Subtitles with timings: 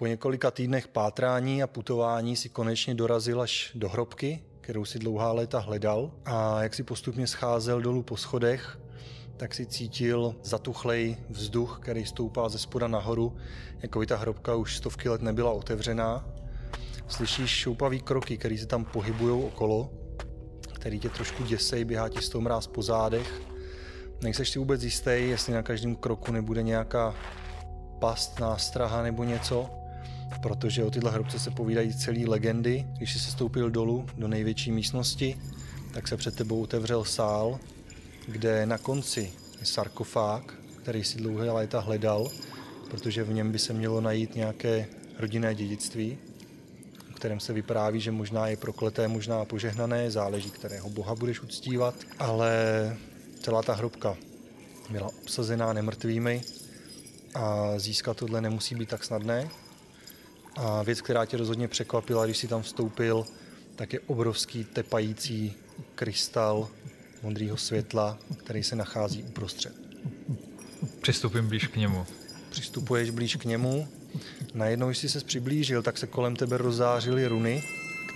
[0.00, 5.32] Po několika týdnech pátrání a putování si konečně dorazil až do hrobky, kterou si dlouhá
[5.32, 8.80] léta hledal a jak si postupně scházel dolů po schodech,
[9.36, 13.36] tak si cítil zatuchlej vzduch, který stoupá ze spoda nahoru,
[13.82, 16.28] jako by ta hrobka už stovky let nebyla otevřená.
[17.08, 19.90] Slyšíš šoupavý kroky, které se tam pohybují okolo,
[20.74, 23.42] který tě trošku děsej, běhá ti toho mráz po zádech.
[24.22, 27.14] Nejseš si vůbec jistý, jestli na každém kroku nebude nějaká
[27.98, 29.79] past, nástraha nebo něco,
[30.42, 32.86] protože o tyhle hrobce se povídají celé legendy.
[32.96, 35.38] Když jsi se stoupil dolů do největší místnosti,
[35.92, 37.58] tak se před tebou otevřel sál,
[38.26, 42.30] kde na konci je sarkofág, který si dlouhé léta hledal,
[42.90, 44.86] protože v něm by se mělo najít nějaké
[45.18, 46.18] rodinné dědictví,
[47.10, 51.94] o kterém se vypráví, že možná je prokleté, možná požehnané, záleží, kterého boha budeš uctívat,
[52.18, 52.52] ale
[53.40, 54.16] celá ta hrobka
[54.90, 56.42] byla obsazená nemrtvými
[57.34, 59.48] a získat tohle nemusí být tak snadné.
[60.56, 63.26] A věc, která tě rozhodně překvapila, když si tam vstoupil,
[63.76, 65.54] tak je obrovský tepající
[65.94, 66.68] krystal
[67.22, 69.72] modrého světla, který se nachází uprostřed.
[71.00, 72.06] Přistupím blíž k němu.
[72.50, 73.88] Přistupuješ blíž k němu.
[74.54, 77.62] Najednou, když jsi se přiblížil, tak se kolem tebe rozzářily runy,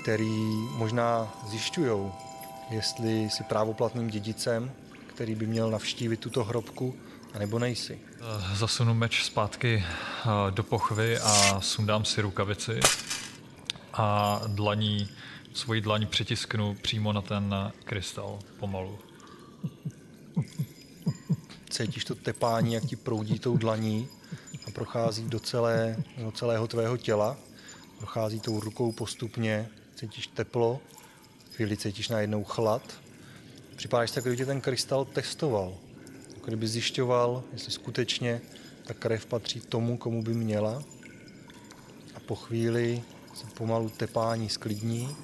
[0.03, 0.39] který
[0.77, 2.13] možná zjišťují,
[2.71, 4.71] jestli jsi právoplatným dědicem,
[5.07, 6.95] který by měl navštívit tuto hrobku,
[7.33, 7.99] anebo nejsi.
[8.27, 12.81] Eh, zasunu meč zpátky eh, do pochvy a sundám si rukavici
[13.93, 15.09] a dlaní,
[15.55, 18.99] svoji dlaň přitisknu přímo na ten krystal pomalu.
[21.71, 24.09] Cítíš to tepání, jak ti proudí tou dlaní
[24.67, 27.37] a prochází do, celé, do celého tvého těla.
[27.99, 30.81] Prochází tou rukou postupně, cítíš teplo,
[31.53, 32.83] chvíli cítíš najednou chlad.
[33.77, 35.75] Připadáš se, jako tě ten krystal testoval.
[36.45, 38.41] Jako kdyby zjišťoval, jestli skutečně
[38.87, 40.83] ta krev patří tomu, komu by měla.
[42.15, 43.03] A po chvíli
[43.35, 45.17] se pomalu tepání sklidní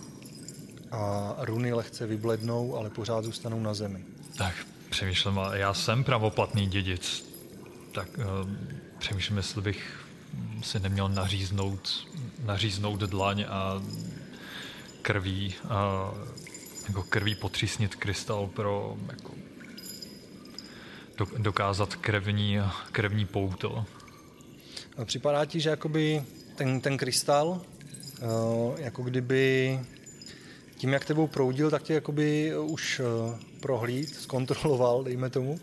[0.90, 4.04] a runy lehce vyblednou, ale pořád zůstanou na zemi.
[4.36, 4.54] Tak
[4.90, 7.24] přemýšlím, já jsem pravoplatný dědic,
[7.94, 8.24] tak uh,
[8.98, 10.06] přemýšlím, jestli bych
[10.62, 12.08] si neměl naříznout,
[12.44, 13.82] naříznout dlaň a
[15.02, 15.70] krví, uh,
[16.88, 19.39] jako krví potřísnit krystal pro jako,
[21.38, 22.58] dokázat krevní,
[22.92, 23.84] krevní pouto.
[24.96, 26.22] A připadá ti, že jakoby
[26.54, 29.80] ten, ten krystal, uh, jako kdyby
[30.76, 35.60] tím, jak tebou proudil, tak tě jakoby už uh, prohlíd, zkontroloval, dejme tomu,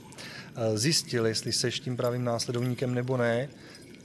[0.75, 3.49] zjistil, jestli seš tím pravým následovníkem nebo ne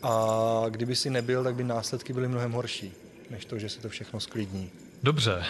[0.02, 2.92] a kdyby si nebyl, tak by následky byly mnohem horší,
[3.30, 4.70] než to, že se to všechno sklidní.
[5.02, 5.44] Dobře,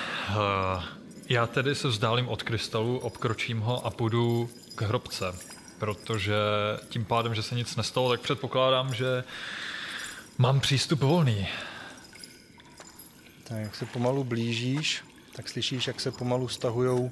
[1.29, 5.25] já tedy se vzdálím od krystalu, obkročím ho a půjdu k hrobce
[5.83, 6.35] protože
[6.89, 9.25] tím pádem, že se nic nestalo, tak předpokládám, že
[10.39, 11.49] mám přístup volný.
[13.45, 15.05] Tak jak se pomalu blížíš,
[15.37, 17.11] tak slyšíš, jak se pomalu stahují uh,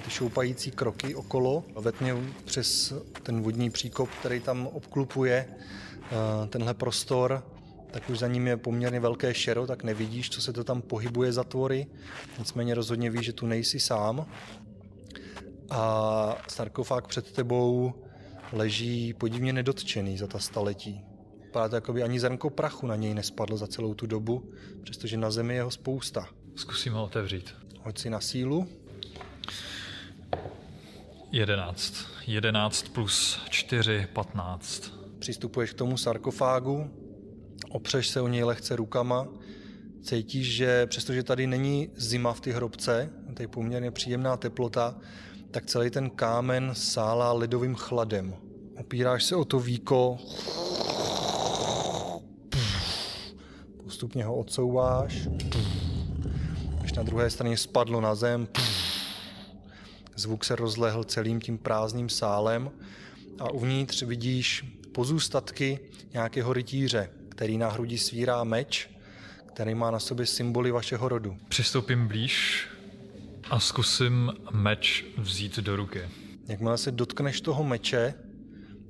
[0.00, 1.64] ty šoupající kroky okolo.
[1.80, 7.44] Ve tmě přes ten vodní příkop, který tam obklupuje uh, tenhle prostor,
[7.90, 11.32] tak už za ním je poměrně velké šero, tak nevidíš, co se to tam pohybuje
[11.32, 11.86] za tvory.
[12.38, 14.26] Nicméně rozhodně víš, že tu nejsi sám
[15.70, 17.92] a sarkofág před tebou
[18.52, 21.00] leží podivně nedotčený za ta staletí.
[21.42, 25.16] Vypadá to, jako by ani zrnko prachu na něj nespadlo za celou tu dobu, přestože
[25.16, 26.28] na zemi je ho spousta.
[26.54, 27.54] Zkusím ho otevřít.
[27.82, 28.68] Hoď si na sílu.
[31.32, 31.94] 11.
[32.26, 34.92] 11 plus 4, 15.
[35.18, 36.90] Přistupuješ k tomu sarkofágu,
[37.70, 39.28] opřeš se o něj lehce rukama,
[40.02, 44.96] cítíš, že přestože tady není zima v té hrobce, tady je poměrně příjemná teplota,
[45.50, 48.34] tak celý ten kámen sálá ledovým chladem.
[48.76, 50.18] Opíráš se o to víko,
[53.84, 55.28] postupně ho odsouváš,
[56.82, 58.48] až na druhé straně spadlo na zem,
[60.16, 62.70] zvuk se rozlehl celým tím prázdným sálem.
[63.38, 65.78] A uvnitř vidíš pozůstatky
[66.12, 68.90] nějakého rytíře, který na hrudi svírá meč,
[69.46, 71.36] který má na sobě symboly vašeho rodu.
[71.48, 72.66] Přistoupím blíž
[73.50, 76.08] a zkusím meč vzít do ruky.
[76.48, 78.14] Jakmile se dotkneš toho meče,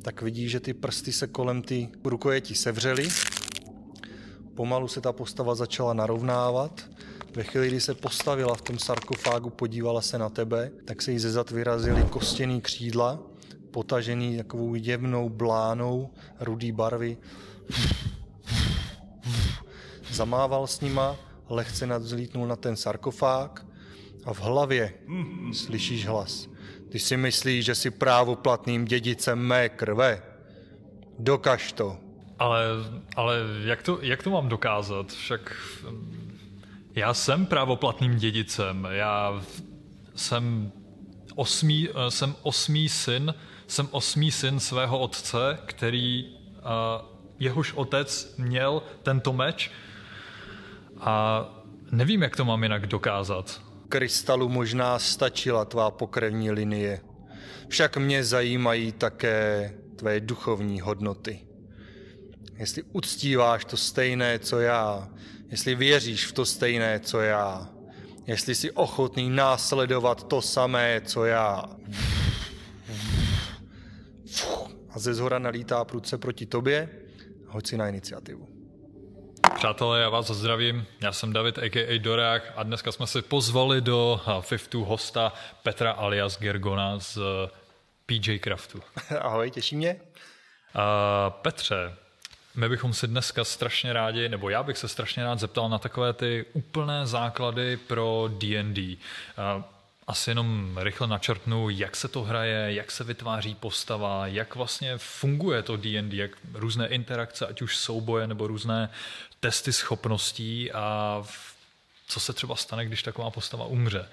[0.03, 3.09] tak vidíš, že ty prsty se kolem ty rukojeti sevřely.
[4.55, 6.91] Pomalu se ta postava začala narovnávat.
[7.37, 11.19] Ve chvíli, kdy se postavila v tom sarkofágu, podívala se na tebe, tak se jí
[11.19, 13.23] ze zad vyrazily kostěný křídla,
[13.71, 16.11] potažený takovou jemnou blánou
[16.41, 17.17] rudý barvy.
[20.13, 21.17] Zamával s nima,
[21.49, 23.70] lehce nadzlítnul na ten sarkofág
[24.25, 24.95] a v hlavě
[25.53, 26.49] slyšíš hlas.
[26.89, 30.23] Ty si myslíš, že jsi právoplatným dědicem mé krve?
[31.19, 31.97] Dokaž to.
[32.39, 32.65] Ale,
[33.17, 35.13] ale jak, to, jak to mám dokázat?
[35.13, 35.57] Však
[35.91, 36.39] mm,
[36.95, 38.89] já jsem právoplatným dědicem.
[38.91, 39.43] Já
[40.15, 40.73] jsem
[41.35, 43.35] osmý, eh, jsem osmý syn,
[43.67, 47.07] jsem osmý syn svého otce, který uh,
[47.39, 49.71] jehož otec měl tento meč
[51.01, 51.45] a
[51.91, 53.63] nevím, jak to mám jinak dokázat.
[53.91, 57.01] Krystalu možná stačila tvá pokrevní linie.
[57.69, 61.47] Však mě zajímají také tvé duchovní hodnoty.
[62.57, 65.09] Jestli uctíváš to stejné, co já,
[65.49, 67.69] jestli věříš v to stejné, co já,
[68.27, 71.65] jestli jsi ochotný následovat to samé, co já.
[74.91, 76.89] A ze zhora nalítá prudce proti tobě,
[77.47, 78.60] hoď si na iniciativu.
[79.55, 80.87] Přátelé, já vás zdravím.
[81.01, 81.99] Já jsem David, a.k.a.
[81.99, 85.33] Dorák a dneska jsme si pozvali do Fiftu hosta
[85.63, 87.19] Petra alias Gergona z
[88.07, 88.83] PJ Craftu.
[89.21, 89.97] Ahoj, těší mě.
[90.75, 91.95] Uh, Petře,
[92.55, 96.13] my bychom si dneska strašně rádi, nebo já bych se strašně rád zeptal na takové
[96.13, 98.97] ty úplné základy pro D&D.
[100.07, 105.63] Asi jenom rychle načrtnu, jak se to hraje, jak se vytváří postava, jak vlastně funguje
[105.63, 108.91] to D&D, jak různé interakce, ať už souboje nebo různé
[109.41, 111.23] testy schopností a
[112.07, 114.09] co se třeba stane, když taková postava umře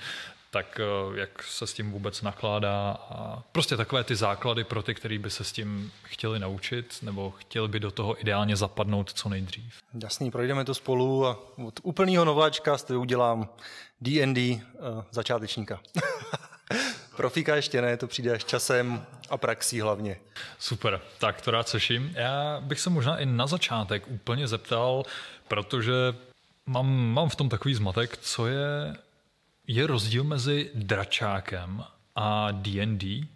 [0.51, 4.95] tak eh, jak se s tím vůbec nakládá a prostě takové ty základy pro ty,
[4.95, 9.29] kteří by se s tím chtěli naučit nebo chtěli by do toho ideálně zapadnout co
[9.29, 9.73] nejdřív.
[10.03, 13.49] Jasný, projdeme to spolu a od úplného nováčka z udělám
[14.01, 14.59] D&D eh,
[15.11, 15.79] začátečníka.
[17.17, 20.17] Profíka ještě ne, to přijde až časem a praxí hlavně.
[20.59, 22.11] Super, tak to rád seším.
[22.15, 25.03] Já bych se možná i na začátek úplně zeptal,
[25.47, 25.93] protože
[26.65, 28.95] mám, mám v tom takový zmatek, co je
[29.67, 31.83] je rozdíl mezi dračákem
[32.15, 33.19] a D&D?
[33.19, 33.27] Uh,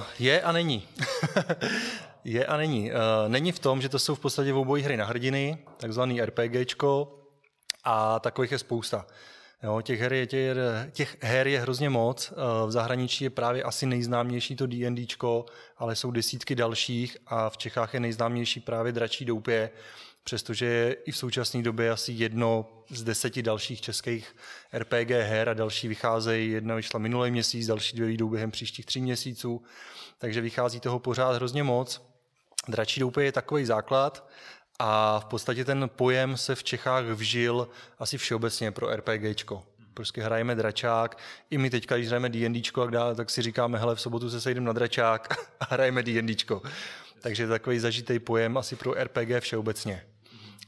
[0.00, 0.88] eh, je a není.
[2.24, 2.90] je a není.
[2.92, 2.98] Uh,
[3.28, 7.18] není v tom, že to jsou v podstatě obojí hry na hrdiny, takzvaný RPGčko,
[7.84, 9.06] a takových je spousta.
[9.62, 10.56] Jo, těch, her je, těch,
[10.92, 12.32] těch her je hrozně moc.
[12.32, 15.46] Eh, v zahraničí je právě asi nejznámější to D&Dčko,
[15.78, 19.70] ale jsou desítky dalších a v Čechách je nejznámější právě Dračí doupě,
[20.24, 24.36] přestože je i v současné době asi jedno z deseti dalších českých
[24.72, 26.50] RPG her a další vycházejí.
[26.50, 29.62] Jedna vyšla minulý měsíc, další dvě vyjdou během příštích tří měsíců,
[30.18, 32.12] takže vychází toho pořád hrozně moc.
[32.68, 34.28] Dračí doupě je takový základ
[34.78, 39.62] a v podstatě ten pojem se v Čechách vžil asi všeobecně pro RPGčko.
[39.94, 41.18] Prostě hrajeme dračák.
[41.50, 44.72] I my teďka, když hrajeme D&Dčko, tak si říkáme, hele, v sobotu se sejdeme na
[44.72, 46.62] dračák a hrajeme D&Dčko.
[47.20, 50.02] Takže takový zažitý pojem asi pro RPG všeobecně.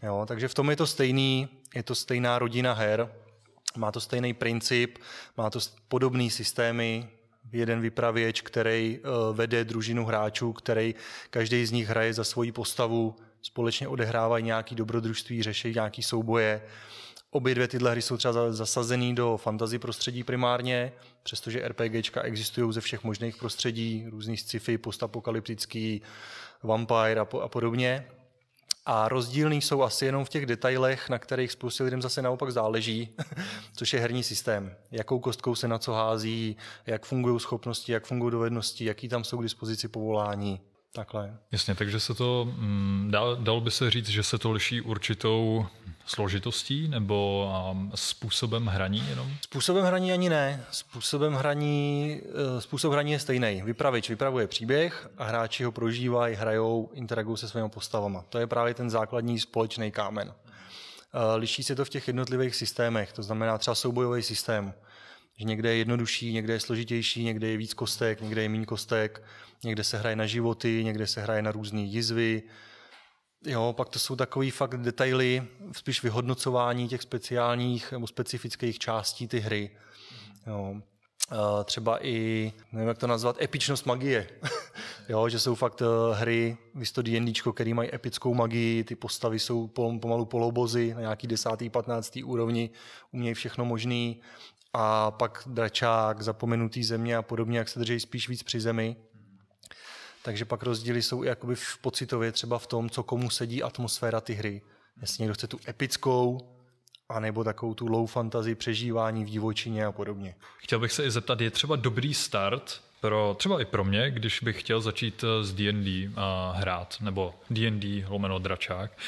[0.03, 3.13] Jo, takže v tom je to stejný, je to stejná rodina her,
[3.77, 4.99] má to stejný princip,
[5.37, 5.59] má to
[5.89, 7.09] podobné systémy,
[7.53, 10.95] jeden vypravěč, který uh, vede družinu hráčů, který
[11.31, 16.63] každý z nich hraje za svoji postavu, společně odehrávají nějaký dobrodružství, řeší nějaký souboje.
[17.31, 20.93] Obě dvě tyhle hry jsou třeba zasazený do fantasy prostředí primárně,
[21.23, 26.03] přestože RPGčka existují ze všech možných prostředí, různých sci-fi, postapokalyptický,
[26.63, 28.07] vampire a, po, a podobně.
[28.87, 33.09] A rozdílný jsou asi jenom v těch detailech, na kterých spoustě lidem zase naopak záleží,
[33.77, 34.77] což je herní systém.
[34.91, 36.57] Jakou kostkou se na co hází,
[36.87, 40.61] jak fungují schopnosti, jak fungují dovednosti, jaký tam jsou k dispozici povolání.
[40.97, 41.37] Takhle.
[41.53, 45.67] Jasně, takže se to, mm, dal, dal by se říct, že se to liší určitou
[46.07, 49.31] složitostí nebo um, způsobem hraní jenom?
[49.41, 50.65] Způsobem hraní ani ne.
[50.71, 53.63] Způsobem hraní, uh, způsob hraní je stejný.
[53.65, 58.25] Vypravič vypravuje příběh a hráči ho prožívají, hrajou, interagují se svými postavama.
[58.29, 60.29] To je právě ten základní společný kámen.
[60.29, 60.35] Uh,
[61.37, 64.75] liší se to v těch jednotlivých systémech, to znamená třeba soubojový systém.
[65.39, 69.23] Že někde je jednodušší, někde je složitější, někde je víc kostek, někde je méně kostek,
[69.65, 72.43] někde se hraje na životy, někde se hraje na různé jizvy,
[73.47, 75.43] Jo, pak to jsou takový fakt detaily,
[75.73, 79.71] spíš vyhodnocování těch speciálních nebo specifických částí ty hry.
[80.47, 80.75] Jo.
[81.65, 84.29] Třeba i, nevím jak to nazvat, epičnost magie.
[85.09, 86.57] jo, že jsou fakt eh, hry,
[86.95, 89.67] to D&Dčko, který mají epickou magii, ty postavy jsou
[90.01, 92.71] pomalu polobozy na nějaký desátý, patnáctý úrovni,
[93.13, 94.21] umějí všechno možný.
[94.73, 98.97] A pak dračák, zapomenutý země a podobně, jak se drží spíš víc při zemi.
[100.25, 104.21] Takže pak rozdíly jsou i jakoby v pocitově třeba v tom, co komu sedí atmosféra
[104.21, 104.63] ty hry.
[105.01, 106.41] Jestli někdo chce tu epickou,
[107.09, 110.35] anebo takovou tu low fantasy přežívání v divočině a podobně.
[110.59, 114.41] Chtěl bych se i zeptat, je třeba dobrý start pro, třeba i pro mě, když
[114.41, 118.99] bych chtěl začít s D&D a hrát, nebo D&D lomeno dračák,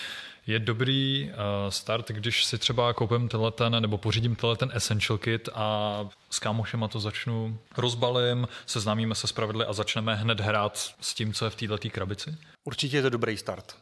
[0.47, 6.09] je dobrý uh, start, když si třeba koupím ten nebo pořídím ten Essential Kit a
[6.31, 11.33] s kámošema to začnu rozbalím, seznámíme se s pravidly a začneme hned hrát s tím,
[11.33, 12.35] co je v této krabici?
[12.65, 13.77] Určitě je to dobrý start.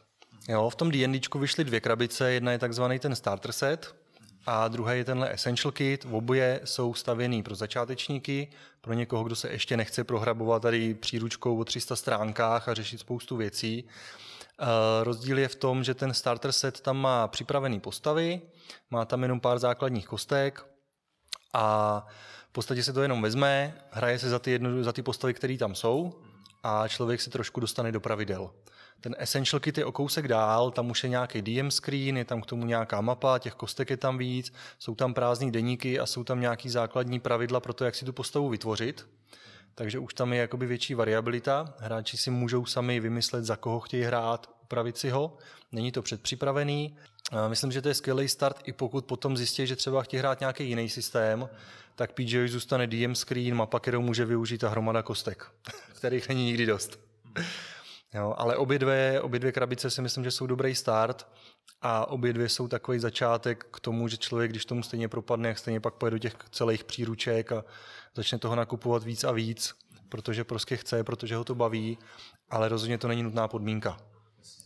[0.47, 3.95] Jo, v tom D&Dčku vyšly dvě krabice, jedna je takzvaný ten starter set
[4.45, 6.05] a druhá je tenhle essential kit.
[6.11, 8.47] Oboje jsou stavěný pro začátečníky,
[8.81, 13.35] pro někoho, kdo se ještě nechce prohrabovat tady příručkou o 300 stránkách a řešit spoustu
[13.35, 13.83] věcí.
[14.61, 18.41] Uh, rozdíl je v tom, že ten starter set tam má připravený postavy,
[18.89, 20.65] má tam jenom pár základních kostek
[21.53, 22.05] a
[22.49, 25.57] v podstatě se to jenom vezme, hraje se za ty, jedno, za ty postavy, které
[25.57, 26.21] tam jsou
[26.63, 28.51] a člověk se trošku dostane do pravidel.
[29.01, 32.41] Ten Essential Kit je o kousek dál, tam už je nějaký DM screen, je tam
[32.41, 36.23] k tomu nějaká mapa, těch kostek je tam víc, jsou tam prázdné deníky a jsou
[36.23, 39.07] tam nějaký základní pravidla pro to, jak si tu postavu vytvořit.
[39.75, 41.73] Takže už tam je jakoby větší variabilita.
[41.79, 45.37] Hráči si můžou sami vymyslet, za koho chtějí hrát, upravit si ho.
[45.71, 46.97] Není to předpřipravený.
[47.47, 50.69] Myslím, že to je skvělý start, i pokud potom zjistí, že třeba chtějí hrát nějaký
[50.69, 51.49] jiný systém,
[51.95, 55.45] tak PJ zůstane DM screen, mapa, kterou může využít a hromada kostek,
[55.93, 56.99] kterých není nikdy dost.
[58.13, 61.27] Jo, ale obě dvě, obě dvě krabice si myslím, že jsou dobrý start
[61.81, 65.57] a obě dvě jsou takový začátek k tomu, že člověk, když tomu stejně propadne, jak
[65.57, 67.63] stejně pak pojede do těch celých příruček a
[68.15, 69.75] začne toho nakupovat víc a víc,
[70.09, 71.97] protože prostě chce, protože ho to baví,
[72.49, 73.97] ale rozhodně to není nutná podmínka.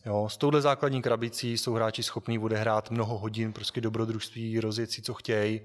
[0.05, 5.01] Jo, s touhle základní krabicí jsou hráči schopní odehrát mnoho hodin prostě dobrodružství, rozjet si,
[5.01, 5.61] co chtějí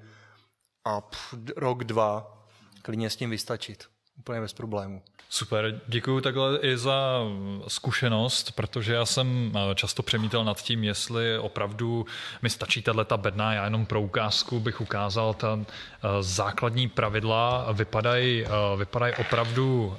[0.84, 2.38] a pff, rok, dva
[2.82, 3.93] klidně s tím vystačit.
[4.18, 5.02] Úplně bez problému.
[5.28, 7.20] Super, děkuji takhle i za
[7.68, 12.06] zkušenost, protože já jsem eh, často přemítal nad tím, jestli opravdu
[12.42, 17.72] mi stačí tato bedna, já jenom pro ukázku bych ukázal, ta eh, základní pravidla.
[17.72, 19.96] Vypadají, eh, vypadají opravdu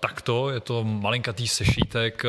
[0.00, 2.22] takto, je to malinkatý sešítek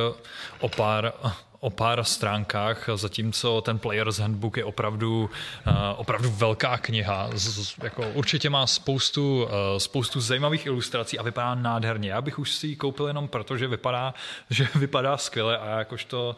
[0.60, 1.14] o pár
[1.60, 5.30] o pár stránkách, zatímco ten Player's Handbook je opravdu,
[5.68, 7.30] uh, opravdu velká kniha.
[7.34, 12.10] Z, jako určitě má spoustu, uh, spoustu zajímavých ilustrací a vypadá nádherně.
[12.10, 14.14] Já bych už si ji koupil jenom proto, že vypadá,
[14.50, 16.36] že vypadá skvěle a jakožto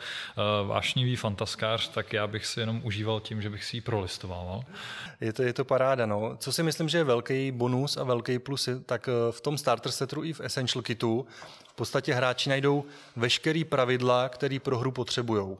[0.61, 4.63] uh, vášnivý fantaskář, tak já bych si jenom užíval tím, že bych si ji prolistoval.
[5.21, 6.05] Je, to, je to paráda.
[6.05, 6.37] No.
[6.37, 10.23] Co si myslím, že je velký bonus a velký plus, tak v tom starter setu
[10.23, 11.27] i v Essential Kitu
[11.79, 15.57] podstatě hráči najdou veškerý pravidla, který pro hru potřebují.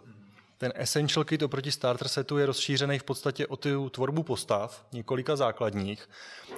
[0.57, 5.35] Ten Essential Kit oproti starter setu je rozšířený v podstatě o tu tvorbu postav, několika
[5.35, 6.09] základních.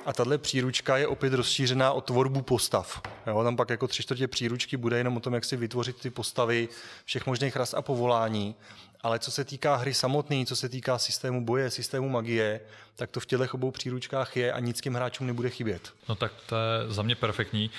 [0.06, 3.02] A tahle příručka je opět rozšířená o tvorbu postav.
[3.28, 6.10] Jo, tam pak jako tři čtvrtě příručky bude jenom o tom, jak si vytvořit ty
[6.10, 6.70] postavy
[7.06, 8.56] všech možných ras a povolání.
[9.04, 12.62] Ale co se týká hry samotné, co se týká systému boje, systému magie,
[12.96, 15.94] tak to v těchto obou příručkách je a nic těm hráčům nebude chybět.
[16.10, 17.72] No tak to je za mě perfektní.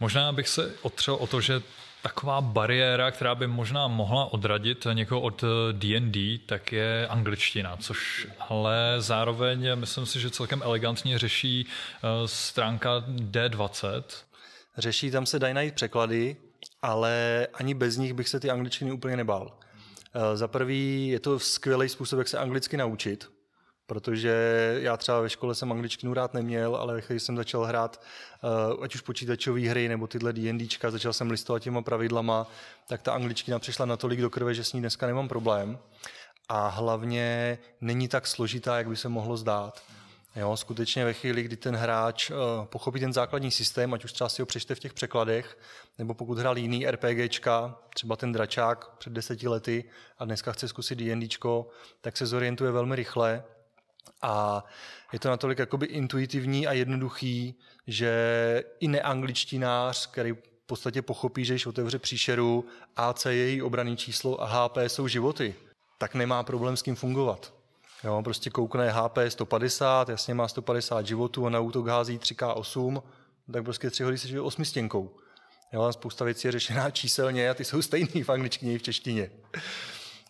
[0.00, 1.62] Možná bych se otřel o to, že
[2.02, 8.96] taková bariéra, která by možná mohla odradit někoho od D&D, tak je angličtina, což ale
[8.98, 14.02] zároveň myslím si, že celkem elegantně řeší eh, stránka D20.
[14.78, 16.36] Řeší, tam se dají najít překlady,
[16.82, 19.52] ale ani bez nich bych se ty angličtiny úplně nebál.
[20.14, 23.30] Eh, za prvý je to skvělý způsob, jak se anglicky naučit,
[23.86, 24.32] protože
[24.80, 28.02] já třeba ve škole jsem angličtinu rád neměl, ale když jsem začal hrát
[28.76, 32.46] uh, ať už počítačové hry nebo tyhle D&Dčka, začal jsem listovat těma pravidlama,
[32.88, 35.78] tak ta angličtina přišla natolik do krve, že s ní dneska nemám problém.
[36.48, 39.82] A hlavně není tak složitá, jak by se mohlo zdát.
[40.38, 44.28] Jo, skutečně ve chvíli, kdy ten hráč uh, pochopí ten základní systém, ať už třeba
[44.28, 45.58] si ho přečte v těch překladech,
[45.98, 49.84] nebo pokud hrál jiný RPGčka, třeba ten dračák před deseti lety
[50.18, 51.68] a dneska chce zkusit D&Dčko,
[52.00, 53.44] tak se zorientuje velmi rychle
[54.22, 54.64] a
[55.12, 57.54] je to natolik jakoby intuitivní a jednoduchý,
[57.86, 62.64] že i neangličtinář, který v podstatě pochopí, že když otevře příšeru,
[62.96, 65.54] AC je její obraný číslo a HP jsou životy,
[65.98, 67.57] tak nemá problém s tím fungovat.
[68.04, 73.02] Jo, prostě koukne HP 150, jasně má 150 životů a na útok hází 3K8,
[73.52, 75.16] tak prostě tři hody se žije osmistěnkou.
[75.72, 79.30] Jo, spousta věcí je řešená číselně a ty jsou stejný v angličtině i v češtině.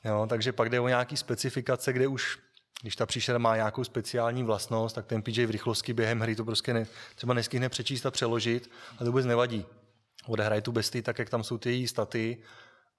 [0.05, 2.39] Jo, takže pak jde o nějaký specifikace, kde už
[2.83, 6.45] když ta příšera má nějakou speciální vlastnost, tak ten PJ v rychlosti během hry to
[6.45, 9.67] prostě ne, třeba neskýhne přečíst a přeložit a to vůbec nevadí.
[10.27, 12.39] Odehraje tu bestii tak, jak tam jsou ty její staty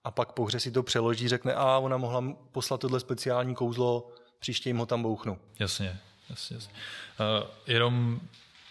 [0.03, 4.11] a pak po hře si to přeloží, řekne, a ona mohla poslat tohle speciální kouzlo,
[4.39, 5.39] příště jim ho tam bouchnu.
[5.59, 6.55] Jasně, jasně.
[6.55, 6.73] jasně.
[7.19, 8.19] Uh, jenom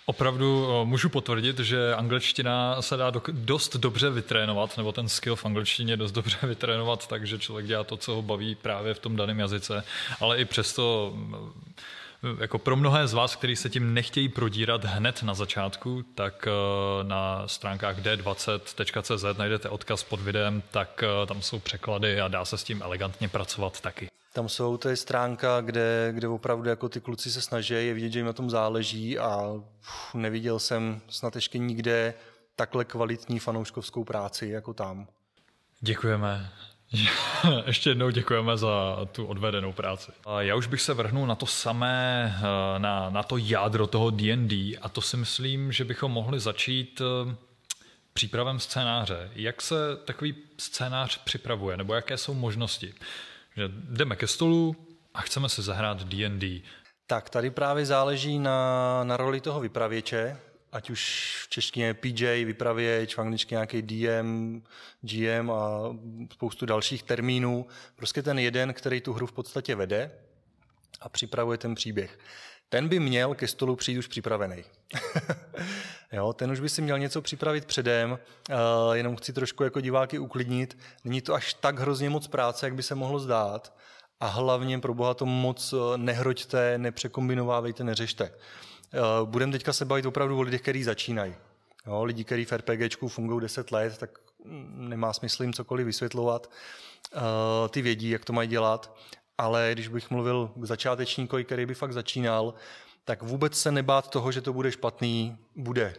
[0.09, 5.37] Opravdu eh, můžu potvrdit, že angličtina se dá do, dost dobře vytrénovat, nebo ten skill
[5.37, 9.17] v angličtině dost dobře vytrénovat, takže člověk dělá to, co ho baví právě v tom
[9.17, 9.85] daném jazyce.
[10.21, 15.23] Ale i přesto eh, jako pro mnohé z vás, kteří se tím nechtějí prodírat hned
[15.23, 16.49] na začátku, tak
[17.03, 22.65] na stránkách d20.cz najdete odkaz pod videem, tak tam jsou překlady a dá se s
[22.65, 24.09] tím elegantně pracovat taky.
[24.33, 28.13] Tam jsou, to je stránka, kde, kde opravdu jako ty kluci se snaží, je vidět,
[28.13, 29.43] že jim na tom záleží a
[29.81, 32.15] uf, neviděl jsem snad ještě nikde
[32.57, 35.07] takhle kvalitní fanouškovskou práci jako tam.
[35.81, 36.51] Děkujeme.
[37.67, 40.13] Ještě jednou děkujeme za tu odvedenou práci.
[40.39, 44.79] Já už bych se vrhnul na to samé, eh, na, na to jádro toho D&D
[44.83, 47.35] a to si myslím, že bychom mohli začít eh,
[48.13, 49.31] přípravem scénáře.
[49.35, 52.95] Jak se takový scénář připravuje, nebo jaké jsou možnosti?
[53.59, 54.77] Že jdeme ke stolu
[55.15, 56.63] a chceme se zahrát D&D.
[57.07, 60.37] Tak tady právě záleží na, na roli toho vypravěče,
[60.73, 64.63] ať už v češtině PJ, vypravěč, v angličtině nějaký DM,
[65.01, 65.97] GM a
[66.33, 67.67] spoustu dalších termínů.
[67.97, 70.11] Prostě ten jeden, který tu hru v podstatě vede
[71.01, 72.19] a připravuje ten příběh.
[72.69, 74.65] Ten by měl ke stolu přijít už připravený.
[76.13, 80.19] jo, ten už by si měl něco připravit předem, uh, jenom chci trošku jako diváky
[80.19, 80.79] uklidnit.
[81.05, 83.73] Není to až tak hrozně moc práce, jak by se mohlo zdát.
[84.21, 88.25] A hlavně pro boha to moc eh, nehroďte, nepřekombinovávejte, neřešte.
[88.25, 91.35] Eh, Budeme teďka se bavit opravdu o lidech, kteří začínají.
[91.87, 94.11] Jo, lidi, kteří v RPGčku fungují 10 let, tak
[94.75, 96.51] nemá smysl jim cokoliv vysvětlovat.
[97.17, 97.23] Uh,
[97.69, 98.97] ty vědí, jak to mají dělat,
[99.39, 102.55] ale když bych mluvil k začátečníkovi, který by fakt začínal,
[103.05, 105.95] tak vůbec se nebát toho, že to bude špatný, bude.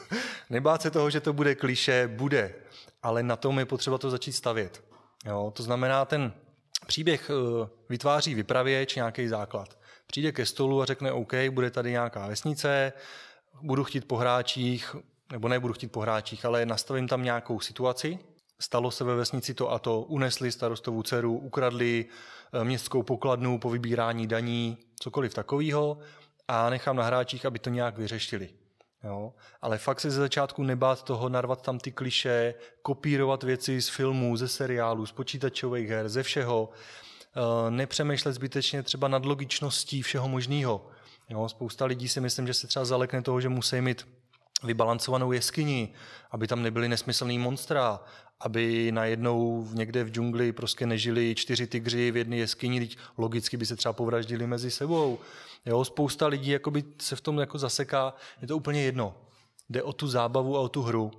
[0.50, 2.54] nebát se toho, že to bude kliše, bude.
[3.02, 4.84] Ale na tom je potřeba to začít stavět.
[5.26, 6.32] Jo, to znamená, ten
[6.86, 9.82] příběh uh, vytváří vypravěč, nějaký základ
[10.12, 12.92] přijde ke stolu a řekne OK, bude tady nějaká vesnice,
[13.62, 14.96] budu chtít po hráčích,
[15.32, 18.18] nebo nebudu chtít po hráčích, ale nastavím tam nějakou situaci.
[18.60, 22.12] Stalo se ve vesnici to a to, unesli starostovou dceru, ukradli eh,
[22.62, 25.98] městskou pokladnu po vybírání daní, cokoliv takového
[26.48, 28.48] a nechám na hráčích, aby to nějak vyřešili.
[29.04, 29.32] Jo?
[29.62, 34.36] Ale fakt se ze začátku nebát toho, narvat tam ty kliše, kopírovat věci z filmů,
[34.36, 36.68] ze seriálů, z počítačových her, ze všeho
[37.36, 40.86] Eh, nepřemýšlet zbytečně třeba nad logičností všeho možného.
[41.28, 44.08] Jo, spousta lidí si myslím, že se třeba zalekne toho, že musí mít
[44.64, 45.92] vybalancovanou jeskyni,
[46.30, 48.00] aby tam nebyly nesmyslný monstra,
[48.40, 52.88] aby najednou někde v džungli prostě nežili čtyři tygři v jedné jeskyni,
[53.18, 55.18] logicky by se třeba povraždili mezi sebou.
[55.66, 59.14] Jo, spousta lidí jakoby se v tom jako zaseká, je to úplně jedno.
[59.70, 61.10] Jde o tu zábavu a o tu hru.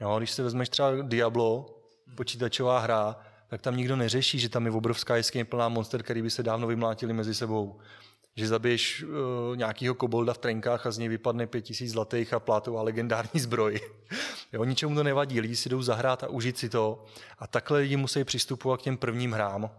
[0.00, 1.80] Jo, když si vezmeš třeba Diablo,
[2.14, 3.16] počítačová hra,
[3.48, 6.66] tak tam nikdo neřeší, že tam je obrovská jeskyně plná monster, který by se dávno
[6.66, 7.78] vymlátili mezi sebou.
[8.36, 12.40] Že zabiješ uh, nějakýho kobolda v trenkách a z něj vypadne pět tisíc zlatých a
[12.40, 13.80] plátová legendární zbroj.
[14.52, 17.04] jo, ničemu to nevadí, lidi si jdou zahrát a užít si to.
[17.38, 19.70] A takhle lidi musí přistupovat k těm prvním hrám.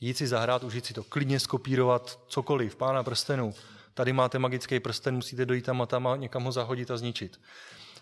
[0.00, 3.54] Jít si zahrát, užít si to, klidně skopírovat cokoliv, pána prstenů.
[3.94, 7.40] Tady máte magický prsten, musíte dojít tam a tam a někam ho zahodit a zničit.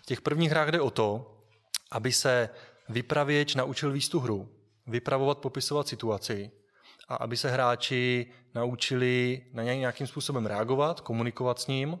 [0.01, 1.37] V těch prvních hrách jde o to,
[1.91, 2.49] aby se
[2.89, 4.49] vypravěč naučil víc tu hru,
[4.87, 6.51] vypravovat, popisovat situaci
[7.07, 11.99] a aby se hráči naučili na něj nějakým způsobem reagovat, komunikovat s ním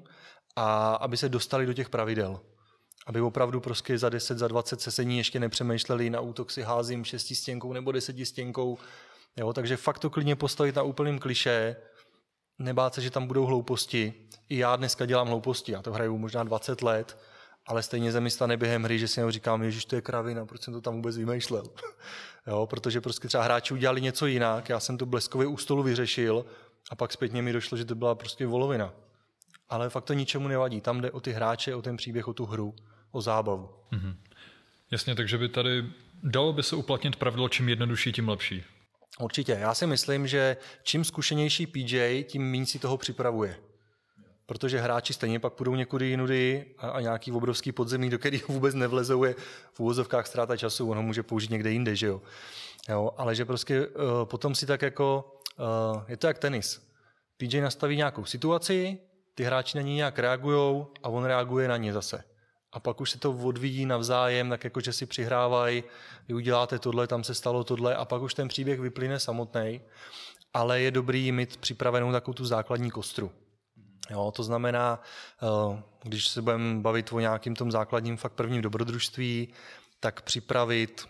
[0.55, 2.39] a aby se dostali do těch pravidel.
[3.07, 7.73] Aby opravdu prostě za 10, za 20 sesení ještě nepřemýšleli na útok si házím šestistěnkou
[7.73, 8.77] nebo desetistěnkou.
[9.37, 11.75] Jo, takže fakt to klidně postavit na úplným kliše,
[12.59, 14.13] nebát se, že tam budou hlouposti.
[14.49, 17.17] I já dneska dělám hlouposti, já to hraju možná 20 let,
[17.65, 20.73] ale stejně mi stane během hry, že si říkám, že to je kravina, proč jsem
[20.73, 21.63] to tam vůbec vymýšlel.
[22.47, 26.45] jo, protože prostě třeba hráči udělali něco jinak, já jsem to bleskově u stolu vyřešil
[26.89, 28.93] a pak zpětně mi došlo, že to byla prostě volovina.
[29.69, 30.81] Ale fakt to ničemu nevadí.
[30.81, 32.75] Tam jde o ty hráče, o ten příběh, o tu hru,
[33.11, 33.69] o zábavu.
[33.91, 34.15] Mm-hmm.
[34.91, 35.85] Jasně, takže by tady
[36.23, 38.63] dalo by se uplatnit pravidlo, čím jednodušší, tím lepší.
[39.19, 39.51] Určitě.
[39.51, 43.57] Já si myslím, že čím zkušenější PJ, tím méně si toho připravuje
[44.53, 48.75] protože hráči stejně pak půjdou někudy jinudy a, a nějaký obrovský podzemí, do kterého vůbec
[48.75, 49.35] nevlezou, je
[49.73, 52.21] v úvozovkách ztráta času, ono může použít někde jinde, že jo.
[52.89, 56.81] jo ale že prostě uh, potom si tak jako, uh, je to jak tenis.
[57.37, 58.97] PJ nastaví nějakou situaci,
[59.35, 62.23] ty hráči na ní nějak reagují a on reaguje na ně zase.
[62.71, 65.83] A pak už se to odvíjí navzájem, tak jako, že si přihrávají,
[66.27, 69.81] vy uděláte tohle, tam se stalo tohle a pak už ten příběh vyplyne samotný,
[70.53, 73.31] ale je dobrý mít připravenou takovou tu základní kostru.
[74.09, 75.01] Jo, to znamená,
[75.43, 79.53] eh, když se budeme bavit o nějakým tom základním fakt prvním dobrodružství,
[79.99, 81.05] tak připravit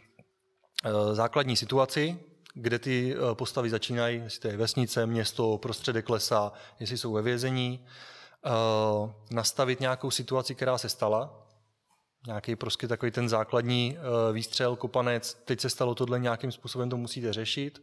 [0.85, 2.19] eh, základní situaci,
[2.53, 7.21] kde ty eh, postavy začínají, jestli to je vesnice, město, prostředek lesa, jestli jsou ve
[7.21, 7.85] vězení,
[9.31, 11.47] nastavit nějakou situaci, která se stala,
[12.27, 13.97] nějaký prostě takový ten základní
[14.33, 17.81] výstřel, kopanec, teď se stalo tohle nějakým způsobem, to musíte řešit,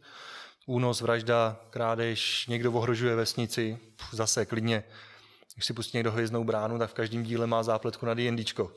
[0.65, 3.77] únos, vražda, krádež, někdo ohrožuje vesnici,
[4.11, 4.83] zase klidně,
[5.55, 8.71] když si pustí někdo hvězdnou bránu, tak v každém díle má zápletku na D&Dčko.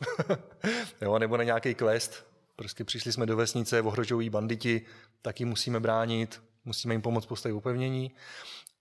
[1.01, 2.27] jo, nebo na nějaký quest.
[2.57, 4.83] Prostě přišli jsme do vesnice, ohrožují banditi,
[5.23, 8.11] taky musíme bránit, musíme jim pomoct postavit upevnění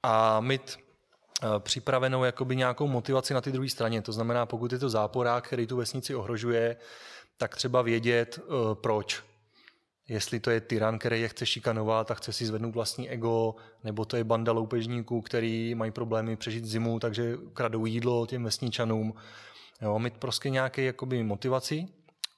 [0.04, 4.02] a mít eh, připravenou jakoby nějakou motivaci na ty druhé straně.
[4.02, 6.78] To znamená, pokud je to záporák, který tu vesnici ohrožuje,
[7.38, 9.24] tak třeba vědět, eh, proč.
[10.08, 14.06] Jestli to je tyran, který je chce šikanovat a chce si zvednout vlastní ego, nebo
[14.06, 19.14] to je banda loupežníků, který mají problémy přežít zimu, takže kradou jídlo těm vesničanům.
[19.82, 21.88] Jo, mít prostě nějaké jakoby motivaci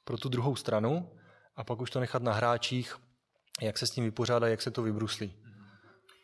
[0.04, 1.10] pro tu druhou stranu
[1.56, 2.98] a pak už to nechat na hráčích,
[3.62, 5.45] jak se s tím vypořádá, jak se to vybruslí.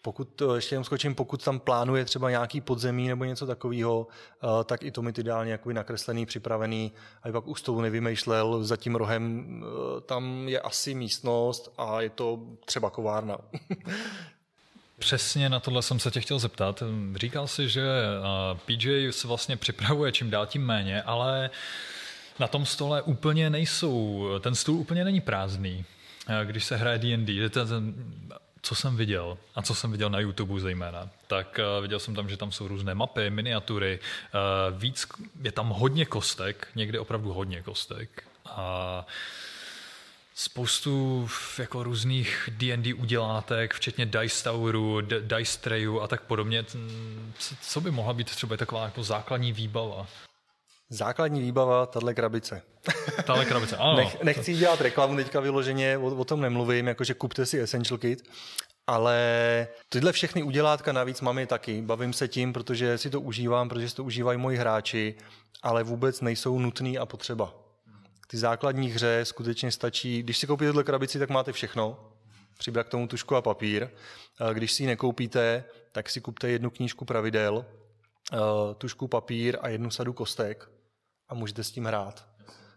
[0.04, 4.08] Pokud, ještě jenom skočím, pokud tam plánuje třeba nějaký podzemí nebo něco takového,
[4.44, 6.92] eh, tak i to mít ideálně jakoby nakreslený, připravený,
[7.24, 9.46] aby pak u stolu nevymýšlel, za tím rohem
[9.98, 13.38] eh, tam je asi místnost a je to třeba kovárna.
[15.00, 16.84] Přesně na tohle jsem se tě chtěl zeptat.
[17.16, 21.50] Říkal jsi, že eh, PJ se vlastně připravuje čím dál tím méně, ale
[22.40, 25.86] na tom stole úplně nejsou, ten stůl úplně není prázdný,
[26.46, 27.50] když se hraje D&D.
[28.62, 32.30] Co jsem viděl, a co jsem viděl na YouTube zejména, tak uh, viděl jsem tam,
[32.30, 35.08] že tam jsou různé mapy, miniatury, uh, víc,
[35.42, 38.24] je tam hodně kostek, někdy opravdu hodně kostek.
[38.46, 39.06] A
[40.36, 46.66] spoustu jako různých D&D udělátek, včetně Dice Toweru, Dice Trayu a tak podobně.
[47.62, 50.08] Co by mohla být třeba taková jako základní výbava?
[50.94, 52.62] Základní výbava, tahle krabice.
[53.26, 53.98] Tahle krabice, ano.
[53.98, 58.24] Nech, nechci dělat reklamu teďka vyloženě, o, o tom nemluvím, jakože kupte si Essential Kit,
[58.88, 61.82] ale tyhle všechny udělátka navíc mám je taky.
[61.82, 65.16] Bavím se tím, protože si to užívám, protože si to užívají moji hráči,
[65.64, 67.54] ale vůbec nejsou nutný a potřeba.
[68.28, 72.12] Ty základní hře skutečně stačí, když si koupíte tuhle krabici, tak máte všechno,
[72.58, 73.90] přibrat k tomu tušku a papír.
[74.54, 77.66] Když si ji nekoupíte, tak si kupte jednu knížku pravidel,
[78.78, 80.70] tušku, papír a jednu sadu kostek
[81.32, 82.26] a můžete s tím hrát.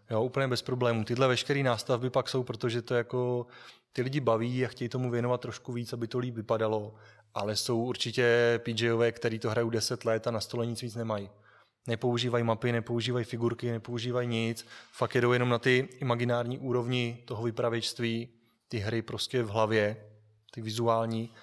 [0.09, 1.03] Jo, úplně bez problémů.
[1.03, 3.47] Tyhle veškeré nástavby pak jsou, protože to jako
[3.93, 6.95] ty lidi baví a chtějí tomu věnovat trošku víc, aby to líp vypadalo,
[7.33, 11.29] ale jsou určitě PJové, který to hrajou 10 let a na stole nic víc nemají.
[11.87, 18.29] Nepoužívají mapy, nepoužívají figurky, nepoužívají nic, fakt jedou jenom na ty imaginární úrovni toho vypravěčství,
[18.67, 19.97] ty hry prostě v hlavě,
[20.51, 21.33] ty vizuální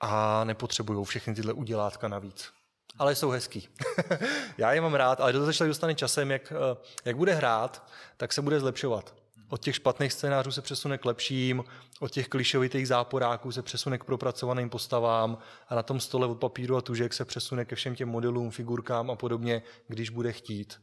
[0.00, 2.59] a nepotřebují všechny tyhle udělátka navíc
[2.98, 3.68] ale jsou hezký.
[4.58, 7.86] Já je mám rád, ale to se člověk dostane časem, jak, eh, jak bude hrát,
[8.16, 9.14] tak se bude zlepšovat.
[9.48, 11.64] Od těch špatných scénářů se přesune k lepším,
[12.00, 16.76] od těch klišovitých záporáků se přesune k propracovaným postavám a na tom stole od papíru
[16.76, 20.80] a tužek se přesune ke všem těm modelům, figurkám a podobně, když bude chtít.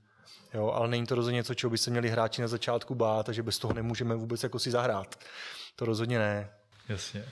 [0.54, 3.44] Jo, ale není to rozhodně něco, čeho by se měli hráči na začátku bát, takže
[3.44, 5.16] bez toho nemůžeme vůbec jako si zahrát.
[5.76, 6.50] To rozhodně ne.
[6.90, 7.26] Jasně.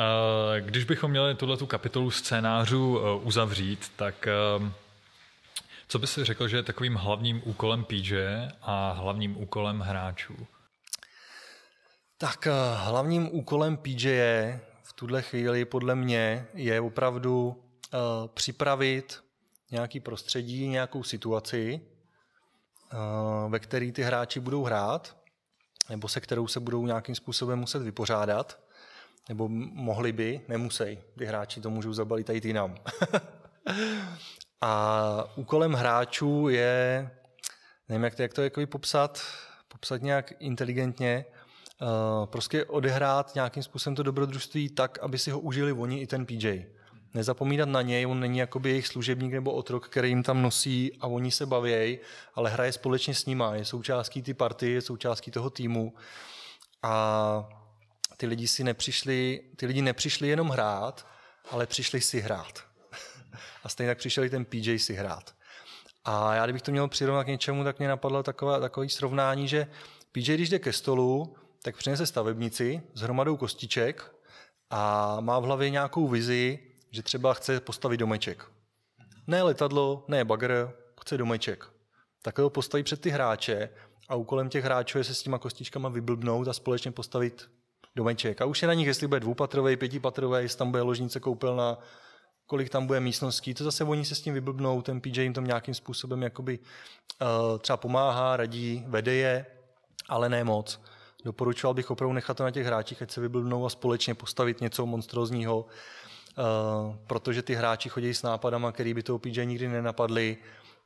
[0.00, 4.72] Eh, když bychom měli tuhle kapitolu scénářů eh, uzavřít, tak eh,
[5.88, 8.16] co by si řekl, že je takovým hlavním úkolem PJ
[8.62, 10.46] a hlavním úkolem hráčů?
[12.18, 17.64] Tak hlavním úkolem PJ je v tuhle chvíli podle mě je opravdu
[18.34, 19.24] připravit
[19.70, 21.80] nějaký prostředí, nějakou situaci,
[23.48, 25.16] ve které ty hráči budou hrát,
[25.90, 28.58] nebo se kterou se budou nějakým způsobem muset vypořádat
[29.28, 30.98] nebo mohli by, nemusí.
[31.18, 32.74] Ty hráči to můžou zabalit i jinam.
[34.60, 37.10] a úkolem hráčů je,
[37.88, 39.22] nevím, jak to, jak to jako popsat,
[39.68, 41.24] popsat nějak inteligentně,
[41.82, 46.26] uh, prostě odehrát nějakým způsobem to dobrodružství tak, aby si ho užili oni i ten
[46.26, 46.64] PJ.
[47.14, 51.06] Nezapomínat na něj, on není jakoby jejich služebník nebo otrok, který jim tam nosí a
[51.06, 51.98] oni se baví,
[52.34, 55.94] ale hraje společně s nima, je součástí ty party, je součástí toho týmu.
[56.82, 57.48] A
[58.18, 61.06] ty lidi si nepřišli, ty lidi nepřišli jenom hrát,
[61.50, 62.64] ale přišli si hrát.
[63.64, 65.34] A stejně tak přišel i ten PJ si hrát.
[66.04, 69.66] A já kdybych to měl přirovnat k něčemu, tak mě napadlo takové, takové srovnání, že
[70.12, 74.12] PJ, když jde ke stolu, tak přinese stavebnici s hromadou kostiček
[74.70, 76.58] a má v hlavě nějakou vizi,
[76.90, 78.44] že třeba chce postavit domeček.
[79.26, 81.64] Ne letadlo, ne bagr, chce domeček.
[82.22, 83.70] Tak ho postaví před ty hráče
[84.08, 87.48] a úkolem těch hráčů je se s těma kostičkama vyblbnout a společně postavit
[87.98, 88.40] domeček.
[88.40, 91.78] A už je na nich, jestli bude dvoupatrový, pětipatrový, jestli tam bude ložnice koupelna,
[92.46, 93.54] kolik tam bude místností.
[93.54, 97.58] To zase oni se s tím vyblbnou, ten PJ jim tam nějakým způsobem jakoby, uh,
[97.58, 99.46] třeba pomáhá, radí, vede je,
[100.08, 100.80] ale ne moc.
[101.24, 104.86] Doporučoval bych opravdu nechat to na těch hráčích, ať se vyblbnou a společně postavit něco
[104.86, 110.36] monstrozního, uh, protože ty hráči chodí s nápadama, který by toho PJ nikdy nenapadli,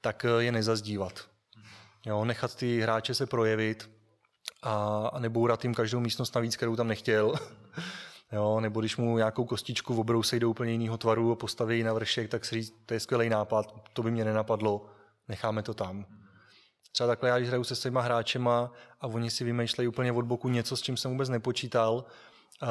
[0.00, 1.12] tak uh, je nezazdívat.
[2.06, 3.90] Jo, nechat ty hráče se projevit,
[4.62, 7.34] a, a nebourat jim každou místnost navíc, kterou tam nechtěl.
[8.32, 12.30] Jo, nebo když mu nějakou kostičku obrousej do úplně jiného tvaru a postaví na vršek,
[12.30, 14.86] tak si říct, to je skvělý nápad, to by mě nenapadlo,
[15.28, 16.06] necháme to tam.
[16.92, 20.48] Třeba takhle já, když hraju se svýma hráčema a oni si vymýšlejí úplně od boku
[20.48, 22.04] něco, s čím jsem vůbec nepočítal,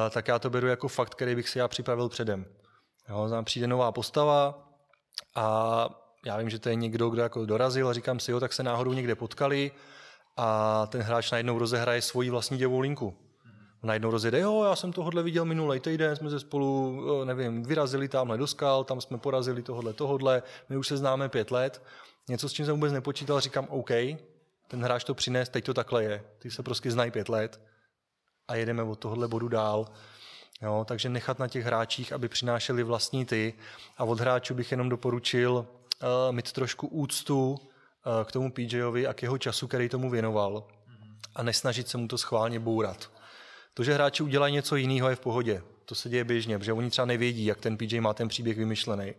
[0.10, 2.46] tak já to beru jako fakt, který bych si já připravil předem.
[3.10, 4.70] Jo, znám, přijde nová postava
[5.36, 5.90] a
[6.26, 8.64] já vím, že to je někdo, kdo jako dorazil a říkám si, jo, tak se
[8.64, 9.72] náhodou někde potkali,
[10.38, 13.18] a ten hráč najednou rozehraje svoji vlastní děvou linku.
[13.84, 18.38] najednou rozjede, jo, já jsem tohle viděl minulý týden, jsme se spolu, nevím, vyrazili tamhle
[18.38, 21.82] do skal, tam jsme porazili tohle, tohle, my už se známe pět let,
[22.30, 23.90] něco, s čím jsem vůbec nepočítal, říkám, OK,
[24.68, 27.62] ten hráč to přines, teď to takhle je, ty se prostě znají pět let
[28.48, 29.88] a jedeme od tohohle bodu dál.
[30.62, 33.54] Jo, takže nechat na těch hráčích, aby přinášeli vlastní ty.
[33.98, 37.60] A od hráčů bych jenom doporučil uh, mít trošku úctu
[38.26, 40.68] k tomu PJovi a k jeho času, který tomu věnoval.
[41.36, 43.12] A nesnažit se mu to schválně bourat.
[43.74, 45.64] To, že hráči udělají něco jiného, je v pohodě.
[45.86, 49.14] To se děje běžně, protože oni třeba nevědí, jak ten PJ má ten příběh vymyšlený.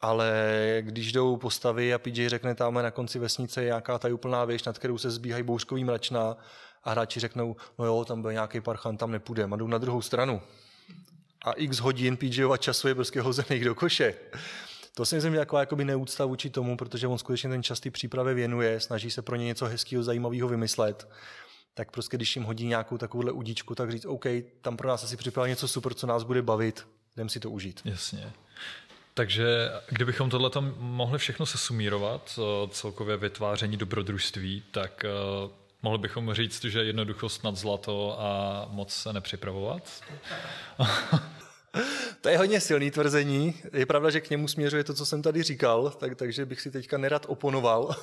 [0.00, 0.32] Ale
[0.80, 4.78] když jdou postavy a PJ řekne tam na konci vesnice nějaká ta úplná věž, nad
[4.78, 6.36] kterou se zbíhají bouřkový mračna
[6.84, 10.02] a hráči řeknou, no jo, tam byl nějaký parchan, tam nepůjde, a jdou na druhou
[10.02, 10.42] stranu.
[11.44, 14.14] A x hodin PJova času je prostě hozený do koše.
[14.94, 18.34] To si myslím, jako jakoby neúcta vůči tomu, protože on skutečně ten čas ty přípravě
[18.34, 21.08] věnuje, snaží se pro ně něco hezkého, zajímavého vymyslet.
[21.74, 24.24] Tak prostě, když jim hodí nějakou takovouhle udičku, tak říct, OK,
[24.60, 27.80] tam pro nás asi připravil něco super, co nás bude bavit, jdem si to užít.
[27.84, 28.32] Jasně.
[29.14, 32.38] Takže kdybychom tohle tam mohli všechno sesumírovat,
[32.70, 35.04] celkově vytváření dobrodružství, tak
[35.44, 35.50] uh,
[35.82, 40.02] mohli bychom říct, že jednoduchost nad zlato a moc se nepřipravovat?
[42.20, 43.54] To je hodně silný tvrzení.
[43.72, 46.70] Je pravda, že k němu směřuje to, co jsem tady říkal, tak, takže bych si
[46.70, 47.96] teďka nerad oponoval.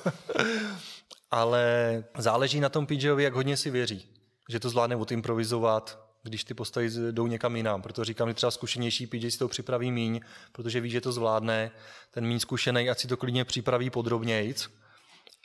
[1.30, 4.06] Ale záleží na tom PJovi, jak hodně si věří.
[4.48, 7.82] Že to zvládne odimprovizovat, když ty postavy jdou někam jinam.
[7.82, 10.20] Proto říkám, že třeba zkušenější PJ si to připraví míň,
[10.52, 11.70] protože ví, že to zvládne.
[12.10, 14.68] Ten míň zkušený, ať si to klidně připraví podrobnějc.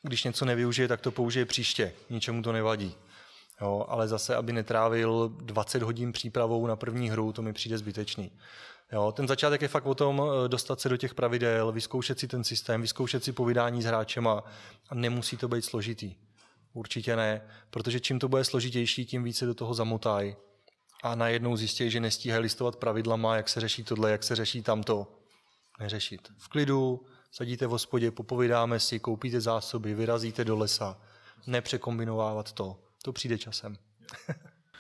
[0.03, 1.93] Když něco nevyužije, tak to použije příště.
[2.09, 2.95] Ničemu to nevadí.
[3.61, 8.31] Jo, ale zase, aby netrávil 20 hodin přípravou na první hru, to mi přijde zbytečný.
[8.91, 12.27] Jo, ten začátek je fakt o tom eh, dostat se do těch pravidel, vyzkoušet si
[12.27, 14.43] ten systém, vyzkoušet si povídání s hráčema
[14.89, 16.15] a nemusí to být složitý.
[16.73, 20.35] Určitě ne, protože čím to bude složitější, tím více do toho zamotají
[21.03, 25.07] a najednou zjistí, že nestíhají listovat pravidlama, jak se řeší tohle, jak se řeší tamto.
[25.79, 26.31] Neřešit.
[26.37, 31.01] V klidu, sadíte v hospodě, popovídáme si, koupíte zásoby, vyrazíte do lesa.
[31.47, 32.84] Nepřekombinovávat to.
[33.05, 33.77] To přijde časem.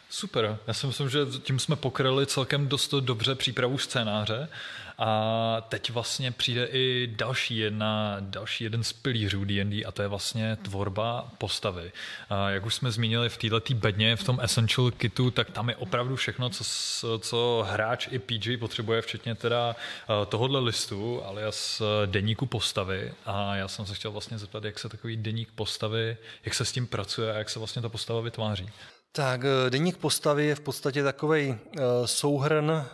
[0.09, 4.49] Super, já si myslím, že tím jsme pokryli celkem dost dobře přípravu scénáře
[4.97, 10.07] a teď vlastně přijde i další jedna, další jeden z pilířů D&D a to je
[10.07, 11.91] vlastně tvorba postavy.
[12.29, 15.75] A jak už jsme zmínili v této bedně, v tom Essential Kitu, tak tam je
[15.75, 22.07] opravdu všechno, co, co hráč i PG potřebuje, včetně teda eh, tohohle listu, alias eh,
[22.07, 26.53] deníku postavy a já jsem se chtěl vlastně zeptat, jak se takový deník postavy, jak
[26.53, 28.69] se s tím pracuje a jak se vlastně ta postava vytváří.
[29.11, 31.57] Tak eh, deník postavy je v podstatě takový uh,
[32.05, 32.85] souhrn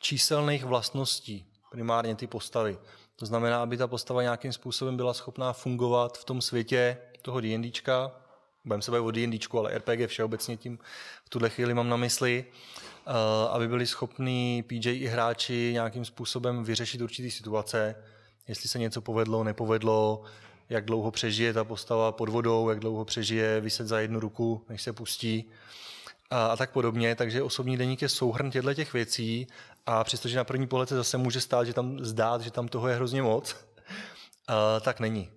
[0.00, 2.78] číselných vlastností, primárně ty postavy.
[3.16, 8.12] To znamená, aby ta postava nějakým způsobem byla schopná fungovat v tom světě toho D&Dčka,
[8.64, 10.78] budeme se bavit o D&Dčku, ale RPG všeobecně tím
[11.24, 12.44] v tuhle chvíli mám na mysli,
[13.06, 13.14] uh,
[13.50, 17.96] aby byli schopní PJ i hráči nějakým způsobem vyřešit určitý situace,
[18.48, 20.22] jestli se něco povedlo, nepovedlo,
[20.68, 24.82] jak dlouho přežije ta postava pod vodou, jak dlouho přežije vyset za jednu ruku, než
[24.82, 25.50] se pustí
[26.30, 27.14] a, a tak podobně.
[27.14, 29.46] Takže osobní deník je souhrn těchto těch věcí
[29.86, 32.88] a přestože na první pohled se zase může stát, že tam zdát, že tam toho
[32.88, 33.56] je hrozně moc,
[34.48, 35.30] a, tak není.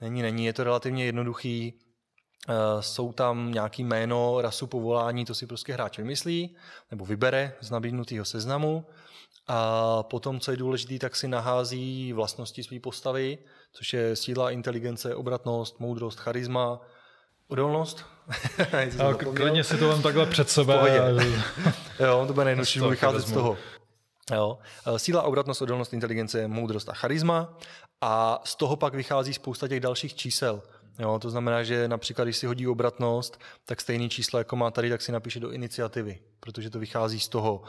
[0.00, 0.44] Není, není.
[0.44, 1.74] Je to relativně jednoduchý.
[2.48, 6.56] Uh, jsou tam nějaký jméno, rasu, povolání, to si prostě hráč vymyslí
[6.90, 8.86] nebo vybere z nabídnutého seznamu
[9.46, 13.38] a potom, co je důležité, tak si nahází vlastnosti své postavy,
[13.72, 16.80] což je síla, inteligence, obratnost, moudrost, charisma,
[17.50, 18.04] odolnost.
[18.98, 20.74] a klidně si to vám takhle před sebe.
[22.00, 23.56] jo, to bude nejjednodušší vycházet z toho.
[24.34, 24.58] Jo.
[24.86, 27.58] E, síla, obratnost, odolnost, inteligence, moudrost a charisma.
[28.00, 30.62] A z toho pak vychází spousta těch dalších čísel.
[30.98, 34.90] Jo, to znamená, že například, když si hodí obratnost, tak stejný číslo, jako má tady,
[34.90, 37.62] tak si napíše do iniciativy, protože to vychází z toho.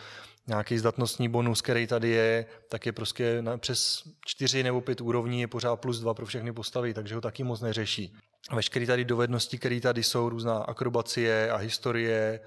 [0.47, 5.41] Nějaký zdatnostní bonus, který tady je, tak je prostě na, přes čtyři nebo pět úrovní
[5.41, 8.15] je pořád plus dva pro všechny postavy, takže ho taky moc neřeší.
[8.53, 12.39] Veškeré tady dovednosti, které tady jsou, různá akrobacie a historie,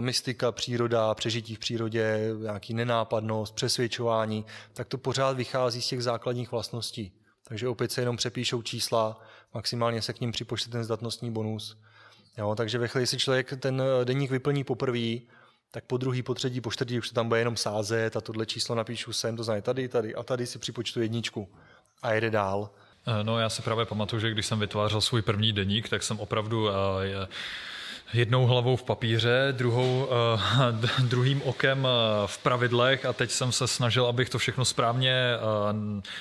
[0.00, 6.52] mystika, příroda, přežití v přírodě, nějaký nenápadnost, přesvědčování, tak to pořád vychází z těch základních
[6.52, 7.12] vlastností.
[7.48, 9.20] Takže opět se jenom přepíšou čísla,
[9.54, 11.78] maximálně se k ním připočte ten zdatnostní bonus.
[12.38, 15.18] Jo, takže ve chvíli, si člověk ten deník vyplní poprvé,
[15.70, 18.46] tak po druhý, po třetí, po čtvrtý už se tam bude jenom sázet a tohle
[18.46, 21.48] číslo napíšu sem, to znamená tady, tady a tady si připočtu jedničku
[22.02, 22.70] a jede dál.
[23.06, 26.20] Eh, no já si právě pamatuju, že když jsem vytvářel svůj první deník, tak jsem
[26.20, 26.68] opravdu
[27.02, 27.28] je,
[28.12, 31.88] jednou hlavou v papíře, druhou, uh, druhým okem
[32.26, 35.34] v pravidlech a teď jsem se snažil, abych to všechno správně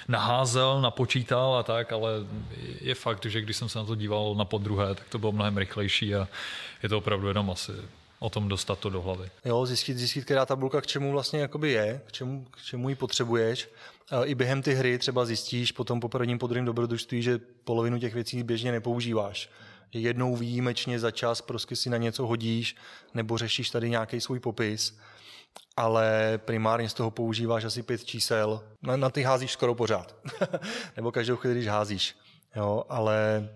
[0.08, 2.12] naházel, napočítal a tak, ale
[2.82, 5.58] je fakt, že když jsem se na to díval na podruhé, tak to bylo mnohem
[5.58, 6.28] rychlejší a
[6.84, 7.72] je to opravdu jenom asi
[8.22, 9.30] o tom dostat to do hlavy.
[9.46, 12.96] Jo, zjistit, zjistit, která tabulka k čemu vlastně jakoby je, k čemu, k čemu ji
[12.96, 13.70] potřebuješ.
[14.24, 18.14] I během ty hry třeba zjistíš potom po prvním, po druhém dobrodružství, že polovinu těch
[18.14, 19.50] věcí běžně nepoužíváš.
[19.94, 22.76] Že jednou výjimečně za čas prostě si na něco hodíš
[23.14, 24.98] nebo řešíš tady nějaký svůj popis
[25.78, 28.64] ale primárně z toho používáš asi pět čísel.
[28.82, 30.16] Na, na ty házíš skoro pořád.
[30.96, 32.16] Nebo každou chvíli, když házíš.
[32.56, 33.50] Jo, ale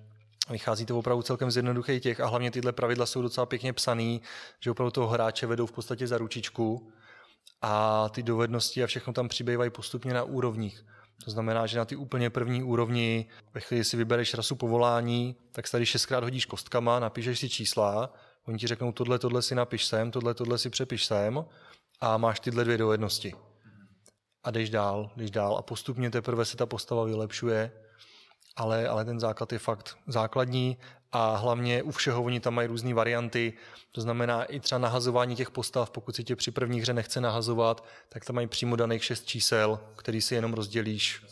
[0.49, 4.21] vychází to opravdu celkem z jednoduchých těch a hlavně tyhle pravidla jsou docela pěkně psaný,
[4.59, 6.91] že opravdu toho hráče vedou v podstatě za ručičku
[7.61, 10.85] a ty dovednosti a všechno tam přibývají postupně na úrovních.
[11.25, 15.69] To znamená, že na ty úplně první úrovni, ve chvíli si vybereš rasu povolání, tak
[15.69, 18.13] tady šestkrát hodíš kostkama, napíšeš si čísla,
[18.47, 21.45] oni ti řeknou, tohle, tohle si napiš sem, tohle, tohle si přepiš sem
[22.01, 23.33] a máš tyhle dvě dovednosti.
[24.43, 27.71] A jdeš dál, jdeš dál a postupně teprve se ta postava vylepšuje,
[28.55, 30.77] ale, ale ten základ je fakt základní
[31.17, 33.53] a hlavně u všeho oni tam mají různé varianty,
[33.91, 37.85] to znamená i třeba nahazování těch postav, pokud si tě při první hře nechce nahazovat,
[38.09, 41.25] tak tam mají přímo daných šest čísel, který si jenom rozdělíš,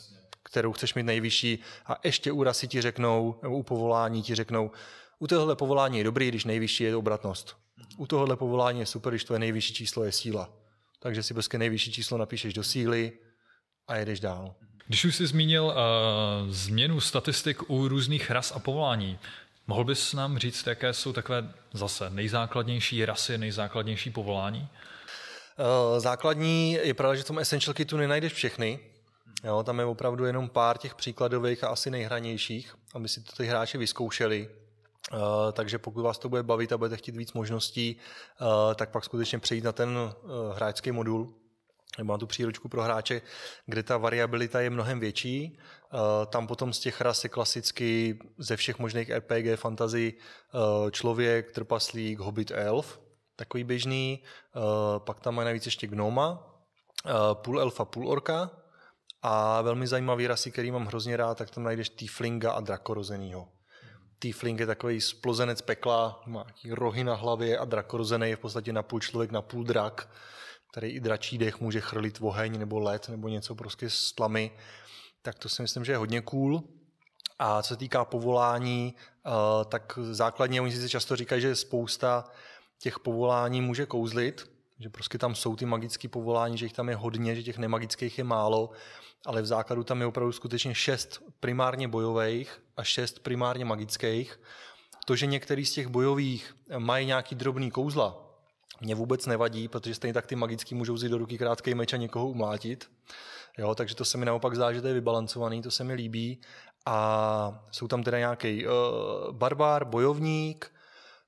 [0.43, 4.71] kterou chceš mít nejvyšší a ještě u rasy ti řeknou, nebo u povolání ti řeknou,
[5.19, 7.57] u tohohle povolání je dobrý, když nejvyšší je obratnost.
[7.97, 10.49] U tohohle povolání je super, když to je nejvyšší číslo je síla.
[10.99, 13.11] Takže si prostě nejvyšší číslo napíšeš do síly
[13.87, 14.55] a jedeš dál.
[14.87, 15.73] Když už jsi zmínil uh,
[16.49, 19.19] změnu statistik u různých ras a povolání,
[19.67, 24.69] mohl bys nám říct, jaké jsou takové zase nejzákladnější rasy, nejzákladnější povolání?
[25.59, 28.79] Uh, základní je pravda, že v tom Essential Kitu nenajdeš všechny.
[29.43, 33.45] Jo, tam je opravdu jenom pár těch příkladových a asi nejhranějších, aby si to ty
[33.45, 34.49] hráči vyzkoušeli.
[35.13, 35.19] Uh,
[35.51, 37.95] takže pokud vás to bude bavit a budete chtít víc možností,
[38.41, 39.97] uh, tak pak skutečně přejít na ten
[40.55, 41.33] hráčský modul,
[42.01, 43.21] na tu příručku pro hráče,
[43.65, 45.59] kde ta variabilita je mnohem větší.
[46.29, 50.13] Tam potom z těch ras je klasicky ze všech možných RPG, fantasy,
[50.91, 53.01] člověk, trpaslík, hobbit, elf,
[53.35, 54.23] takový běžný.
[54.97, 56.55] Pak tam mají navíc ještě gnoma,
[57.33, 58.51] půl elfa, půl orka.
[59.25, 63.47] A velmi zajímavý rasy, který mám hrozně rád, tak tam najdeš tieflinga a drakorozenýho.
[64.19, 68.99] Tiefling je takový splozenec pekla, má rohy na hlavě a drakorozený je v podstatě napůl
[68.99, 70.09] člověk, napůl drak,
[70.73, 74.51] který i dračí dech může chrlit oheň nebo led nebo něco prostě z tlamy.
[75.21, 76.63] Tak to si myslím, že je hodně cool.
[77.39, 79.29] A co se týká povolání, eh,
[79.65, 82.25] tak základně oni si často říkají, že spousta
[82.79, 86.95] těch povolání může kouzlit, že prostě tam jsou ty magické povolání, že jich tam je
[86.95, 88.71] hodně, že těch nemagických je málo,
[89.25, 94.39] ale v základu tam je opravdu skutečně šest primárně bojových a šest primárně magických.
[95.05, 98.22] To, že některý z těch bojových mají nějaký drobný kouzla,
[98.81, 101.97] mě vůbec nevadí, protože stejně tak ty magický můžou vzít do ruky krátký meč a
[101.97, 102.89] někoho umlátit.
[103.57, 106.41] Jo, takže to se mi naopak zdá, že to je vybalancovaný, to se mi líbí.
[106.85, 108.73] A jsou tam teda nějaký uh,
[109.31, 110.71] barbár, bojovník,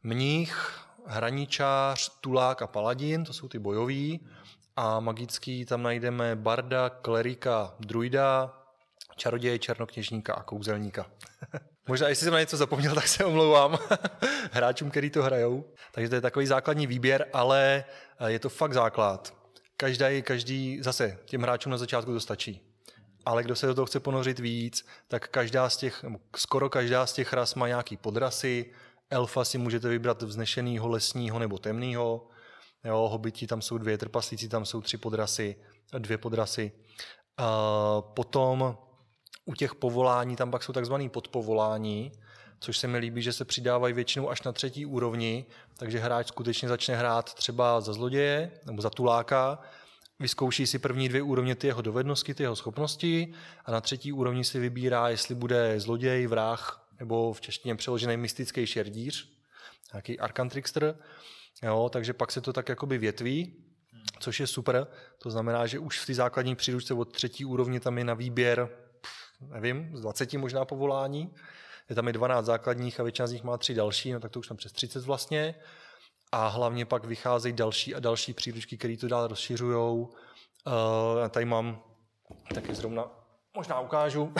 [0.03, 4.27] mních, hraničář, tulák a paladin, to jsou ty bojoví.
[4.75, 8.53] A magický tam najdeme barda, klerika, druida,
[9.15, 11.05] čaroděje, černokněžníka a kouzelníka.
[11.87, 13.77] Možná, jestli jsem na něco zapomněl, tak se omlouvám
[14.51, 15.65] hráčům, který to hrajou.
[15.91, 17.85] Takže to je takový základní výběr, ale
[18.19, 19.33] eh, je to fakt základ.
[19.77, 22.61] Každý, každý, zase těm hráčům na začátku to stačí.
[23.25, 27.13] Ale kdo se do toho chce ponořit víc, tak každá z těch, skoro každá z
[27.13, 28.73] těch ras má nějaký podrasy.
[29.09, 32.27] Elfa si můžete vybrat vznešenýho, lesního nebo temného.
[32.83, 35.55] Jo, hobiti tam jsou dvě, trpaslíci tam jsou tři podrasy,
[35.97, 36.71] dvě podrasy.
[37.37, 38.77] A potom
[39.45, 42.11] u těch povolání tam pak jsou takzvané podpovolání,
[42.59, 45.45] což se mi líbí, že se přidávají většinou až na třetí úrovni,
[45.77, 49.59] takže hráč skutečně začne hrát třeba za zloděje nebo za tuláka,
[50.19, 53.33] vyzkouší si první dvě úrovně ty jeho dovednosti, ty jeho schopnosti
[53.65, 58.67] a na třetí úrovni si vybírá, jestli bude zloděj, vrah nebo v češtině přeložený mystický
[58.67, 59.29] šerdíř,
[59.93, 60.97] nějaký arkantrixter.
[61.63, 63.53] Jo, takže pak se to tak jakoby větví,
[64.19, 64.87] což je super.
[65.17, 68.69] To znamená, že už v té základní příručce od třetí úrovně tam je na výběr
[69.41, 71.33] nevím, z 20 možná povolání.
[71.89, 74.39] Je tam i 12 základních a většina z nich má tři další, no tak to
[74.39, 75.55] už tam přes 30 vlastně.
[76.31, 79.99] A hlavně pak vycházejí další a další příručky, které to dál rozšiřují.
[79.99, 80.09] Uh,
[81.29, 81.81] tady mám
[82.53, 83.05] taky zrovna,
[83.55, 84.31] možná ukážu, uh,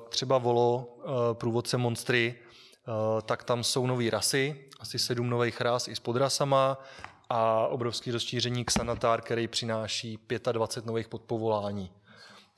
[0.08, 2.34] třeba Volo, uh, průvodce monstry,
[2.88, 6.78] uh, tak tam jsou nové rasy, asi sedm nových ras i s podrasama
[7.28, 10.18] a obrovský rozšíření Xanatar, který přináší
[10.52, 11.90] 25 nových podpovolání.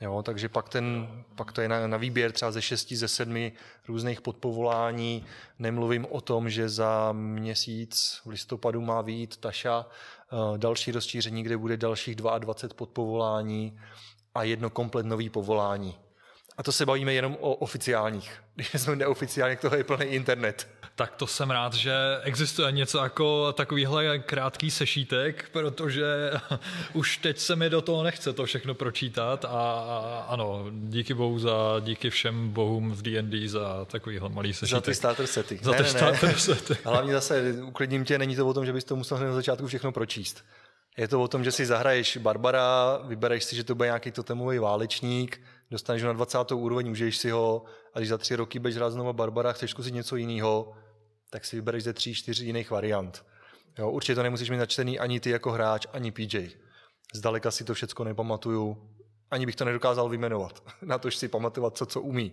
[0.00, 3.52] Jo, takže pak, ten, pak to je na, na výběr třeba ze šesti, ze sedmi
[3.88, 5.24] různých podpovolání.
[5.58, 11.56] Nemluvím o tom, že za měsíc v listopadu má výjít Taša, eh, další rozšíření, kde
[11.56, 13.78] bude dalších 22 podpovolání
[14.34, 16.05] a jedno komplet nový povolání.
[16.56, 18.32] A to se bavíme jenom o oficiálních.
[18.54, 20.68] Když jsme neoficiálně, toho je plný internet.
[20.94, 26.04] Tak to jsem rád, že existuje něco jako takovýhle krátký sešítek, protože
[26.92, 31.80] už teď se mi do toho nechce to všechno pročítat a ano, díky bohu za,
[31.80, 34.76] díky všem bohům v D&D za takovýhle malý sešítek.
[34.76, 35.60] Za ty starter sety.
[35.62, 36.38] Za ne, ty ne, starter ne.
[36.38, 36.76] sety.
[36.84, 39.92] Hlavně zase, uklidním tě, není to o tom, že bys to musel na začátku všechno
[39.92, 40.44] pročíst.
[40.96, 44.58] Je to o tom, že si zahraješ Barbara, vybereš si, že to bude nějaký totemový
[44.58, 45.40] válečník,
[45.70, 46.52] dostaneš ho na 20.
[46.52, 47.64] úroveň, užiješ si ho
[47.94, 50.72] a když za tři roky budeš hrát znova Barbara, chceš zkusit něco jiného,
[51.30, 53.24] tak si vybereš ze tří, čtyř jiných variant.
[53.78, 56.48] Jo, určitě to nemusíš mít načtený ani ty jako hráč, ani PJ.
[57.14, 58.90] Zdaleka si to všechno nepamatuju,
[59.30, 60.62] ani bych to nedokázal vyjmenovat.
[60.82, 62.32] Na to, si pamatovat, co co umí.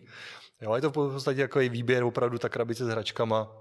[0.61, 3.51] Jo, je to v podstatě jako výběr opravdu ta krabice s hračkama.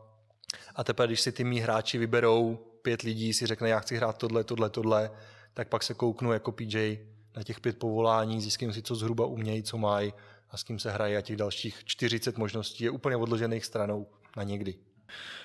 [0.75, 4.19] A teprve, když si ty mý hráči vyberou, pět lidí si řekne, já chci hrát
[4.19, 5.11] tohle, tohle, tohle,
[5.55, 6.99] tak pak se kouknu jako PJ
[7.37, 10.13] na těch pět povolání, zjistím si, co zhruba umějí, co mají
[10.51, 14.07] a s kým se hraje a těch dalších 40 možností je úplně odložených stranou
[14.37, 14.75] na někdy.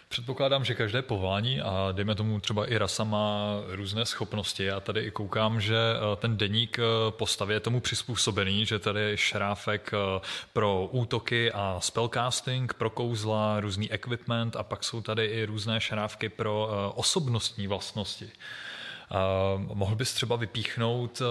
[0.09, 4.63] Předpokládám, že každé povolání a dejme tomu třeba i rasa má různé schopnosti.
[4.63, 9.01] Já tady i koukám, že eh, ten deník eh, postavy je tomu přizpůsobený, že tady
[9.01, 10.21] je šráfek eh,
[10.53, 16.29] pro útoky a spellcasting, pro kouzla, různý equipment a pak jsou tady i různé šrávky
[16.29, 18.31] pro osobnostní vlastnosti.
[19.58, 21.22] Mohl bys třeba vypíchnout,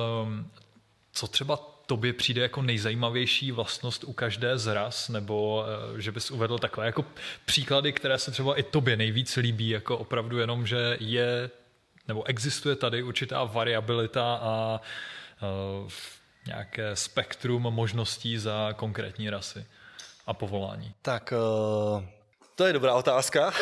[1.12, 5.64] co třeba tobě přijde jako nejzajímavější vlastnost u každé z ras, nebo
[5.96, 7.04] eh, že bys uvedl takové jako
[7.44, 11.50] příklady, které se třeba i tobě nejvíc líbí, jako opravdu jenom, že je
[12.08, 14.80] nebo existuje tady určitá variabilita a
[15.82, 15.90] uh,
[16.46, 19.66] nějaké spektrum možností za konkrétní rasy
[20.26, 20.94] a povolání?
[21.02, 21.32] Tak
[21.96, 22.04] uh,
[22.54, 23.52] to je dobrá otázka.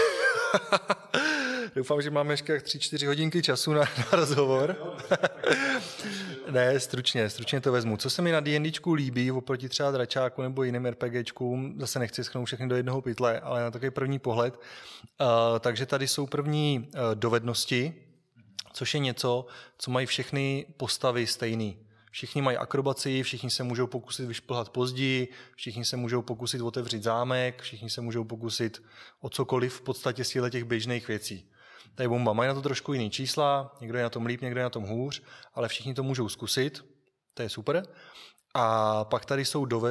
[1.77, 4.77] Doufám, že máme ještě 3-4 hodinky času na, na rozhovor.
[6.51, 7.97] ne, stručně, stručně to vezmu.
[7.97, 12.45] Co se mi na D&Dčku líbí oproti třeba Dračáku nebo jiným RPGčkům, zase nechci schnout
[12.45, 14.55] všechny do jednoho pytle, ale na takový první pohled.
[14.55, 17.95] Uh, takže tady jsou první uh, dovednosti,
[18.73, 19.47] což je něco,
[19.79, 21.79] co mají všechny postavy stejný.
[22.11, 27.63] Všichni mají akrobaci, všichni se můžou pokusit vyšplhat později, všichni se můžou pokusit otevřít zámek,
[27.63, 28.83] všichni se můžou pokusit
[29.21, 31.51] o cokoliv v podstatě z těch běžných věcí.
[31.95, 34.65] Tady bomba mají na to trošku jiný čísla, někdo je na tom líp, někdo je
[34.65, 35.23] na tom hůř,
[35.55, 36.85] ale všichni to můžou zkusit,
[37.35, 37.87] to je super.
[38.55, 39.91] A pak tady jsou dove,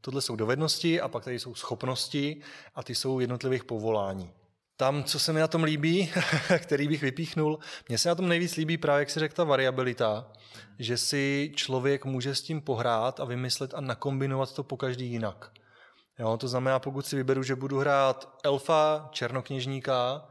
[0.00, 2.42] tohle jsou dovednosti a pak tady jsou schopnosti
[2.74, 4.30] a ty jsou jednotlivých povolání.
[4.76, 6.12] Tam, co se mi na tom líbí,
[6.58, 7.58] který bych vypíchnul,
[7.88, 10.32] mně se na tom nejvíc líbí právě, jak si řekl, ta variabilita,
[10.78, 15.52] že si člověk může s tím pohrát a vymyslet a nakombinovat to po každý jinak.
[16.18, 20.28] Jo, to znamená, pokud si vyberu, že budu hrát elfa, černokněžníka,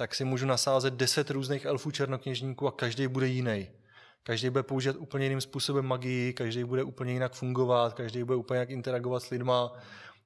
[0.00, 3.70] tak si můžu nasázet deset různých elfů černokněžníků a každý bude jiný.
[4.22, 8.58] Každý bude používat úplně jiným způsobem magii, každý bude úplně jinak fungovat, každý bude úplně
[8.58, 9.72] jinak interagovat s lidma.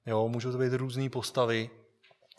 [0.07, 1.70] Jo, můžou to být různé postavy.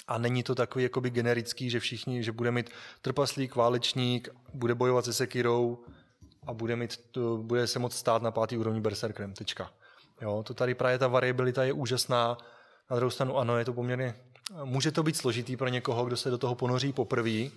[0.08, 2.70] A není to takový jakoby generický, že všichni, že bude mít
[3.02, 5.84] trpaslík, válečník, bude bojovat se sekirou
[6.48, 9.34] a bude, mít, to, bude se moct stát na pátý úrovni berserkrem.
[9.34, 9.72] Tečka.
[10.22, 12.38] Jo, to tady právě ta variabilita je úžasná.
[12.92, 14.16] Na druhou stranu ano, je to poměrně
[14.64, 17.50] Může to být složitý pro někoho, kdo se do toho ponoří poprvé,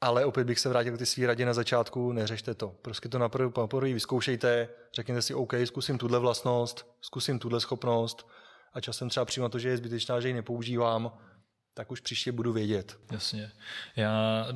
[0.00, 2.74] ale opět bych se vrátil k ty svý radě na začátku, neřešte to.
[2.82, 8.28] Prostě to na poprvé vyzkoušejte, řekněte si, OK, zkusím tuhle vlastnost, zkusím tuhle schopnost
[8.72, 11.12] a časem třeba přijímat to, že je zbytečná, že ji nepoužívám,
[11.74, 12.98] tak už příště budu vědět.
[13.12, 13.52] Jasně.
[13.96, 14.46] Já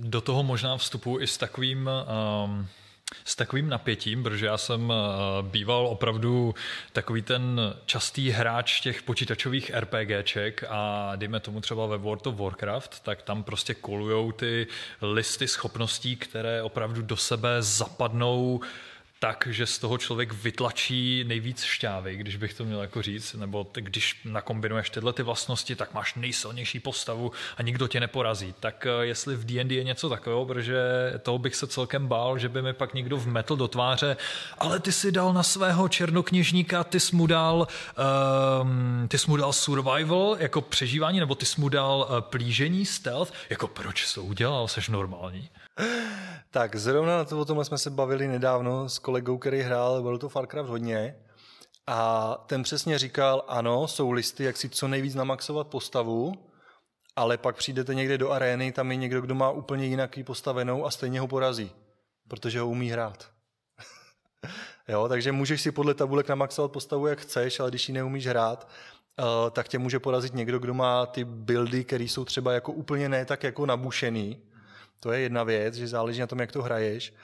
[0.00, 1.90] do toho možná vstupu i s takovým
[2.44, 2.68] um
[3.24, 6.54] s takovým napětím, protože já jsem eh, býval opravdu
[6.92, 13.00] takový ten častý hráč těch počítačových RPGček a dejme tomu třeba ve World of Warcraft,
[13.00, 14.66] tak tam prostě kolujou ty
[15.02, 18.60] listy schopností, které opravdu do sebe zapadnou
[19.26, 23.66] tak, že z toho člověk vytlačí nejvíc šťávy, když bych to měl jako říct, nebo
[23.74, 28.54] když nakombinuješ tyhle ty vlastnosti, tak máš nejsilnější postavu a nikdo tě neporazí.
[28.60, 30.78] Tak eh, jestli v D&D je něco takového, protože
[31.22, 34.16] toho bych se celkem bál, že by mi pak někdo vmetl do tváře,
[34.58, 37.66] ale ty si dal na svého černokněžníka, ty jsi mu dal,
[38.62, 42.86] um, ty jsi mu dal survival jako přežívání, nebo ty jsi mu dal uh, plížení,
[42.86, 45.48] stealth, jako proč jsi to udělal, seš normální?
[46.50, 50.24] Tak zrovna na to o tomhle jsme se bavili nedávno s kolegou, který hrál World
[50.24, 51.16] of Warcraft hodně
[51.86, 56.34] a ten přesně říkal, ano, jsou listy, jak si co nejvíc namaxovat postavu,
[57.16, 60.90] ale pak přijdete někde do arény, tam je někdo, kdo má úplně jinak postavenou a
[60.90, 61.70] stejně ho porazí,
[62.28, 63.30] protože ho umí hrát.
[64.88, 68.68] jo, takže můžeš si podle tabulek namaxovat postavu, jak chceš, ale když ji neumíš hrát,
[69.18, 73.08] uh, tak tě může porazit někdo, kdo má ty buildy, které jsou třeba jako úplně
[73.08, 74.42] ne tak jako nabušený,
[75.00, 77.14] to je jedna věc, že záleží na tom, jak to hraješ.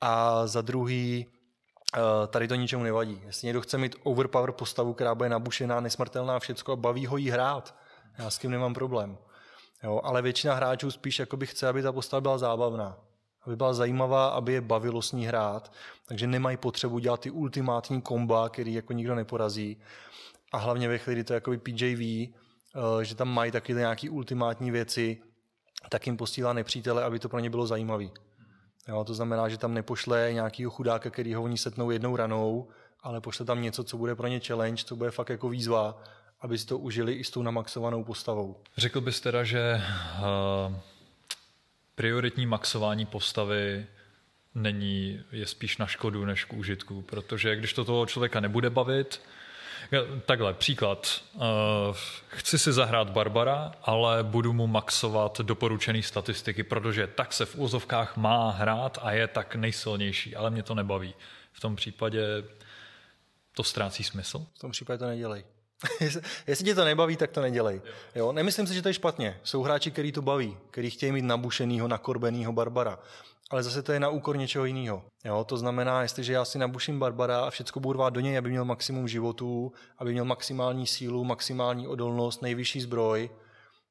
[0.00, 1.26] A za druhý,
[2.28, 3.22] tady to ničemu nevadí.
[3.26, 7.30] Jestli někdo chce mít overpower postavu, která bude nabušená, nesmrtelná, všecko a baví ho jí
[7.30, 7.74] hrát,
[8.18, 9.18] já s tím nemám problém.
[9.82, 12.96] Jo, ale většina hráčů spíš jakoby chce, aby ta postava byla zábavná.
[13.42, 15.72] Aby byla zajímavá, aby je bavilo s ní hrát.
[16.06, 19.80] Takže nemají potřebu dělat ty ultimátní komba, který jako nikdo neporazí.
[20.52, 24.70] A hlavně ve chvíli, kdy to je PJV, eh, že tam mají taky nějaké ultimátní
[24.70, 25.22] věci,
[25.88, 28.04] tak jim posílá nepřítele, aby to pro ně bylo zajímavé.
[28.88, 32.68] Jo, to znamená, že tam nepošle nějakýho chudáka, který ho oni setnou jednou ranou,
[33.02, 36.02] ale pošle tam něco, co bude pro ně challenge, co bude fakt jako výzva,
[36.40, 38.56] aby si to užili i s tou namaxovanou postavou.
[38.76, 39.82] Řekl bys teda, že
[40.18, 40.76] uh,
[41.94, 43.86] prioritní maxování postavy
[44.54, 49.20] není, je spíš na škodu než k užitku, protože když to toho člověka nebude bavit,
[50.26, 51.22] Takhle, příklad.
[51.34, 51.42] Uh,
[52.28, 58.16] chci si zahrát Barbara, ale budu mu maxovat doporučený statistiky, protože tak se v úzovkách
[58.16, 61.14] má hrát a je tak nejsilnější, ale mě to nebaví.
[61.52, 62.22] V tom případě
[63.52, 64.46] to ztrácí smysl?
[64.54, 65.44] V tom případě to nedělej.
[66.46, 67.80] Jestli tě to nebaví, tak to nedělej.
[68.14, 68.32] Jo?
[68.32, 69.40] Nemyslím si, že to je špatně.
[69.42, 72.98] Jsou hráči, který to baví, který chtějí mít nabušenýho, nakorbenýho Barbara.
[73.50, 75.04] Ale zase to je na úkor něčeho jiného.
[75.24, 75.44] Jo?
[75.44, 79.08] To znamená, jestliže já si nabuším Barbara a všechno budu do něj, aby měl maximum
[79.08, 83.30] životů, aby měl maximální sílu, maximální odolnost, nejvyšší zbroj,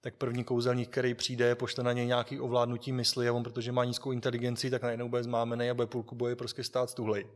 [0.01, 3.85] tak první kouzelník, který přijde, pošle na něj nějaký ovládnutí mysli a on, protože má
[3.85, 7.27] nízkou inteligenci, tak najednou bude zmámený a bude půlku boje prostě stát stuhlej.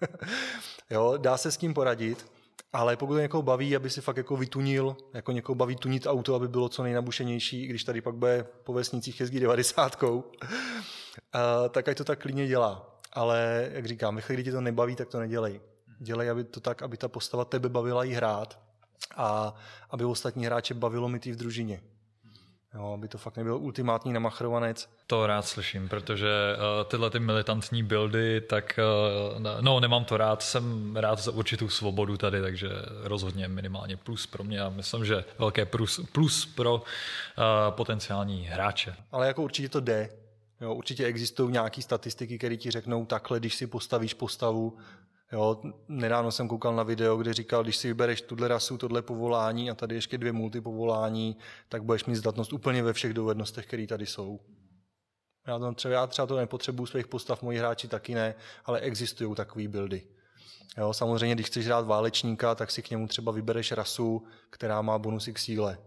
[0.90, 2.26] jo, dá se s tím poradit,
[2.72, 6.34] ale pokud to někoho baví, aby si fakt jako vytunil, jako někoho baví tunit auto,
[6.34, 9.40] aby bylo co nejnabušenější, i když tady pak bude po vesnicích jezdí
[11.32, 13.00] 90, tak ať to tak klidně dělá.
[13.12, 15.60] Ale jak říkám, ve chvíli, kdy tě to nebaví, tak to nedělej.
[15.98, 18.58] Dělej aby to tak, aby ta postava tebe bavila jí hrát
[19.16, 19.54] a
[19.90, 21.80] aby ostatní hráče bavilo mít v družině.
[22.74, 24.88] Jo, aby to fakt nebyl ultimátní namachrovanec.
[25.06, 28.80] To rád slyším, protože uh, tyhle ty militantní buildy, tak
[29.38, 32.68] uh, no nemám to rád, jsem rád za určitou svobodu tady, takže
[33.02, 36.82] rozhodně minimálně plus pro mě a myslím, že velké plus, plus pro uh,
[37.70, 38.94] potenciální hráče.
[39.12, 40.08] Ale jako určitě to jde.
[40.60, 44.78] Jo, určitě existují nějaké statistiky, které ti řeknou takhle, když si postavíš postavu,
[45.32, 49.70] Jo, nedávno jsem koukal na video, kde říkal, když si vybereš tuhle rasu, tohle povolání
[49.70, 51.36] a tady ještě dvě multipovolání,
[51.68, 54.40] tak budeš mít zdatnost úplně ve všech dovednostech, které tady jsou.
[55.46, 58.34] Já, to třeba, já třeba to nepotřebuji svých postav, moji hráči taky ne,
[58.64, 60.06] ale existují takové buildy.
[60.78, 64.98] Jo, samozřejmě, když chceš hrát válečníka, tak si k němu třeba vybereš rasu, která má
[64.98, 65.78] bonusy k síle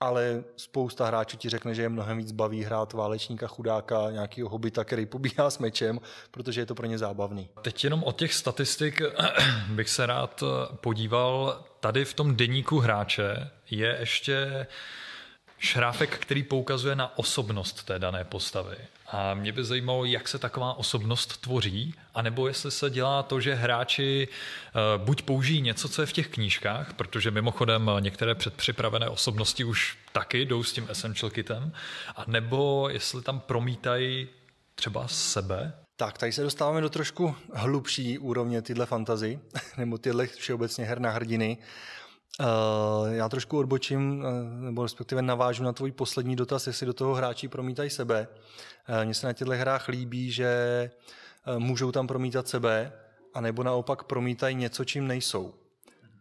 [0.00, 4.84] ale spousta hráčů ti řekne, že je mnohem víc baví hrát válečníka, chudáka, nějakého hobita,
[4.84, 7.48] který pobíhá s mečem, protože je to pro ně zábavný.
[7.62, 9.02] Teď jenom od těch statistik
[9.68, 10.42] bych se rád
[10.80, 11.64] podíval.
[11.80, 14.66] Tady v tom deníku hráče je ještě
[15.58, 18.76] šráfek, který poukazuje na osobnost té dané postavy.
[19.12, 23.54] A mě by zajímalo, jak se taková osobnost tvoří, anebo jestli se dělá to, že
[23.54, 29.64] hráči uh, buď použijí něco, co je v těch knížkách, protože mimochodem některé předpřipravené osobnosti
[29.64, 31.72] už taky jdou s tím Essential Kitem,
[32.16, 34.28] a nebo jestli tam promítají
[34.74, 35.72] třeba sebe.
[35.96, 39.38] Tak, tady se dostáváme do trošku hlubší úrovně tyhle fantazy,
[39.76, 41.58] nebo tyhle všeobecně her na hrdiny.
[42.40, 47.14] Uh, já trošku odbočím, uh, nebo respektive navážu na tvůj poslední dotaz, jestli do toho
[47.14, 48.28] hráči promítají sebe.
[48.88, 50.90] Uh, Mně se na těchto hrách líbí, že
[51.58, 52.92] můžou tam promítat sebe,
[53.34, 55.54] anebo naopak promítají něco, čím nejsou.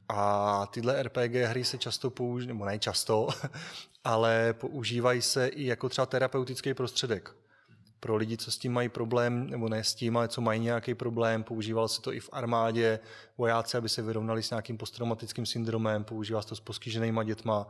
[0.10, 3.28] A tyhle RPG hry se často používají, nebo ne často,
[4.04, 7.36] ale používají se i jako třeba terapeutický prostředek
[8.00, 10.96] pro lidi, co s tím mají problém, nebo ne s tím, ale co mají nějaký
[10.96, 11.44] problém.
[11.44, 13.00] Používal se to i v armádě,
[13.38, 17.68] vojáci, aby se vyrovnali s nějakým posttraumatickým syndromem, používá se to s postiženýma dětma.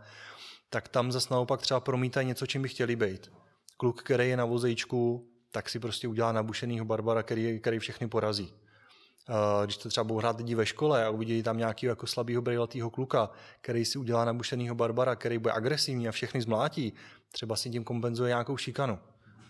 [0.70, 3.32] Tak tam zase naopak třeba promítají něco, čím by chtěli být.
[3.78, 8.54] Kluk, který je na vozejčku, tak si prostě udělá nabušenýho Barbara, který, který všechny porazí.
[9.64, 12.90] Když to třeba budou hrát lidi ve škole a uvidí tam nějakého jako slabého brejlatého
[12.90, 13.30] kluka,
[13.62, 16.94] který si udělá nabušenýho Barbara, který bude agresivní a všechny zmlátí,
[17.32, 19.00] třeba si tím kompenzuje nějakou šikanu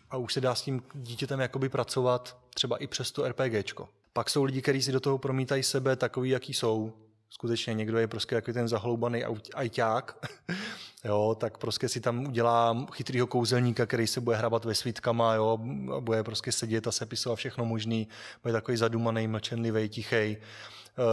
[0.09, 3.89] a už se dá s tím dítětem jakoby pracovat třeba i přes to RPGčko.
[4.13, 6.93] Pak jsou lidi, kteří si do toho promítají sebe takový, jaký jsou.
[7.29, 9.23] Skutečně někdo je prostě jako ten zahloubaný
[9.55, 10.25] ajťák,
[11.05, 15.59] jo, tak prostě si tam udělá chytrýho kouzelníka, který se bude hrabat ve svítkama, jo,
[15.97, 18.07] a bude prostě sedět a sepisovat všechno možný,
[18.43, 20.15] bude takový zadumaný, mlčenlivý, tichý.
[20.15, 20.37] E,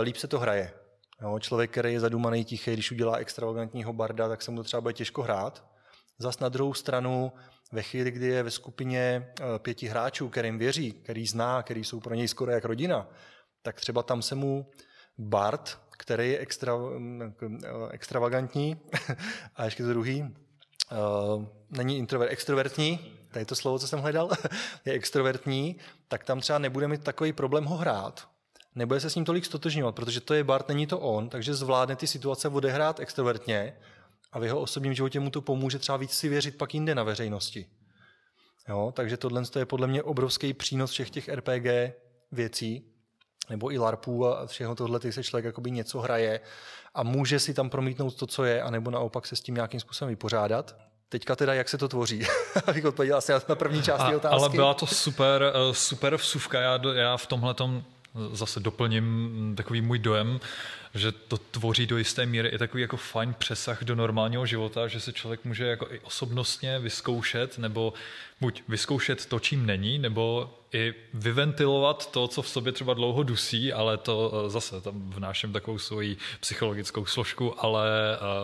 [0.03, 0.73] líp se to hraje.
[1.23, 4.81] Jo, člověk, který je zadumaný, tichý, když udělá extravagantního barda, tak se mu to třeba
[4.81, 5.65] bude těžko hrát.
[6.19, 7.33] Zas na druhou stranu
[7.73, 12.01] ve chvíli, kdy je ve skupině eh, pěti hráčů, kterým věří, který zná, který jsou
[12.01, 13.09] pro něj skoro jak rodina,
[13.63, 14.71] tak třeba tam se mu
[15.19, 18.81] Bart, který je extra, mm, eh, extravagantní,
[19.57, 24.31] a ještě to druhý, uh, není introvert, extrovertní, to je to slovo, co jsem hledal,
[24.85, 25.77] je extrovertní,
[26.09, 28.29] tak tam třeba nebude mít takový problém ho hrát.
[28.75, 31.97] nebude se s ním tolik stotožňovat, protože to je Bart, není to on, takže zvládne
[31.97, 33.77] ty situace odehrát extrovertně
[34.35, 37.03] a v jeho osobním životě mu to pomůže třeba víc si věřit pak jinde na
[37.03, 37.67] veřejnosti.
[38.69, 41.95] Jo, takže tohle je podle mě obrovský přínos všech těch RPG
[42.33, 42.91] věcí,
[43.51, 46.41] nebo i LARPů a všechno tohle, ty se člověk jakoby něco hraje
[46.95, 50.09] a může si tam promítnout to, co je, anebo naopak se s tím nějakým způsobem
[50.09, 50.77] vypořádat.
[51.09, 52.27] Teďka teda, jak se to tvoří?
[52.67, 54.37] Abych odpověděl asi na první část otázky.
[54.41, 56.61] Ale byla to super, eh, super vsuvka.
[56.61, 57.55] Já, já v tomhle
[58.33, 60.41] zase doplním takový můj dojem,
[60.95, 65.01] že to tvoří do jisté míry i takový jako fajn přesah do normálního života, že
[65.01, 67.93] se člověk může jako i osobnostně vyzkoušet, nebo
[68.41, 73.73] buď vyzkoušet to, čím není, nebo i vyventilovat to, co v sobě třeba dlouho dusí,
[73.73, 77.89] ale to eh, zase tam vnáším takovou svoji psychologickou složku, ale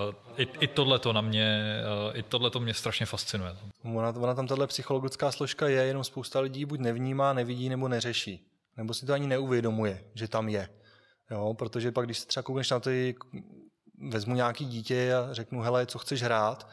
[0.08, 3.56] uh, i, i tohle to na mě, uh, i tohle to mě strašně fascinuje.
[3.84, 8.49] Ona, ona tam tahle psychologická složka je, jenom spousta lidí buď nevnímá, nevidí nebo neřeší.
[8.80, 10.68] Nebo si to ani neuvědomuje, že tam je.
[11.30, 13.14] Jo, protože pak, když se třeba koukneš na ty,
[14.08, 16.68] vezmu nějaký dítě a řeknu, hele, co chceš hrát,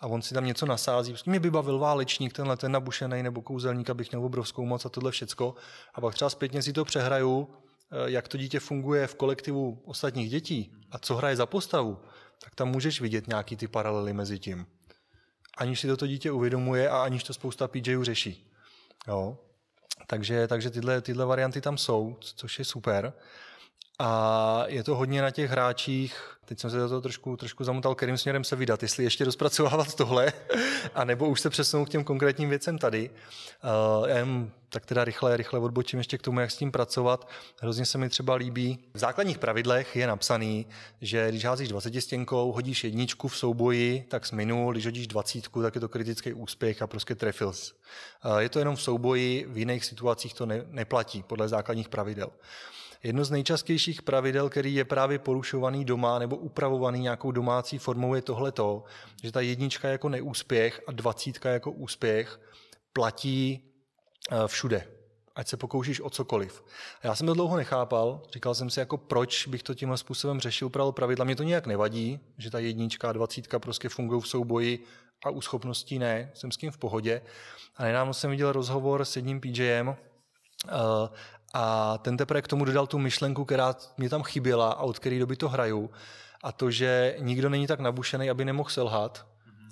[0.00, 1.12] a on si tam něco nasází.
[1.12, 4.88] Prostě mě by bavil válečník, tenhle ten nabušený nebo kouzelník, abych měl obrovskou moc a
[4.88, 5.54] tohle všecko.
[5.94, 10.30] A pak třeba zpětně si to přehraju, eh, jak to dítě funguje v kolektivu ostatních
[10.30, 11.98] dětí a co hraje za postavu,
[12.44, 14.66] tak tam můžeš vidět nějaký ty paralely mezi tím.
[15.58, 18.50] Aniž si toto dítě uvědomuje a aniž to spousta PJů řeší.
[19.08, 19.38] Jo?
[20.06, 23.12] Takže, takže tyhle, tyhle varianty tam jsou, což je super.
[23.98, 27.94] A je to hodně na těch hráčích, teď jsem se do toho trošku, trošku zamotal,
[27.94, 30.32] kterým směrem se vydat, jestli ještě rozpracovávat tohle,
[30.94, 33.10] anebo už se přesunout k těm konkrétním věcem tady.
[33.10, 37.28] Uh, já jen tak teda rychle, rychle odbočím ještě k tomu, jak s tím pracovat.
[37.60, 38.78] Hrozně se mi třeba líbí.
[38.94, 40.66] V základních pravidlech je napsaný,
[41.00, 45.74] že když házíš 20 stěnkou, hodíš jedničku v souboji, tak minul, když hodíš dvacítku, tak
[45.74, 47.48] je to kritický úspěch a prostě trefil.
[47.48, 52.30] Uh, je to jenom v souboji, v jiných situacích to ne, neplatí podle základních pravidel.
[53.02, 58.22] Jedno z nejčastějších pravidel, který je právě porušovaný doma nebo upravovaný nějakou domácí formou, je
[58.22, 58.84] tohleto,
[59.22, 62.40] že ta jednička jako neúspěch a dvacítka jako úspěch
[62.92, 63.64] platí
[64.30, 64.88] eh, všude.
[65.34, 66.64] Ať se pokoušíš o cokoliv.
[67.02, 70.66] Já jsem to dlouho nechápal, říkal jsem si, jako proč bych to tímhle způsobem řešil,
[70.66, 71.24] upravil pravidla.
[71.24, 74.84] Mě to nějak nevadí, že ta jednička a dvacítka prostě fungují v souboji
[75.24, 77.22] a u schopností ne, jsem s tím v pohodě.
[77.76, 79.94] A nedávno jsem viděl rozhovor s jedním PJem uh,
[81.54, 85.18] a ten teprve k tomu dodal tu myšlenku, která mě tam chyběla a od které
[85.18, 85.90] doby to hraju.
[86.42, 89.26] A to, že nikdo není tak nabušený, aby nemohl selhat,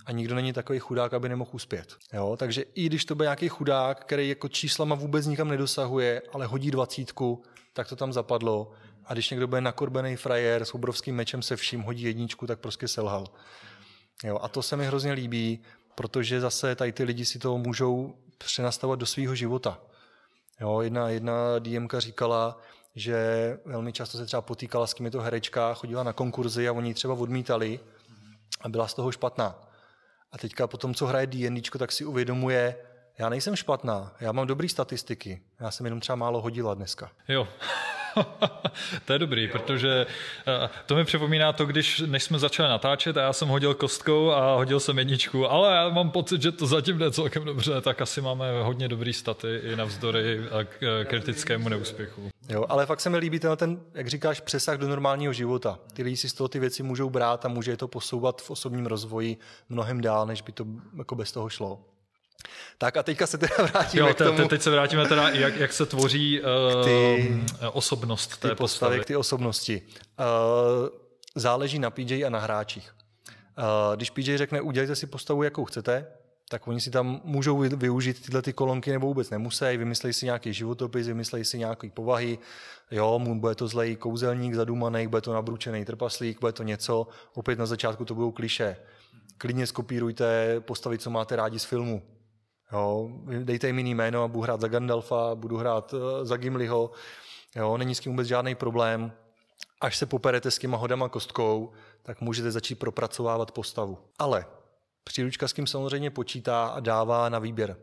[0.07, 1.97] a nikdo není takový chudák, aby nemohl uspět.
[2.13, 2.37] Jo?
[2.39, 6.71] Takže i když to byl nějaký chudák, který jako číslama vůbec nikam nedosahuje, ale hodí
[6.71, 8.71] dvacítku, tak to tam zapadlo.
[9.05, 12.89] A když někdo bude nakorbený frajer s obrovským mečem se vším, hodí jedničku, tak prostě
[12.89, 13.27] selhal.
[14.25, 14.39] Jo?
[14.43, 15.63] A to se mi hrozně líbí,
[15.95, 19.79] protože zase tady ty lidi si to můžou přenastavovat do svého života.
[20.61, 22.59] Jo, jedna, jedna DMka říkala,
[22.95, 23.17] že
[23.65, 27.81] velmi často se třeba potýkala s to herečka, chodila na konkurzy a oni třeba odmítali
[28.61, 29.55] a byla z toho špatná.
[30.33, 32.77] A teďka po tom, co hraje D&D, tak si uvědomuje,
[33.19, 37.11] já nejsem špatná, já mám dobré statistiky, já jsem jenom třeba málo hodila dneska.
[37.29, 37.49] Jo,
[39.05, 40.07] to je dobrý, protože
[40.47, 44.31] eh, to mi připomíná to, když než jsme začali natáčet a já jsem hodil kostkou
[44.31, 48.03] a hodil jsem jedničku, ale já mám pocit, že to zatím jde celkem dobře, tak
[48.03, 52.31] asi máme hodně dobrý staty i navzdory k kritickému neúspěchu.
[52.49, 55.79] Jo, ale fakt se mi líbí ten, ten, jak říkáš, přesah do normálního života.
[55.93, 58.51] Ty lidi si z toho ty věci můžou brát a může je to posouvat v
[58.51, 59.37] osobním rozvoji
[59.69, 60.65] mnohem dál, než by to
[60.99, 61.81] jako bez toho šlo.
[62.79, 64.49] Tak a teďka se teda vrátíme jo, te, k tomu.
[64.49, 67.29] Teď se vrátíme teda, jak, jak se tvoří uh, ty,
[67.73, 69.01] osobnost té ty postavy.
[69.01, 69.83] K ty osobnosti.
[70.21, 70.89] Uh,
[71.35, 72.95] záleží na PJ a na hráčích.
[73.59, 76.07] Uh, když PJ řekne, udělejte si postavu, jakou chcete,
[76.51, 80.53] tak oni si tam můžou využít tyhle ty kolonky nebo vůbec nemusí, vymyslejí si nějaký
[80.53, 82.39] životopis, vymyslejí si nějaké povahy,
[82.91, 87.59] jo, mu bude to zlej kouzelník zadumaný, bude to nabručený trpaslík, bude to něco, opět
[87.59, 88.77] na začátku to budou kliše.
[89.39, 92.03] Klidně skopírujte postavy, co máte rádi z filmu,
[92.73, 93.11] Jo,
[93.45, 96.91] dejte jim jiný jméno budu hrát za Gandalfa, budu hrát uh, za Gimliho.
[97.57, 99.13] Jo, není s tím vůbec žádný problém.
[99.81, 103.99] Až se poperete s těma hodama kostkou, tak můžete začít propracovávat postavu.
[104.19, 104.47] Ale
[105.05, 107.77] příručka s tím samozřejmě počítá a dává na výběr.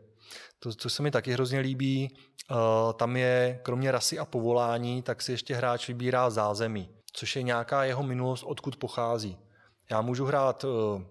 [0.58, 2.16] To, co se mi taky hrozně líbí,
[2.50, 2.56] uh,
[2.92, 7.84] tam je kromě rasy a povolání, tak si ještě hráč vybírá zázemí, což je nějaká
[7.84, 9.38] jeho minulost, odkud pochází.
[9.90, 11.02] Já můžu hrát uh,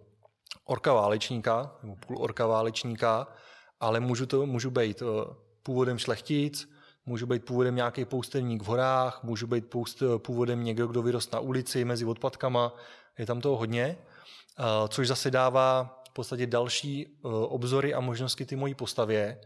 [0.65, 3.27] orka válečníka, nebo půl orka válečníka,
[3.79, 6.69] ale můžu, to, můžu být eh, původem šlechtic,
[7.05, 11.39] můžu být původem nějaký poustevník v horách, můžu být poust, původem někdo, kdo vyrost na
[11.39, 12.75] ulici mezi odpadkama,
[13.17, 13.97] je tam toho hodně,
[14.59, 19.39] eh, což zase dává v podstatě další eh, obzory a možnosti ty mojí postavě,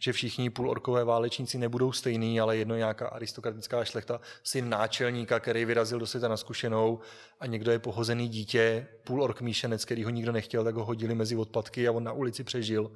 [0.00, 5.98] že všichni půlorkové válečníci nebudou stejný, ale jedno nějaká aristokratická šlechta, syn náčelníka, který vyrazil
[5.98, 6.98] do světa na zkušenou
[7.40, 11.36] a někdo je pohozený dítě, půlork míšenec, který ho nikdo nechtěl, tak ho hodili mezi
[11.36, 12.92] odpadky a on na ulici přežil.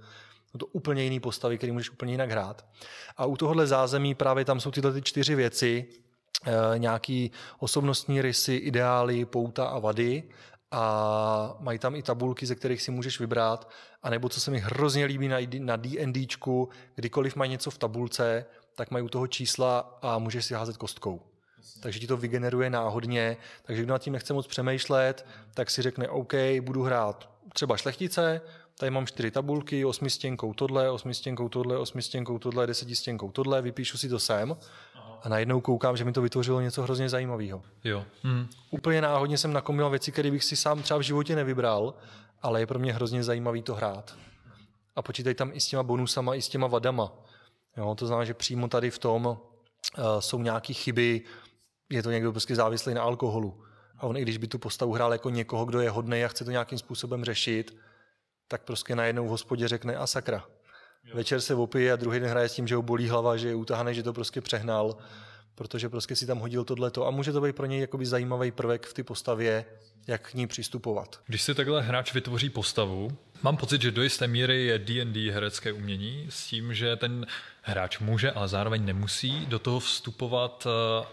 [0.52, 2.66] Jsou to úplně jiný postavy, který můžeš úplně jinak hrát.
[3.16, 5.86] A u tohohle zázemí právě tam jsou tyhle ty čtyři věci,
[6.46, 10.22] e, nějaký osobnostní rysy, ideály, pouta a vady
[10.70, 13.70] a mají tam i tabulky, ze kterých si můžeš vybrat,
[14.02, 18.46] a nebo co se mi hrozně líbí na, na D&Dčku, kdykoliv mají něco v tabulce,
[18.76, 21.22] tak mají u toho čísla a můžeš si házet kostkou.
[21.80, 26.08] Takže ti to vygeneruje náhodně, takže kdo nad tím nechce moc přemýšlet, tak si řekne
[26.08, 28.40] OK, budu hrát třeba šlechtice,
[28.80, 34.18] tady mám čtyři tabulky, osmistěnkou tohle, osmistěnkou tohle, osmistěnkou tohle, desetistěnkou tohle, vypíšu si to
[34.18, 34.56] sem
[35.22, 37.62] a najednou koukám, že mi to vytvořilo něco hrozně zajímavého.
[37.84, 38.04] Jo.
[38.22, 38.48] Hmm.
[38.70, 41.94] Úplně náhodně jsem nakomil věci, které bych si sám třeba v životě nevybral,
[42.42, 44.16] ale je pro mě hrozně zajímavý to hrát.
[44.96, 47.12] A počítaj tam i s těma bonusama, i s těma vadama.
[47.76, 49.36] Jo, to znamená, že přímo tady v tom uh,
[50.18, 51.22] jsou nějaké chyby,
[51.90, 53.62] je to někdo prostě závislý na alkoholu.
[53.98, 56.44] A on, i když by tu postavu hrál jako někoho, kdo je hodný a chce
[56.44, 57.76] to nějakým způsobem řešit,
[58.50, 60.44] tak prostě najednou v hospodě řekne a sakra.
[61.04, 61.16] Jo.
[61.16, 63.54] Večer se opije a druhý den hraje s tím, že ho bolí hlava, že je
[63.54, 64.96] utahaný, že to prostě přehnal,
[65.54, 67.06] protože prostě si tam hodil tohleto.
[67.06, 69.64] A může to být pro něj jakoby zajímavý prvek v té postavě,
[70.06, 71.20] jak k ní přistupovat.
[71.26, 75.72] Když si takhle hráč vytvoří postavu, mám pocit, že do jisté míry je D&D herecké
[75.72, 77.26] umění s tím, že ten
[77.62, 81.06] hráč může, ale zároveň nemusí do toho vstupovat uh,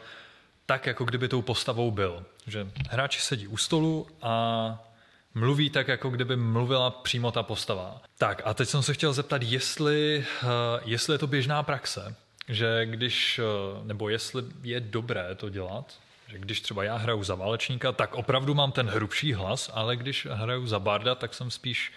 [0.65, 2.25] tak, jako kdyby tou postavou byl.
[2.47, 4.86] Že hráč sedí u stolu a
[5.33, 8.01] mluví tak, jako kdyby mluvila přímo ta postava.
[8.17, 10.49] Tak a teď jsem se chtěl zeptat, jestli, uh,
[10.85, 12.15] jestli je to běžná praxe,
[12.47, 13.39] že když,
[13.79, 18.15] uh, nebo jestli je dobré to dělat, že když třeba já hraju za válečníka, tak
[18.15, 21.91] opravdu mám ten hrubší hlas, ale když hraju za barda, tak jsem spíš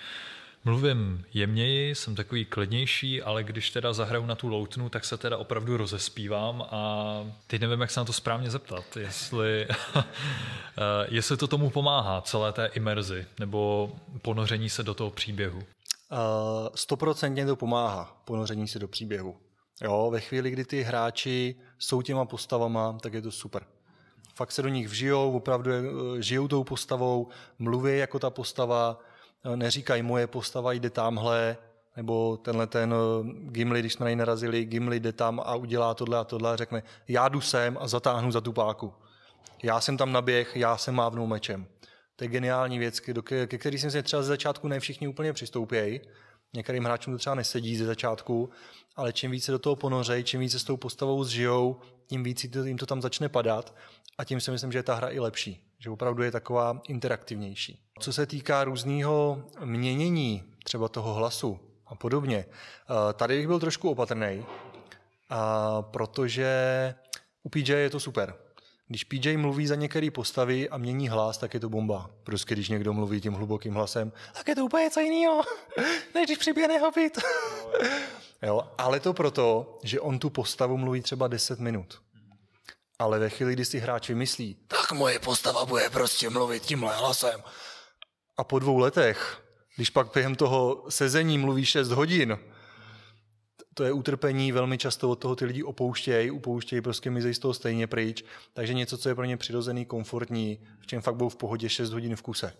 [0.64, 5.36] mluvím jemněji, jsem takový klidnější, ale když teda zahraju na tu loutnu, tak se teda
[5.36, 9.68] opravdu rozespívám a teď nevím, jak se na to správně zeptat, jestli,
[11.08, 13.92] jestli to tomu pomáhá, celé té imerzi, nebo
[14.22, 15.62] ponoření se do toho příběhu.
[16.12, 19.36] Eh, stoprocentně uh, to pomáhá, ponoření se do příběhu.
[19.82, 23.64] Jo, ve chvíli, kdy ty hráči jsou těma postavama, tak je to super
[24.40, 29.00] fakt se do nich vžijou, opravdu eh, žijou tou postavou, mluví jako ta postava,
[29.56, 31.56] neříkají moje postava jde tamhle,
[31.96, 35.94] nebo tenhle ten eh, Gimli, když jsme na něj narazili, Gimli jde tam a udělá
[35.94, 38.94] tohle a tohle a řekne, já jdu sem a zatáhnu za tu páku.
[39.62, 41.66] Já jsem tam naběh, já jsem mávnul mečem.
[42.16, 45.32] To je geniální věc, ke, ke který jsem si třeba ze začátku ne všichni úplně
[45.32, 46.00] přistoupějí.
[46.52, 48.50] Některým hráčům to třeba nesedí ze začátku,
[48.96, 52.78] ale čím více do toho ponořej, čím více s tou postavou zžijou, tím víc jim
[52.78, 53.74] to tam začne padat
[54.18, 57.82] a tím si myslím, že je ta hra i lepší, že opravdu je taková interaktivnější.
[58.00, 63.90] Co se týká různého měnění třeba toho hlasu a podobně, eh, tady bych byl trošku
[63.90, 64.44] opatrný,
[65.80, 66.54] protože
[67.42, 68.34] u PJ je to super.
[68.88, 72.10] Když PJ mluví za některé postavy a mění hlas, tak je to bomba.
[72.24, 75.42] Prostě když někdo mluví tím hlubokým hlasem, tak je to úplně co jiného,
[76.14, 77.18] než když přiběhne hobit.
[78.42, 82.00] jo, ale to proto, že on tu postavu mluví třeba 10 minut.
[83.00, 87.42] Ale ve chvíli, kdy si hráč vymyslí, tak moje postava bude prostě mluvit tímhle hlasem.
[88.36, 89.42] A po dvou letech,
[89.76, 92.38] když pak během toho sezení mluví 6 hodin,
[93.74, 97.54] to je utrpení, velmi často od toho ty lidi opouštějí, upouštějí, prostě mizí z toho
[97.54, 98.24] stejně pryč.
[98.52, 101.92] Takže něco, co je pro ně přirozený, komfortní, v čem fakt budou v pohodě 6
[101.92, 102.52] hodin v kuse.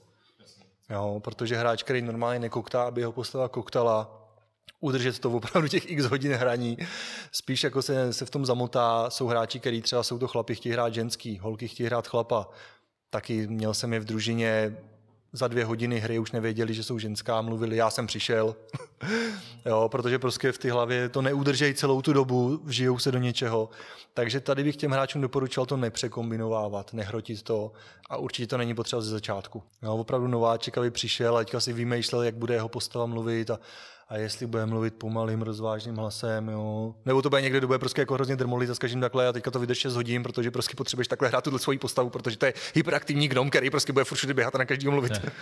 [0.90, 4.19] Jo, protože hráč, který normálně nekoktá, aby jeho postava koktala,
[4.80, 6.78] udržet to opravdu těch x hodin hraní.
[7.32, 10.72] Spíš jako se, se v tom zamotá, jsou hráči, kteří třeba jsou to chlapi, chtějí
[10.72, 12.48] hrát ženský, holky chtějí hrát chlapa.
[13.10, 14.76] Taky měl jsem je v družině,
[15.32, 18.56] za dvě hodiny hry už nevěděli, že jsou ženská, mluvili, já jsem přišel.
[19.66, 23.70] jo, protože prostě v ty hlavě to neudržejí celou tu dobu, vžijou se do něčeho.
[24.14, 27.72] Takže tady bych těm hráčům doporučil to nepřekombinovávat, nehrotit to
[28.10, 29.62] a určitě to není potřeba ze začátku.
[29.82, 33.60] Jo, opravdu nováček, aby přišel a teďka si vymýšlel, jak bude jeho postava mluvit a,
[34.10, 36.94] a jestli bude mluvit pomalým, rozvážným hlasem, jo.
[37.04, 39.50] Nebo to bude někde, kdo bude prostě jako hrozně drmolit a každým takhle a teďka
[39.50, 42.54] to vydrž 6 hodin, protože prostě potřebuješ takhle hrát tuhle svoji postavu, protože to je
[42.74, 45.12] hyperaktivní gnom, který prostě bude furt běhat a na každého mluvit.
[45.12, 45.32] Ne,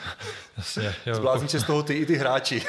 [0.56, 2.62] jasně, jo, Zblázní se z toho ty i ty hráči.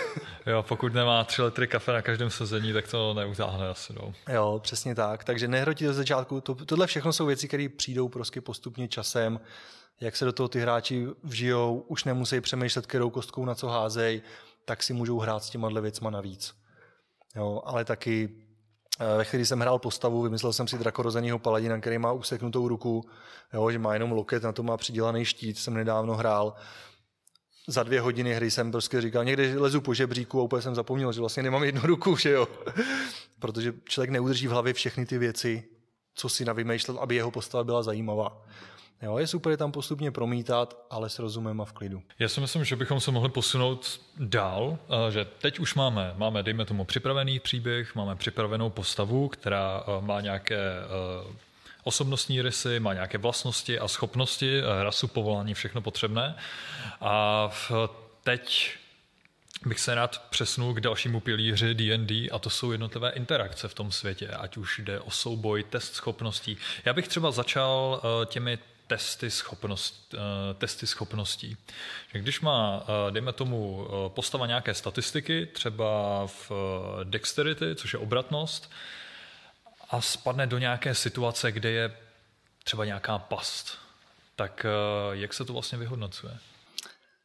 [0.46, 3.94] Jo, pokud nemá 3 litry kafe na každém sezení, tak to neutáhne asi.
[3.94, 4.14] No.
[4.34, 5.24] Jo, přesně tak.
[5.24, 6.42] Takže nehrotit do začátku.
[6.42, 9.40] To, tohle všechno jsou věci, které přijdou prostě postupně časem
[10.02, 14.22] jak se do toho ty hráči vžijou, už nemusí přemýšlet, kterou kostkou na co házej,
[14.70, 16.54] tak si můžou hrát s těma věcma navíc.
[17.36, 18.30] Jo, ale taky
[19.00, 23.10] eh, ve chvíli jsem hrál postavu, vymyslel jsem si drakorozeného paladina, který má useknutou ruku,
[23.54, 26.54] jo, že má jenom loket, na to má přidělaný štít, jsem nedávno hrál.
[27.68, 31.14] za dvě hodiny hry jsem prostě říkal, někde lezu po žebříku a úplně jsem zapomněl,
[31.14, 32.48] že vlastně nemám jednu ruku, že jo.
[33.40, 35.64] Protože člověk neudrží v hlavě všechny ty věci,
[36.16, 38.46] co si navymýšlel, aby jeho postava byla zajímavá.
[39.02, 42.04] Jo, je super je tam postupně promítat, ale s rozumem a v klidu.
[42.20, 44.78] Já si myslím, že bychom se mohli posunout dál,
[45.10, 50.22] že teď už máme, máme dejme tomu připravený příběh, máme připravenou postavu, která eh, má
[50.22, 51.34] nějaké eh,
[51.84, 56.36] osobnostní rysy, má nějaké vlastnosti a schopnosti, rasu, povolání, všechno potřebné.
[57.02, 57.50] A
[58.24, 58.76] teď
[59.66, 63.92] bych se rád přesunul k dalšímu pilíři D&D a to jsou jednotlivé interakce v tom
[63.92, 66.58] světě, ať už jde o souboj, test schopností.
[66.86, 68.60] Já bych třeba začal těmi
[68.90, 71.58] testy, schopnost, eh, testy schopností.
[72.14, 75.88] Že když má, eh, dejme tomu, eh, postava nějaké statistiky, třeba
[76.28, 76.52] v
[77.04, 78.72] dexterity, což je obratnost,
[79.90, 81.98] a spadne do nějaké situace, kde je
[82.64, 83.78] třeba nějaká past,
[84.36, 84.66] tak
[85.12, 86.38] jak se to vlastně vyhodnocuje?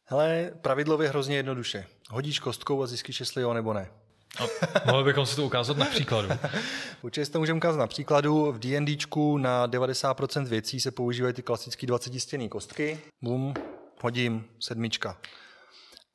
[0.05, 1.87] Hele, pravidlově hrozně jednoduše.
[2.09, 3.91] Hodíš kostkou a zjistíš, jestli jo nebo ne.
[4.39, 4.43] A
[4.91, 6.29] mohli bychom si to ukázat na příkladu.
[7.01, 8.51] Určitě si to můžeme ukázat na příkladu.
[8.51, 12.99] V D&Dčku na 90% věcí se používají ty klasické 20 stěný kostky.
[13.21, 13.53] Bum,
[14.01, 15.17] hodím, sedmička.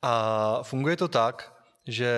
[0.01, 1.53] A funguje to tak,
[1.87, 2.11] že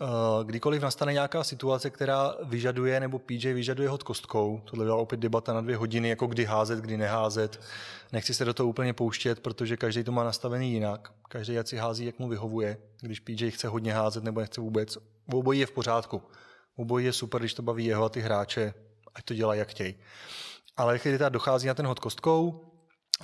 [0.00, 0.06] uh,
[0.44, 5.52] kdykoliv nastane nějaká situace, která vyžaduje, nebo PJ vyžaduje hod kostkou, tohle byla opět debata
[5.52, 7.60] na dvě hodiny, jako kdy házet, kdy neházet.
[8.12, 11.12] Nechci se do toho úplně pouštět, protože každý to má nastavený jinak.
[11.28, 12.78] Každý jak si hází, jak mu vyhovuje.
[13.00, 14.98] Když PJ chce hodně házet nebo nechce vůbec,
[15.32, 16.22] obojí je v pořádku.
[16.76, 18.74] Obojí je super, když to baví jeho a ty hráče,
[19.14, 19.94] ať to dělají jak chtějí.
[20.76, 22.72] Ale když teda dochází na ten hod kostkou,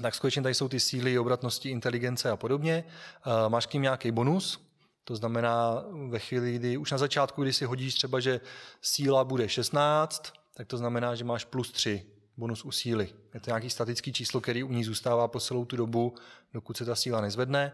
[0.03, 2.85] tak skutečně tady jsou ty síly, obratnosti, inteligence a podobně.
[3.27, 4.73] Uh, máš k ním nějaký bonus,
[5.05, 8.41] to znamená ve chvíli, kdy už na začátku, kdy si hodíš třeba, že
[8.83, 13.09] síla bude 16, tak to znamená, že máš plus 3 bonus u síly.
[13.35, 16.15] Je to nějaký statický číslo, který u ní zůstává po celou tu dobu,
[16.55, 17.73] dokud se ta síla nezvedne.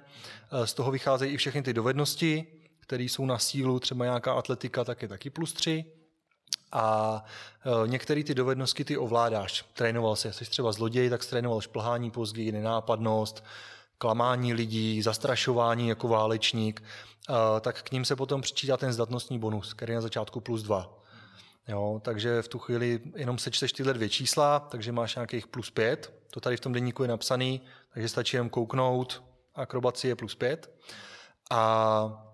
[0.52, 2.46] Eh, z toho vycházejí i všechny ty dovednosti,
[2.89, 5.84] které jsou na sílu, třeba nějaká atletika, tak je taky plus 3.
[6.72, 7.24] A
[7.84, 9.64] e, některé ty dovednosti ty ovládáš.
[9.72, 13.45] Trénoval se, jsi třeba zloděj, tak trénoval šplhání později, nenápadnost,
[13.99, 19.74] klamání lidí, zastrašování jako válečník, e, tak k ním se potom přičítá ten zdatnostní bonus,
[19.74, 20.99] který je na začátku plus 2.
[21.68, 26.12] Jo, takže v tu chvíli jenom sečteš tyhle dvě čísla, takže máš nějakých plus 5.
[26.30, 27.61] To tady v tom denníku je napsaný,
[27.95, 29.22] takže stačí jen kouknout,
[29.55, 30.70] akrobacie je plus 5.
[31.51, 32.27] A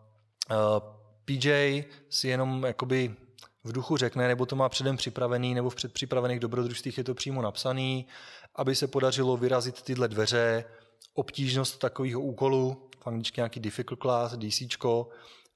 [1.24, 3.14] PJ si jenom jakoby
[3.64, 7.42] v duchu řekne, nebo to má předem připravený, nebo v předpřipravených dobrodružstvích je to přímo
[7.42, 8.07] napsaný,
[8.55, 10.64] aby se podařilo vyrazit tyhle dveře,
[11.14, 14.62] obtížnost takového úkolu, v angličtině nějaký difficult class, DC,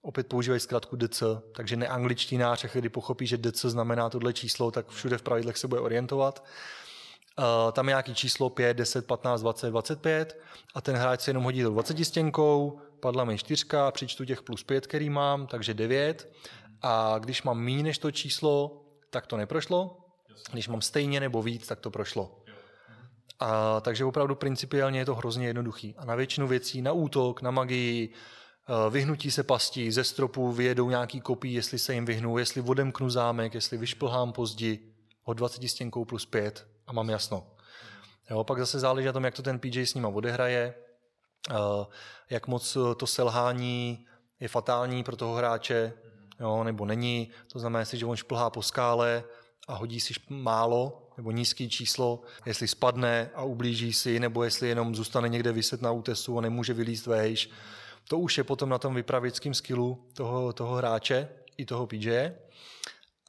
[0.03, 1.23] opět používají zkrátku DC,
[1.53, 5.81] takže neangličtinář, kdy pochopí, že DC znamená tohle číslo, tak všude v pravidlech se bude
[5.81, 6.45] orientovat.
[7.39, 10.41] Uh, tam je nějaký číslo 5, 10, 15, 20, 25
[10.75, 14.65] a ten hráč se jenom hodí do 20 stěnkou, padla mi čtyřka, přičtu těch plus
[14.65, 16.33] pět, který mám, takže devět.
[16.83, 19.97] A když mám méně než to číslo, tak to neprošlo.
[20.53, 22.43] Když mám stejně nebo víc, tak to prošlo.
[23.41, 25.95] A, takže opravdu principiálně je to hrozně jednoduchý.
[25.99, 30.91] A na většinu věcí, na útok, na magii, eh, vyhnutí se pastí, ze stropu vyjedou
[30.91, 34.81] nějaký kopí, jestli se jim vyhnu, jestli odemknu zámek, jestli vyšplhám pozdi,
[35.25, 37.47] od 20 stěnkou plus 5 a mám jasno.
[38.31, 40.75] Jo, pak zase záleží na tom, jak to ten PJ s nima odehraje,
[41.51, 41.87] Eh,
[42.31, 44.07] jak moc eh, to selhání
[44.41, 45.93] je fatální pro toho hráče,
[46.41, 47.31] jo, nebo není.
[47.53, 49.25] To znamená, jestli, že on šplhá po skále
[49.69, 54.95] a hodí si málo nebo nízký číslo, jestli spadne a ublíží si, nebo jestli jenom
[54.95, 57.51] zůstane někde vyset na útesu a nemůže vylízt vejš.
[58.09, 62.33] To už je potom na tom vypravěckém skillu toho, toho hráče i toho PJ.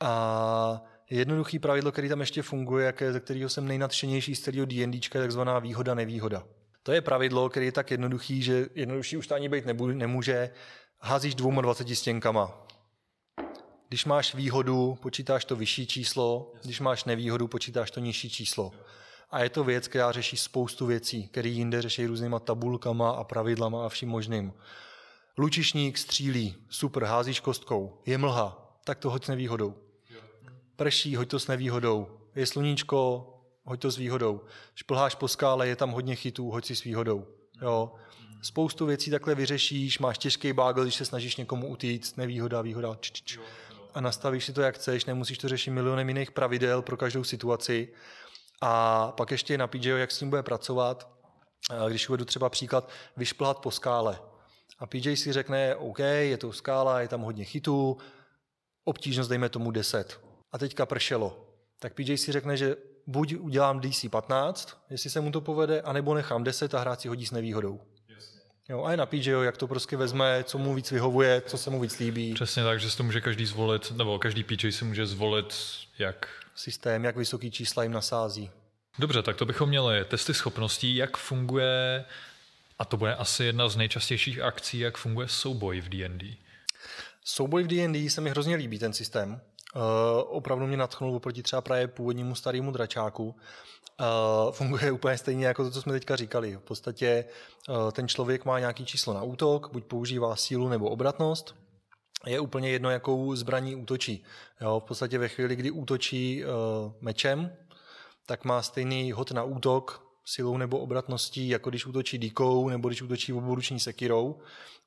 [0.01, 5.22] A jednoduchý pravidlo, který tam ještě funguje, ze kterého jsem nejnadšenější z celého D&D, je
[5.22, 6.43] takzvaná výhoda, nevýhoda.
[6.84, 10.49] To je pravidlo, který je tak jednoduchý, že jednodušší už to ani být nemůže.
[10.99, 12.68] Házíš dvouma 20 stěnkama.
[13.88, 18.72] Když máš výhodu, počítáš to vyšší číslo, když máš nevýhodu, počítáš to nižší číslo.
[19.32, 23.86] A je to věc, která řeší spoustu věcí, které jinde řeší různýma tabulkama a pravidlama
[23.86, 24.53] a vším možným.
[25.38, 29.89] Lučišník střílí, super, házíš kostkou, je mlha, tak to hoď s nevýhodou.
[30.80, 32.08] Prší, hoď to s nevýhodou.
[32.36, 33.28] Je sluníčko,
[33.64, 34.42] hoď to s výhodou.
[34.76, 37.28] Šplháš po skále, je tam hodně chytů, hoď si s výhodou.
[37.62, 37.92] Jo.
[38.42, 43.12] Spoustu věcí takhle vyřešíš, máš těžký bágl, když se snažíš někomu utíct, nevýhoda, výhoda, č,
[43.12, 43.40] č, č.
[43.94, 47.94] a nastavíš si to, jak chceš, nemusíš to řešit milionem jiných pravidel pro každou situaci.
[48.62, 51.10] A pak ještě na PJ, jak s tím bude pracovat,
[51.90, 54.20] když uvedu třeba příklad, vyšplhat po skále.
[54.80, 57.98] A PJ si řekne, OK, je to skála, je tam hodně chytů,
[58.86, 60.29] obtížnost dejme tomu 10.
[60.52, 61.45] A teďka pršelo.
[61.80, 62.76] Tak PJ si řekne, že
[63.08, 67.08] buď udělám DC 15, jestli se mu to povede, anebo nechám 10 a hrát si
[67.08, 67.82] hodí s nevýhodou.
[68.70, 71.70] Jo, a je na PJO, jak to prostě vezme, co mu víc vyhovuje, co se
[71.70, 72.34] mu víc líbí.
[72.34, 75.56] Přesně tak, že si to může každý zvolit, nebo každý PJ si může zvolit,
[76.00, 76.30] jak...
[76.56, 78.52] Systém, jak vysoký čísla jim nasází.
[79.00, 82.06] Dobře, tak to bychom měli testy schopností, jak funguje,
[82.80, 86.36] a to bude asi jedna z nejčastějších akcí, jak funguje souboj v D&D.
[87.24, 89.41] Souboj v D&D se mi hrozně líbí, ten systém.
[89.76, 89.82] Uh,
[90.28, 93.26] opravdu mě natchnul oproti třeba právě původnímu starému dračáku.
[93.26, 96.56] Uh, funguje úplně stejně jako to, co jsme teďka říkali.
[96.56, 97.26] V podstatě
[97.70, 101.56] uh, ten člověk má nějaký číslo na útok, buď používá sílu nebo obratnost.
[102.26, 104.24] Je úplně jedno, jakou zbraní útočí.
[104.62, 106.52] Jo, v podstatě ve chvíli, kdy útočí uh,
[107.02, 107.52] mečem,
[108.26, 113.02] tak má stejný hod na útok silou nebo obratností, jako když útočí díkou nebo když
[113.02, 114.40] útočí oboruční sekirou.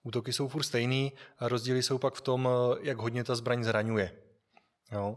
[0.02, 2.48] Útoky jsou furt stejný a rozdíly jsou pak v tom,
[2.80, 4.12] jak hodně ta zbraň zraňuje.
[4.92, 5.16] Jo.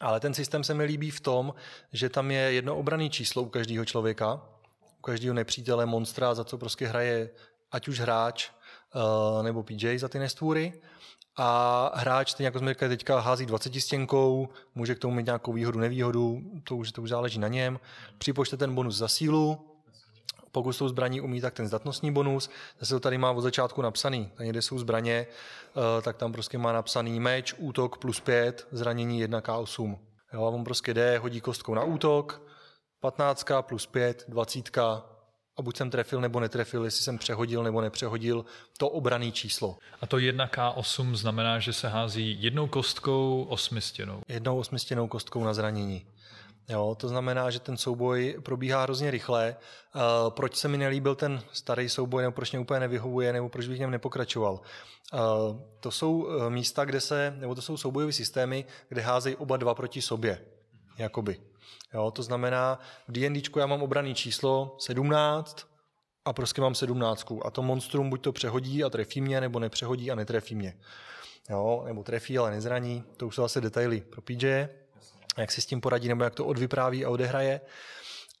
[0.00, 1.54] Ale ten systém se mi líbí v tom,
[1.92, 4.40] že tam je jedno obrané číslo u každého člověka,
[4.98, 7.30] u každého nepřítele, monstra, za co prostě hraje
[7.72, 8.50] ať už hráč
[8.94, 10.72] uh, nebo PJ za ty nestvůry.
[11.36, 15.52] A hráč, stejně jako jsme říkali teďka, hází 20 stěnkou, může k tomu mít nějakou
[15.52, 17.80] výhodu, nevýhodu, to už, to už záleží na něm.
[18.18, 19.77] Připočte ten bonus za sílu,
[20.58, 22.50] pokud s tou zbraní umí, tak ten zdatnostní bonus.
[22.80, 24.30] Zase to tady má od začátku napsaný.
[24.34, 29.20] Tady, kde jsou zbraně, eh, tak tam prostě má napsaný meč, útok plus 5, zranění
[29.20, 29.98] 1k8.
[30.32, 32.42] Jo, a on prostě jde, hodí kostkou na útok,
[33.00, 34.78] 15 plus 5, 20
[35.58, 38.44] a buď jsem trefil nebo netrefil, jestli jsem přehodil nebo nepřehodil
[38.78, 39.76] to obraný číslo.
[40.00, 44.22] A to 1K8 znamená, že se hází jednou kostkou osmistěnou.
[44.28, 46.06] Jednou osmistěnou kostkou na zranění.
[46.68, 49.56] Jo, to znamená, že ten souboj probíhá hrozně rychle.
[49.94, 53.68] Uh, proč se mi nelíbil ten starý souboj, nebo proč mě úplně nevyhovuje, nebo proč
[53.68, 54.52] bych v něm nepokračoval?
[54.52, 55.20] Uh,
[55.80, 60.02] to jsou místa, kde se, nebo to jsou soubojové systémy, kde házejí oba dva proti
[60.02, 60.44] sobě.
[60.98, 61.40] Jakoby.
[61.94, 65.66] Jo, to znamená, v D&Dčku já mám obraný číslo 17
[66.24, 67.32] a prostě mám 17.
[67.44, 70.74] A to monstrum buď to přehodí a trefí mě, nebo nepřehodí a netrefí mě.
[71.50, 73.04] Jo, nebo trefí, ale nezraní.
[73.16, 74.68] To už jsou asi detaily pro PJ
[75.38, 77.60] jak si s tím poradí, nebo jak to odvypráví a odehraje.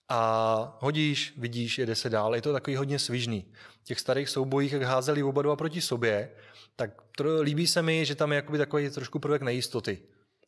[0.08, 2.34] A hodíš, vidíš, jede se dál.
[2.34, 3.52] Je to takový hodně svižný.
[3.82, 6.30] V těch starých soubojích, jak házeli oba dva proti sobě,
[6.76, 9.98] tak to, líbí se mi, že tam je jakoby takový trošku prvek nejistoty.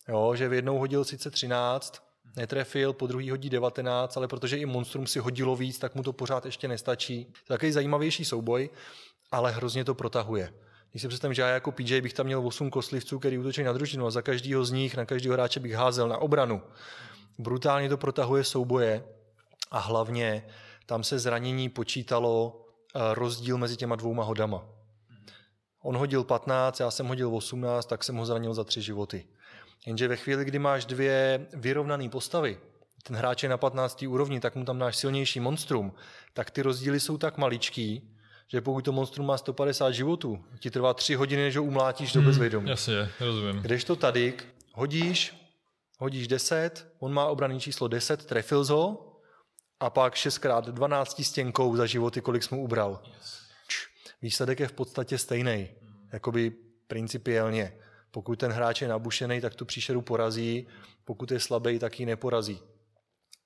[0.08, 2.02] Jo, že v jednou hodil sice 13,
[2.36, 6.12] netrefil, po druhý hodí 19, ale protože i Monstrum si hodilo víc, tak mu to
[6.12, 7.32] pořád ještě nestačí.
[7.46, 8.70] Takový zajímavější souboj,
[9.32, 10.52] ale hrozně to protahuje.
[10.90, 13.72] Když si představím, že já jako PJ bych tam měl 8 koslivců, který útočí na
[13.72, 16.62] družinu a za každého z nich, na každého hráče bych házel na obranu.
[17.38, 19.04] Brutálně to protahuje souboje
[19.70, 20.46] a hlavně
[20.86, 22.64] tam se zranění počítalo
[22.94, 24.64] eh, rozdíl mezi těma dvouma hodama.
[25.82, 29.24] On hodil 15, já jsem hodil 18, tak jsem ho zranil za tři životy.
[29.86, 32.58] Jenže ve chvíli, kdy máš dvě vyrovnané postavy,
[33.02, 34.02] ten hráč je na 15.
[34.02, 35.92] úrovni, tak mu tam náš silnější monstrum,
[36.32, 38.14] tak ty rozdíly jsou tak maličký,
[38.52, 42.20] že pokud to monstrum má 150 životů, ti trvá 3 hodiny, než ho umlátíš do
[42.20, 42.70] hmm, bezvědomí.
[42.70, 43.62] Jasně, rozumím.
[43.62, 44.34] Když to tady
[44.72, 45.34] hodíš,
[45.98, 49.16] hodíš 10, on má obraný číslo 10, trefil ho
[49.80, 53.02] a pak 6 krát 12 stěnkou za životy, kolik jsme ubral.
[53.68, 53.86] Č,
[54.22, 55.68] výsledek je v podstatě stejný,
[56.12, 56.52] jakoby
[56.86, 57.72] principiálně.
[58.10, 60.66] Pokud ten hráč je nabušený, tak tu příšeru porazí,
[61.04, 62.60] pokud je slabý, tak ji neporazí.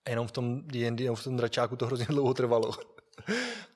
[0.07, 2.73] A jenom v tom D&D, v tom dračáku to hrozně dlouho trvalo.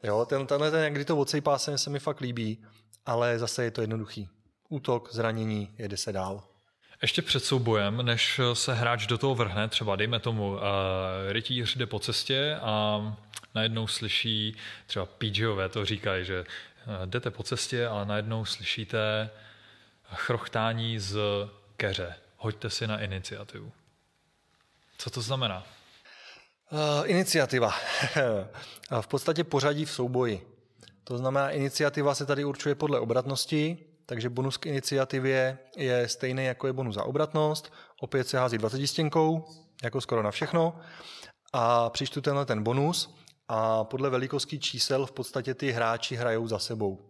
[0.02, 2.64] Jo, ten, tenhle ten, kdy to odsejpá, se, se mi fakt líbí,
[3.06, 4.28] ale zase je to jednoduchý.
[4.68, 6.42] Útok, zranění, jede se dál.
[7.02, 10.60] Ještě před soubojem, než se hráč do toho vrhne, třeba dejme tomu, uh,
[11.28, 13.00] rytíř jde po cestě a
[13.54, 19.30] najednou slyší, třeba PGové to říkají, že uh, jdete po cestě, ale najednou slyšíte
[20.14, 21.18] chrochtání z
[21.76, 22.14] keře.
[22.36, 23.72] Hoďte si na iniciativu.
[24.98, 25.66] Co to znamená?
[26.72, 27.72] Uh, iniciativa.
[29.00, 30.46] v podstatě pořadí v souboji.
[31.04, 36.66] To znamená, iniciativa se tady určuje podle obratnosti, takže bonus k iniciativě je stejný, jako
[36.66, 37.72] je bonus za obratnost.
[38.00, 39.44] Opět se hází 20 stěnkou,
[39.82, 40.80] jako skoro na všechno.
[41.52, 43.14] A přištu tenhle ten bonus
[43.48, 47.07] a podle velikosti čísel v podstatě ty hráči hrajou za sebou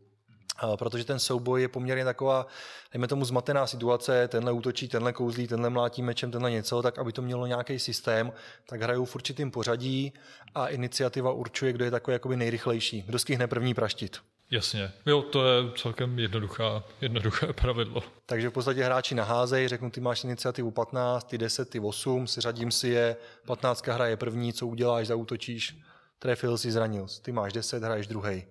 [0.76, 2.46] protože ten souboj je poměrně taková,
[2.92, 7.12] dejme tomu zmatená situace, tenhle útočí, tenhle kouzlí, tenhle mlátí mečem, tenhle něco, tak aby
[7.12, 8.32] to mělo nějaký systém,
[8.66, 10.12] tak hrajou v určitým pořadí
[10.54, 14.18] a iniciativa určuje, kdo je takový jakoby nejrychlejší, kdo skýhne první praštit.
[14.50, 18.02] Jasně, jo, to je celkem jednoduchá, jednoduché pravidlo.
[18.26, 22.40] Takže v podstatě hráči naházejí, řeknu, ty máš iniciativu 15, ty 10, ty 8, si
[22.40, 25.78] řadím si je, 15 hraje první, co uděláš, zautočíš,
[26.18, 28.44] trefil si, zranil, ty máš 10, hraješ druhý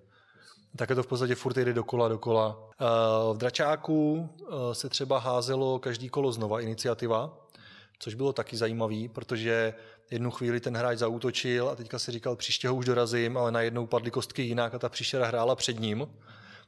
[0.78, 2.70] tak je to v podstatě furt jde dokola, dokola.
[2.72, 2.86] Eh,
[3.34, 7.38] v dračáku eh, se třeba házelo každý kolo znova iniciativa,
[8.00, 9.74] což bylo taky zajímavý, protože
[10.12, 13.86] jednu chvíli ten hráč zautočil a teďka si říkal, příště ho už dorazím, ale najednou
[13.86, 16.08] padly kostky jinak a ta příšera hrála před ním,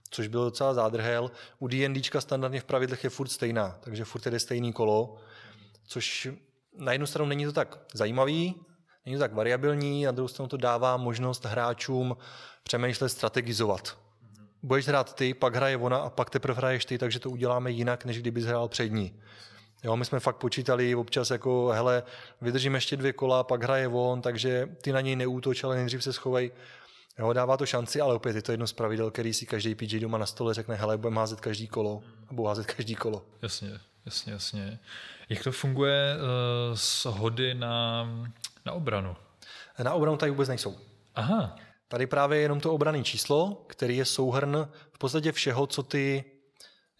[0.09, 1.31] což byl docela zádrhel.
[1.59, 5.15] U D&Dčka standardně v pravidlech je furt stejná, takže furt jde stejný kolo,
[5.87, 6.27] což
[6.77, 8.55] na jednu stranu není to tak zajímavý,
[9.05, 12.17] není to tak variabilní, na druhou stranu to dává možnost hráčům
[12.63, 13.97] přemýšlet, strategizovat.
[14.63, 18.05] Budeš hrát ty, pak hraje ona a pak teprve hraješ ty, takže to uděláme jinak,
[18.05, 19.19] než kdybys hrál před ní.
[19.83, 22.03] Jo, my jsme fakt počítali občas jako, hele,
[22.41, 26.13] vydržím ještě dvě kola, pak hraje on, takže ty na něj neútoč, ale nejdřív se
[26.13, 26.51] schovej.
[27.19, 29.99] Jo, dává to šanci, ale opět je to jedno z pravidel, který si každý PJ
[29.99, 33.25] doma na stole řekne, hele, budeme házet každý kolo, nebo házet každý kolo.
[33.41, 34.79] Jasně, jasně, jasně.
[35.29, 38.07] Jak to funguje uh, s hody na,
[38.65, 39.15] na obranu?
[39.83, 40.75] Na obranu tady vůbec nejsou.
[41.15, 41.55] Aha.
[41.87, 46.23] Tady právě je jenom to obraný číslo, který je souhrn v podstatě všeho, co ty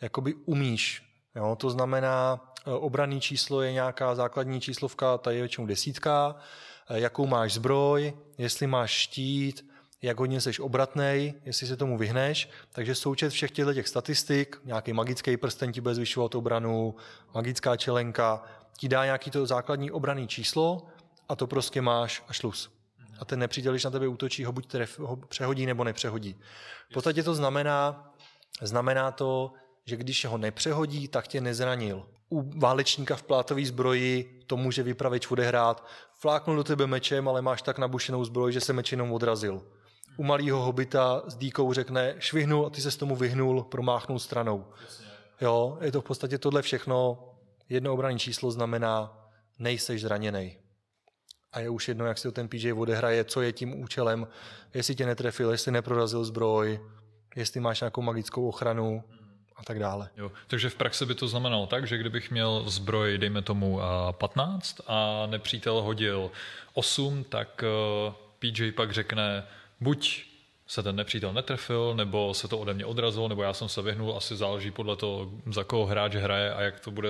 [0.02, 1.06] jakoby umíš.
[1.36, 6.36] Jo, to znamená, Eh, obraný číslo je nějaká základní číslovka, ta je většinou desítka,
[6.90, 9.66] eh, jakou máš zbroj, jestli máš štít,
[10.02, 12.50] jak hodně jsi obratnej, jestli se tomu vyhneš.
[12.72, 16.96] Takže součet všech těchto těch statistik, nějaký magický prsten ti bude zvyšovat obranu,
[17.36, 18.44] magická čelenka,
[18.78, 20.88] ti dá nějaký to základní obraný číslo
[21.30, 22.72] a to prostě máš a šlus.
[23.20, 26.36] A ten nepřítel, když na tebe útočí, ho buď tref, ho přehodí nebo nepřehodí.
[26.90, 28.12] V podstatě to znamená,
[28.62, 29.54] znamená to,
[29.86, 35.32] že když ho nepřehodí, tak tě nezranil u válečníka v plátové zbroji to může vypravěč
[35.32, 35.86] odehrát.
[36.14, 39.62] Fláknul do tebe mečem, ale máš tak nabušenou zbroj, že se meč jenom odrazil.
[40.18, 44.66] U malého hobita s dýkou řekne švihnul a ty se s tomu vyhnul, promáchnul stranou.
[45.42, 47.26] Jo, je to v podstatě tohle všechno.
[47.70, 49.28] Jedno obrané číslo znamená
[49.60, 50.58] nejseš zraněný.
[51.54, 54.28] A je už jedno, jak si to ten PJ odehraje, co je tím účelem,
[54.74, 56.80] jestli tě netrefil, jestli neprorazil zbroj,
[57.36, 59.04] jestli máš nějakou magickou ochranu
[59.56, 60.10] a tak dále.
[60.18, 63.80] Jo, takže v praxi by to znamenalo tak, že kdybych měl zbroj, dejme tomu
[64.12, 66.32] 15 a nepřítel hodil
[66.74, 69.44] 8, tak eh, PJ pak řekne
[69.80, 70.29] buď
[70.70, 74.18] se ten nepřítel netrefil, nebo se to ode mě odrazilo, nebo já jsem se vyhnul,
[74.18, 77.10] asi záleží podle toho, za koho hráč hraje a jak to bude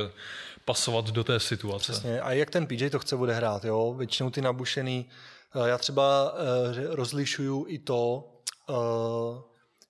[0.66, 1.92] pasovat do té situace.
[1.92, 2.22] Přesně.
[2.22, 3.94] A jak ten PJ to chce odehrát, jo?
[3.98, 5.10] Většinou ty nabušený,
[5.56, 8.32] eh, já třeba eh, rozlišuju i to,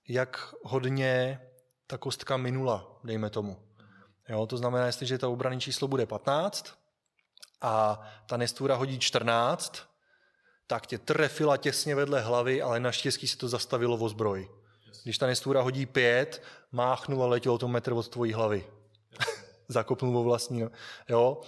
[0.08, 1.40] jak hodně
[1.86, 3.56] ta kostka minula, dejme tomu.
[4.28, 6.74] Jo, to znamená, jestliže to obraný číslo bude 15
[7.60, 9.89] a ta nestvůra hodí 14,
[10.70, 14.48] tak tě trefila těsně vedle hlavy, ale naštěstí se to zastavilo o zbroj.
[15.04, 16.42] Když ta nestvůra hodí 5,
[16.72, 18.66] máchnul a letělo to metr od tvojí hlavy.
[19.68, 20.60] Zakopnul o vlastní.
[20.60, 20.70] No.
[21.08, 21.40] Jo?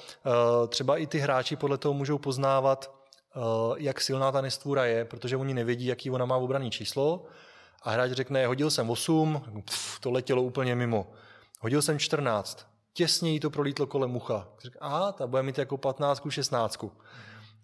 [0.65, 2.95] E, třeba i ty hráči podle toho můžou poznávat,
[3.37, 3.41] e,
[3.77, 7.27] jak silná ta nestvůra je, protože oni nevědí, jaký ona má obraný číslo
[7.83, 11.13] a hráč řekne, hodil jsem 8, pf, to letělo úplně mimo.
[11.61, 14.49] Hodil jsem 14, těsně jí to prolítlo kolem ucha.
[14.63, 16.85] Řekne, a ta bude mít jako 15, 16.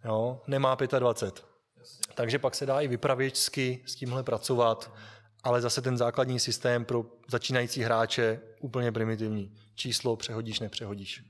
[0.05, 1.48] Jo, nemá 25.
[2.15, 4.93] Takže pak se dá i vypravěčsky s tímhle pracovat,
[5.45, 9.53] ale zase ten základní systém pro začínající hráče úplně primitivní.
[9.75, 11.23] Číslo přehodíš, nepřehodíš.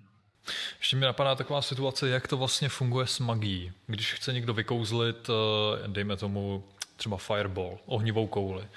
[0.78, 3.72] Ještě mi napadá taková situace, jak to vlastně funguje s magií.
[3.86, 6.64] Když chce někdo vykouzlit, eh, dejme tomu
[6.96, 8.68] třeba fireball, ohnivou kouli?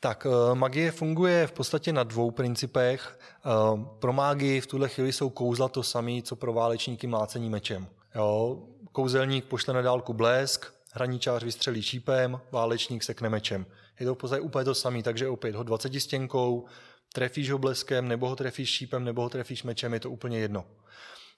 [0.00, 3.18] Tak eh, magie funguje v podstatě na dvou principech.
[3.20, 7.86] Eh, pro mágii v tuhle chvíli jsou kouzla to samé, co pro válečníky mlácení mečem.
[8.14, 8.58] Jo,
[8.92, 13.66] kouzelník pošle na dálku blesk, hraničář vystřelí šípem, válečník sekne mečem.
[14.00, 16.64] Je to v podstatě úplně to samé, takže opět ho 20 stěnkou,
[17.12, 20.64] trefíš ho bleskem, nebo ho trefíš šípem, nebo ho trefíš mečem, je to úplně jedno.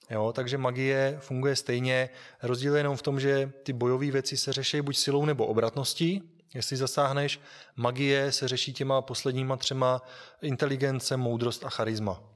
[0.09, 2.09] Jo, takže magie funguje stejně.
[2.43, 6.23] Rozdíl je jenom v tom, že ty bojové věci se řeší buď silou nebo obratností.
[6.53, 7.39] Jestli zasáhneš,
[7.75, 10.01] magie se řeší těma posledníma třema
[10.41, 12.34] inteligence, moudrost a charisma.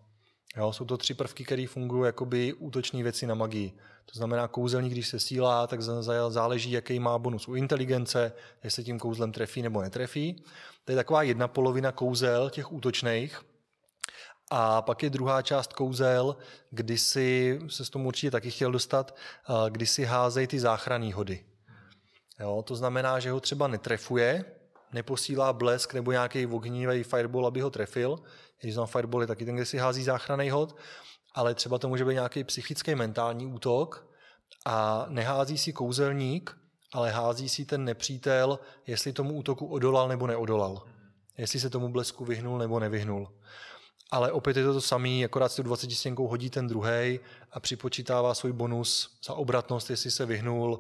[0.57, 3.77] Jo, jsou to tři prvky, které fungují jako by útoční věci na magii.
[4.05, 5.81] To znamená, kouzelník, když se sílá, tak
[6.30, 10.43] záleží, jaký má bonus u inteligence, jestli tím kouzlem trefí nebo netrefí.
[10.85, 13.41] To je taková jedna polovina kouzel těch útočných.
[14.51, 16.35] A pak je druhá část kouzel,
[16.69, 19.15] kdy si, se s tomu určitě taky chtěl dostat,
[19.69, 21.45] kdy si házejí ty záchranné hody.
[22.39, 24.45] Jo, to znamená, že ho třeba netrefuje,
[24.91, 28.20] neposílá blesk nebo nějaký ohnivý fireball, aby ho trefil.
[28.61, 30.76] Když znám fireball je taky ten, kde si hází záchranný hod,
[31.36, 34.07] ale třeba to může být nějaký psychický mentální útok
[34.66, 36.57] a nehází si kouzelník,
[36.94, 40.84] ale hází si ten nepřítel, jestli tomu útoku odolal nebo neodolal.
[41.38, 43.34] Jestli se tomu blesku vyhnul nebo nevyhnul.
[44.11, 47.20] Ale opět je to to samé, akorát si 20 stěnkou hodí ten druhý
[47.52, 50.80] a připočítává svůj bonus za obratnost, jestli se vyhnul,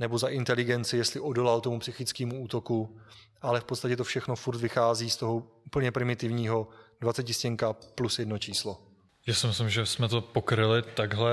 [0.00, 3.00] nebo za inteligenci, jestli odolal tomu psychickému útoku.
[3.42, 6.68] Ale v podstatě to všechno furt vychází z toho úplně primitivního
[7.00, 8.78] 20 stěnka plus jedno číslo.
[9.26, 11.30] Já si myslím, že jsme to pokryli takhle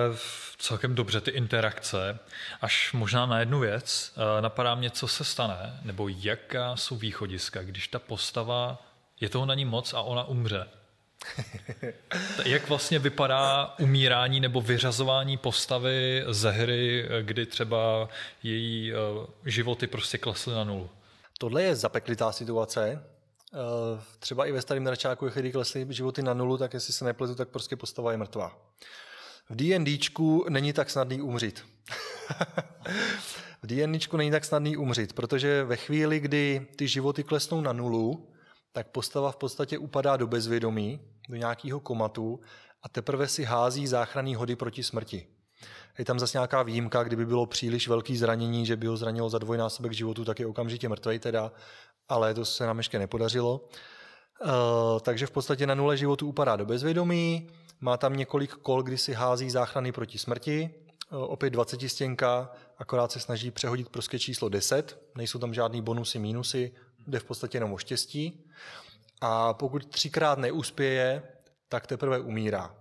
[0.58, 2.20] celkem dobře, ty interakce.
[2.62, 7.64] Až možná na jednu věc, eh, napadá mě, co se stane, nebo jaká jsou východiska,
[7.64, 8.86] když ta postava,
[9.20, 10.68] je toho na ní moc a ona umře.
[12.46, 18.10] Jak vlastně vypadá umírání nebo vyřazování postavy ze hry, kdy třeba
[18.44, 18.96] její eh,
[19.46, 20.90] životy prostě klesly na nulu?
[21.40, 23.04] Tohle je zapeklitá situace.
[23.54, 27.36] Eh, třeba i ve starém dračáku, když klesly životy na nulu, tak jestli se nepletu,
[27.36, 28.58] tak prostě postava je mrtvá.
[29.50, 31.66] V D&Dčku není tak snadný umřít.
[33.64, 38.28] v D&Dčku není tak snadný umřít, protože ve chvíli, kdy ty životy klesnou na nulu,
[38.72, 41.00] tak postava v podstatě upadá do bezvědomí,
[41.30, 42.40] do nějakého komatu
[42.84, 45.28] a teprve si hází záchranný hody proti smrti.
[45.98, 49.38] Je tam zase nějaká výjimka, kdyby bylo příliš velký zranění, že by ho zranilo za
[49.38, 51.52] dvojnásobek životu, tak je okamžitě mrtvej teda,
[52.10, 53.62] ale to se nám ještě nepodařilo.
[54.46, 57.48] Uh, takže v podstatě na nule životu upadá do bezvědomí,
[57.80, 60.70] má tam několik kol, kdy si hází záchrany proti smrti,
[61.12, 66.20] uh, opět 20 stěnka, akorát se snaží přehodit prostě číslo 10, nejsou tam žádný bonusy,
[66.20, 66.72] mínusy,
[67.08, 68.46] jde v podstatě jenom o štěstí.
[69.22, 71.24] A pokud třikrát neuspěje,
[71.70, 72.76] tak teprve umírá.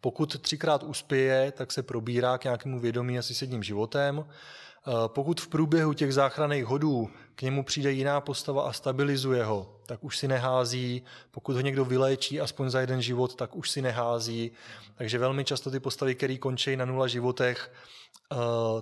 [0.00, 4.24] Pokud třikrát uspěje, tak se probírá k nějakému vědomí asi s jedním životem.
[4.24, 9.80] Eh, pokud v průběhu těch záchranných hodů k němu přijde jiná postava a stabilizuje ho,
[9.86, 11.02] tak už si nehází.
[11.30, 14.50] Pokud ho někdo vyléčí aspoň za jeden život, tak už si nehází.
[14.94, 17.72] Takže velmi často ty postavy, které končí na nula životech,
[18.32, 18.36] eh,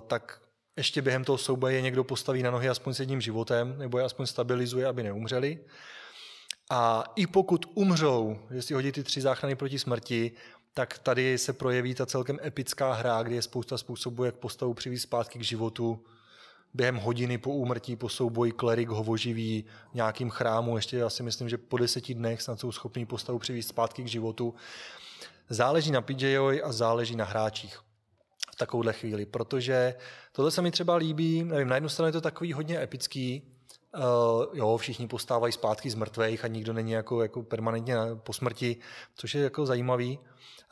[0.07, 0.41] tak
[0.79, 4.25] ještě během toho souboje někdo postaví na nohy aspoň s jedním životem, nebo je aspoň
[4.25, 5.59] stabilizuje, aby neumřeli.
[6.69, 10.31] A i pokud umřou, jestli hodí ty tři záchrany proti smrti,
[10.73, 15.03] tak tady se projeví ta celkem epická hra, kde je spousta způsobů, jak postavu přivízt
[15.03, 16.05] zpátky k životu.
[16.73, 20.75] Během hodiny po úmrtí, po souboji klerik ho oživí nějakým chrámu.
[20.75, 24.07] Ještě já si myslím, že po deseti dnech snad jsou schopní postavu přivízt zpátky k
[24.07, 24.53] životu.
[25.49, 27.79] Záleží na PJoj a záleží na hráčích
[28.59, 29.95] takovouhle chvíli, protože
[30.31, 33.55] tohle se mi třeba líbí, nevím, na jednu stranu je to takový hodně epický,
[33.97, 38.77] Uh, jo, všichni postávají zpátky z mrtvých a nikdo není jako, jako permanentně po smrti,
[39.15, 40.19] což je jako zajímavý.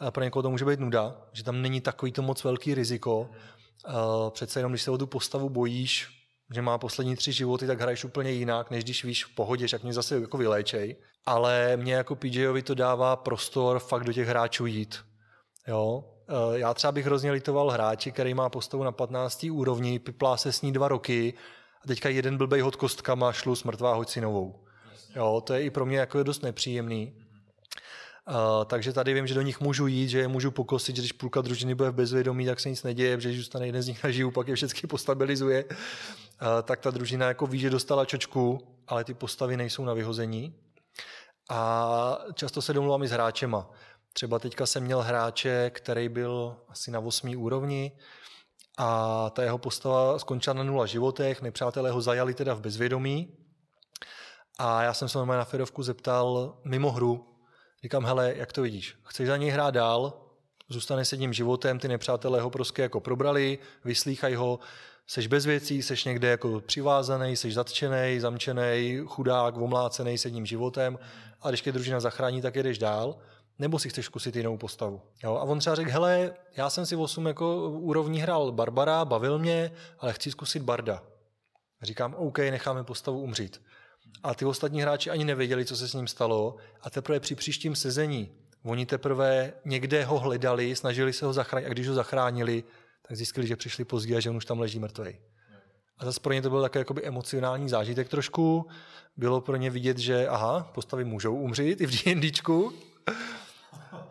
[0.01, 3.19] Uh, pro někoho to může být nuda, že tam není takový to moc velký riziko.
[3.19, 6.07] Uh, přece jenom, když se o tu postavu bojíš,
[6.53, 9.79] že má poslední tři životy, tak hraješ úplně jinak, než když víš v pohodě, že
[9.83, 10.95] mě zase jako vyléčej.
[11.25, 14.99] Ale mě jako PJovi to dává prostor fakt do těch hráčů jít.
[15.67, 16.03] Jo?
[16.53, 19.45] Já třeba bych hrozně litoval hráči, který má postavu na 15.
[19.51, 21.33] úrovni, piplá se s ní dva roky,
[21.83, 24.59] a teďka jeden blbej hod kostkama, šlu smrtvá, hoď si novou.
[25.15, 27.13] Jo, to je i pro mě jako dost nepříjemný.
[28.29, 31.11] Uh, takže tady vím, že do nich můžu jít, že je můžu pokosit, že když
[31.11, 34.03] půlka družiny bude v bezvědomí, tak se nic neděje, že když zůstane jeden z nich
[34.03, 35.65] naživu, pak je všechny postabilizuje.
[35.65, 35.71] Uh,
[36.63, 40.55] tak ta družina jako ví, že dostala čočku, ale ty postavy nejsou na vyhození.
[41.49, 43.69] A často se domluvám i s hráčema.
[44.17, 47.37] Třeba teďka jsem měl hráče, který byl asi na 8.
[47.37, 47.91] úrovni,
[48.77, 53.37] a ta jeho postava skončila na nula životech, nepřátelé ho zajali teda v bezvědomí.
[54.59, 57.37] A já jsem se na Fedovku zeptal mimo hru,
[57.83, 60.13] říkám, hele, jak to vidíš, chceš za něj hrát dál,
[60.69, 64.59] zůstane s jedním životem, ty nepřátelé ho prostě jako probrali, vyslýchají ho,
[65.07, 70.99] seš bez věcí, seš někde jako přivázaný, seš zatčený, zamčený, chudák, omlácený s jedním životem.
[71.41, 73.17] A když tě družina zachrání, tak jedeš dál
[73.59, 75.01] nebo si chceš zkusit jinou postavu.
[75.23, 75.35] Jo?
[75.35, 79.39] A on třeba řekl, hele, já jsem si v 8 jako úrovní hrál Barbara, bavil
[79.39, 81.03] mě, ale chci zkusit Barda.
[81.81, 83.61] A říkám, OK, necháme postavu umřít.
[84.23, 87.75] A ty ostatní hráči ani nevěděli, co se s ním stalo a teprve při příštím
[87.75, 88.31] sezení
[88.67, 92.63] oni teprve někde ho hledali, snažili se ho zachránit a když ho zachránili,
[93.07, 95.17] tak zjistili, že přišli pozdě a že on už tam leží mrtvý.
[95.97, 98.67] A zase pro ně to byl takový jakoby emocionální zážitek trošku.
[99.17, 102.73] Bylo pro ně vidět, že aha, postavy můžou umřít i v D&Dčku.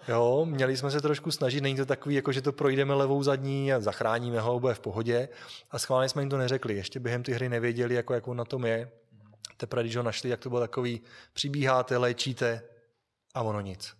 [0.08, 3.72] Jo, měli jsme se trošku snažit, není to takový, jako že to projdeme levou zadní
[3.72, 5.28] a zachráníme ho, bude v pohodě.
[5.70, 8.44] A schválně jsme jim to neřekli, ještě během ty hry nevěděli, jako, jak on na
[8.44, 8.90] tom je.
[9.56, 11.00] Teprve, když ho našli, jak to bylo takový,
[11.32, 12.62] přibíháte, léčíte
[13.34, 13.94] a ono nic.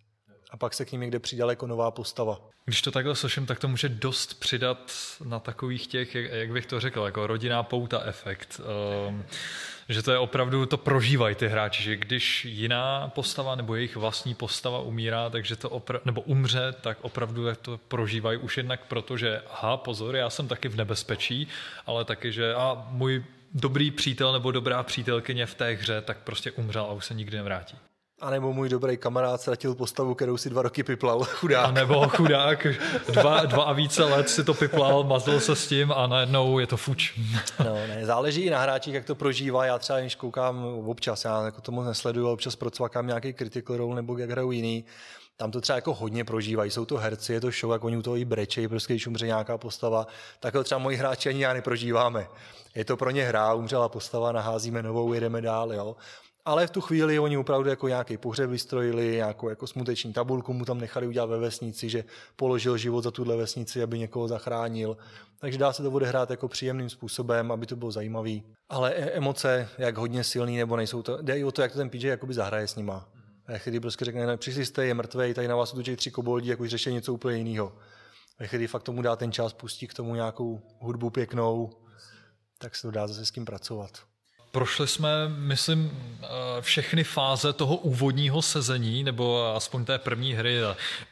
[0.56, 2.40] A pak se k ním někde přidala jako nová postava.
[2.64, 4.92] Když to takhle slyším, tak to může dost přidat
[5.24, 8.60] na takových těch, jak, bych to řekl, jako rodinná pouta efekt.
[9.08, 9.24] Um,
[9.88, 14.34] že to je opravdu, to prožívají ty hráči, že když jiná postava nebo jejich vlastní
[14.34, 19.42] postava umírá, takže to opra- nebo umře, tak opravdu to prožívají už jednak proto, že
[19.50, 21.48] aha, pozor, já jsem taky v nebezpečí,
[21.86, 23.24] ale taky, že a můj
[23.54, 27.36] dobrý přítel nebo dobrá přítelkyně v té hře tak prostě umřel a už se nikdy
[27.36, 27.78] nevrátí.
[28.20, 31.64] A nebo můj dobrý kamarád ztratil postavu, kterou si dva roky piplal, chudák.
[31.64, 32.66] A nebo chudák,
[33.12, 36.66] dva, dva a více let si to piplal, mazl se s tím a najednou je
[36.66, 37.20] to fuč.
[37.64, 39.66] No, ne, záleží i na hráčích, jak to prožívá.
[39.66, 43.76] Já třeba, když koukám občas, já jako to moc nesleduju, ale občas procvakám nějaký critical
[43.76, 44.84] role nebo jak hrajou jiný,
[45.36, 46.70] tam to třeba jako hodně prožívají.
[46.70, 49.26] Jsou to herci, je to show, jak oni u toho i brečejí, prostě když umře
[49.26, 50.06] nějaká postava.
[50.40, 52.26] Tak to třeba moji hráči ani já neprožíváme.
[52.74, 55.72] Je to pro ně hra, umřela postava, naházíme novou, jedeme dál.
[55.72, 55.96] Jo
[56.46, 60.64] ale v tu chvíli oni opravdu jako nějaký pohřeb vystrojili, nějakou jako smuteční tabulku mu
[60.64, 62.04] tam nechali udělat ve vesnici, že
[62.36, 64.96] položil život za tuhle vesnici, aby někoho zachránil.
[65.38, 68.42] Takže dá se to odehrát jako příjemným způsobem, aby to bylo zajímavý.
[68.68, 71.78] Ale e- emoce, jak hodně silný nebo nejsou to, jde i o to, jak to
[71.78, 73.08] ten PJ jakoby zahraje s nima.
[73.48, 76.50] Ve chvíli prostě řekne, ne, přišli jste, je mrtvý, tady na vás utočí tři koboldi,
[76.50, 77.72] jako řeší něco úplně jiného.
[78.38, 81.70] Ve chvíli fakt tomu dá ten čas, pustí k tomu nějakou hudbu pěknou,
[82.58, 83.90] tak se to dá zase s kým pracovat.
[84.56, 85.90] Prošli jsme, myslím,
[86.22, 86.26] eh,
[86.60, 90.58] všechny fáze toho úvodního sezení, nebo aspoň té první hry,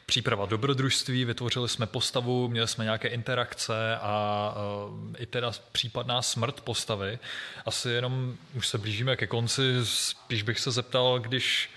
[0.05, 6.61] příprava dobrodružství, vytvořili jsme postavu, měli jsme nějaké interakce a eh, i teda případná smrt
[6.61, 7.19] postavy.
[7.65, 11.69] Asi jenom už se blížíme ke konci, spíš bych se zeptal, když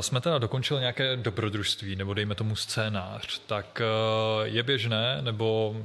[0.00, 3.82] jsme teda dokončili nějaké dobrodružství, nebo dejme tomu scénář, tak
[4.44, 5.76] je běžné, nebo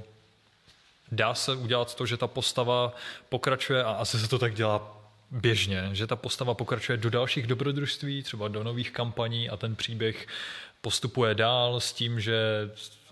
[1.12, 2.94] dá se udělat to, že ta postava
[3.30, 4.98] pokračuje a asi se to tak dělá
[5.32, 10.28] běžně, že ta postava pokračuje do dalších dobrodružství, třeba do nových kampaní a ten příběh
[10.82, 12.70] postupuje dál s tím, že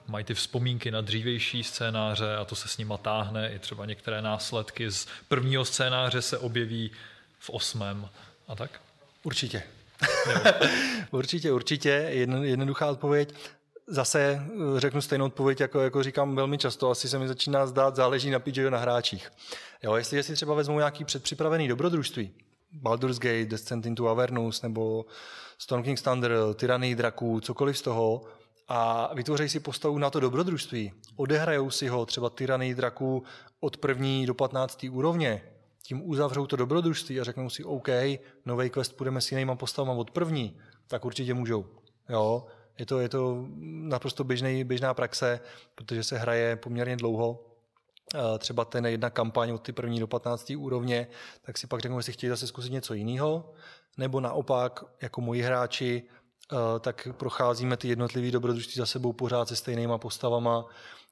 [0.08, 3.52] mají ty vzpomínky na dřívější scénáře a to se s nima táhne.
[3.52, 6.92] I třeba některé následky z prvního scénáře se objeví
[7.40, 8.10] v osmém
[8.48, 8.82] a tak?
[9.24, 9.64] Určitě.
[11.12, 11.90] určitě, určitě.
[12.44, 13.34] jednoduchá odpověď
[13.90, 17.96] zase eh, řeknu stejnou odpověď, jako, jako říkám velmi často, asi se mi začíná zdát,
[17.96, 19.32] záleží na PJ na hráčích.
[19.84, 22.32] Jo, jestli si třeba vezmu nějaký předpřipravený dobrodružství,
[22.72, 25.06] Baldur's Gate, Descent into Avernus nebo
[25.58, 28.22] Storm King's Thunder, Tyranny draků, cokoliv z toho,
[28.68, 30.94] a vytvoří si postavu na to dobrodružství.
[31.16, 33.24] Odehrajou si ho třeba Tyranny draků
[33.60, 34.86] od první do 15.
[34.92, 35.42] úrovně,
[35.84, 37.88] tím uzavřou to dobrodružství a řeknou si, OK,
[38.46, 40.58] nový quest půjdeme s jinýma postavama od první,
[40.88, 41.66] tak určitě můžou.
[42.10, 42.48] Jo?
[42.80, 45.40] Je to, je to naprosto běžný, běžná praxe,
[45.76, 47.46] protože se hraje poměrně dlouho.
[48.40, 50.54] Třeba ten jedna kampaň od ty první do 15.
[50.58, 51.08] úrovně,
[51.42, 53.54] tak si pak řeknu, jestli chtějí zase zkusit něco jiného,
[53.98, 56.04] nebo naopak, jako moji hráči,
[56.80, 60.66] tak procházíme ty jednotlivé dobrodružství za sebou pořád se stejnýma postavama.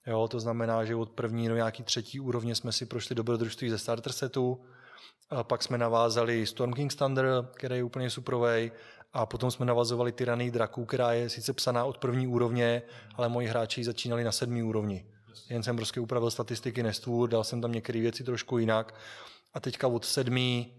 [0.07, 3.77] Jo, to znamená, že od první do nějaký třetí úrovně jsme si prošli dobrodružství ze
[3.77, 4.65] starter setu,
[5.30, 8.72] a pak jsme navázali Storm King's Thunder, který je úplně suprovej,
[9.13, 12.81] a potom jsme navazovali Tyranny draků, která je sice psaná od první úrovně,
[13.15, 15.05] ale moji hráči začínali na sedmý úrovni.
[15.49, 18.95] Jen jsem prostě upravil statistiky nestvůr, dal jsem tam některé věci trošku jinak.
[19.53, 20.73] A teďka od sedmý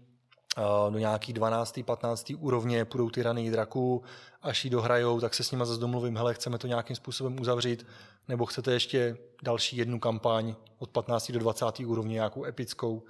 [0.89, 1.79] do nějaký 12.
[1.85, 2.31] 15.
[2.37, 4.03] úrovně půjdou Tyranny draků,
[4.41, 7.87] až ji dohrajou, tak se s nimi zase domluvím, hele, chceme to nějakým způsobem uzavřít,
[8.27, 11.31] nebo chcete ještě další jednu kampaň od 15.
[11.31, 11.65] do 20.
[11.79, 13.03] úrovně, nějakou epickou.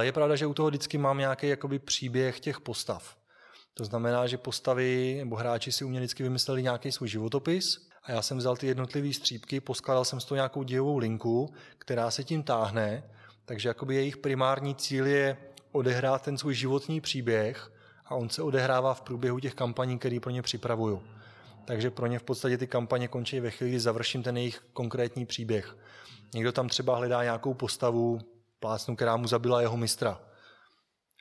[0.00, 3.16] Je pravda, že u toho vždycky mám nějaký jakoby příběh těch postav.
[3.78, 8.22] To znamená, že postavy nebo hráči si uměli vždycky vymysleli nějaký svůj životopis a já
[8.22, 12.42] jsem vzal ty jednotlivé střípky, poskládal jsem z toho nějakou dějovou linku, která se tím
[12.42, 13.02] táhne,
[13.44, 15.36] takže jakoby jejich primární cíl je
[15.72, 17.72] odehrát ten svůj životní příběh
[18.06, 21.02] a on se odehrává v průběhu těch kampaní, které pro ně připravuju.
[21.64, 25.26] Takže pro ně v podstatě ty kampaně končí ve chvíli, kdy završím ten jejich konkrétní
[25.26, 25.76] příběh.
[26.34, 28.18] Někdo tam třeba hledá nějakou postavu,
[28.60, 30.20] plásnu, která mu zabila jeho mistra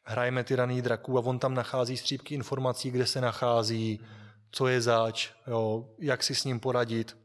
[0.08, 4.00] hrajeme tyraný draků a on tam nachází střípky informací, kde se nachází,
[4.52, 7.18] co je zač, jo, jak si s ním poradit.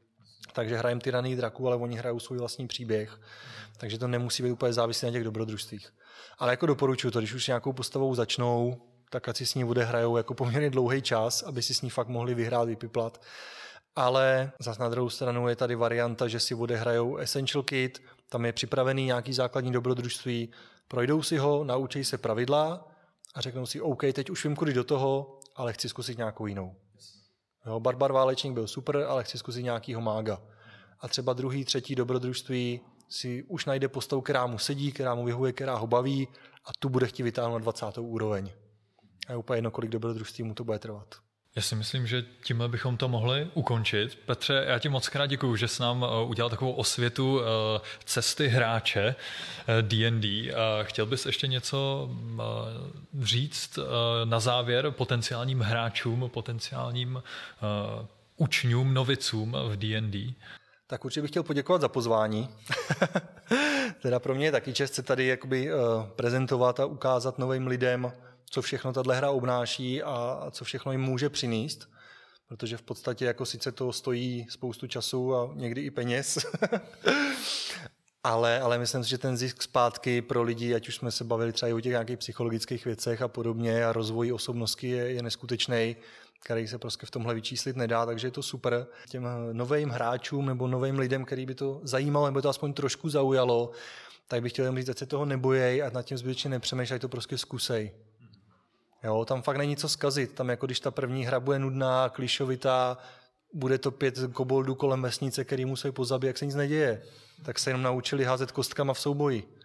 [0.53, 3.21] Takže hrajeme tyraný draků, ale oni hrajou svůj vlastní příběh.
[3.77, 5.89] Takže to nemusí být úplně závislé na těch dobrodružstvích.
[6.39, 10.17] Ale jako doporučuji to, když už nějakou postavou začnou, tak ať si s ní odehrajou
[10.17, 13.23] jako poměrně dlouhý čas, aby si s ní fakt mohli vyhrát, vypiplat.
[13.97, 18.53] Ale zase na druhou stranu je tady varianta, že si odehrajou Essential Kit, tam je
[18.53, 20.49] připravený nějaký základní dobrodružství,
[20.93, 22.89] projdou si ho, naučí se pravidla
[23.35, 26.75] a řeknou si, OK, teď už vím, kudy do toho, ale chci zkusit nějakou jinou.
[27.67, 30.43] Jo, barbar válečník byl super, ale chci zkusit nějakýho mága.
[31.01, 35.53] A třeba druhý, třetí dobrodružství si už najde postavu, která mu sedí, která mu vyhovuje,
[35.53, 36.29] která ho baví
[36.65, 37.99] a tu bude chtít vytáhnout na 20.
[37.99, 38.51] úroveň.
[39.29, 41.15] A je úplně jedno, kolik dobrodružství mu to bude trvat.
[41.57, 44.19] Já si myslím, že tímhle bychom to mohli ukončit.
[44.27, 48.49] Petře, já ti moc krát děkuju, že jsi nám eh, udělal takovou osvětu eh, cesty
[48.49, 49.15] hráče
[49.81, 50.51] D&D.
[50.51, 52.11] Eh, chtěl bys ještě něco
[53.21, 53.79] říct
[54.25, 57.23] na závěr potenciálním hráčům, potenciálním
[58.37, 60.35] učňům, novicům v D&D?
[60.87, 62.49] Tak určitě bych chtěl poděkovat za pozvání.
[64.03, 65.71] teda pro mě je taky čest se tady jakoby
[66.17, 68.13] prezentovat a ukázat novým lidem,
[68.53, 71.89] co všechno tahle hra obnáší a co všechno jim může přinést,
[72.49, 76.39] protože v podstatě jako sice to stojí spoustu času a někdy i peněz,
[78.25, 81.53] ale, ale myslím si, že ten zisk zpátky pro lidi, ať už jsme se bavili
[81.53, 85.97] třeba i o těch nějakých psychologických věcech a podobně a rozvoji osobnosti je, je neskutečný
[86.45, 88.87] který se prostě v tomhle vyčíslit nedá, takže je to super.
[89.09, 93.71] Těm novým hráčům nebo novým lidem, který by to zajímalo, nebo to aspoň trošku zaujalo,
[94.29, 97.09] tak bych chtěl jen říct, že se toho nebojej a nad tím zbytečně nepřemýšlej, to
[97.09, 97.93] prostě zkusej.
[99.05, 100.35] Jo, tam fakt není co zkazit.
[100.35, 102.99] Tam jako když ta první hra bude nudná, klišovitá,
[103.55, 107.03] bude to pět koboldů kolem vesnice, který musí pozabít, jak se nic neděje.
[107.45, 109.59] Tak se jenom naučili házet kostkama v souboji.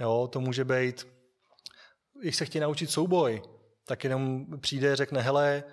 [0.00, 1.08] Jo, to může být,
[2.20, 3.42] když se chtějí naučit souboj,
[3.86, 5.64] tak jenom přijde, řekne, hele,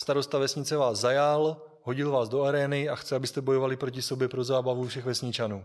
[0.00, 4.44] starosta vesnice vás zajal, hodil vás do arény a chce, abyste bojovali proti sobě pro
[4.44, 5.64] zábavu všech vesničanů.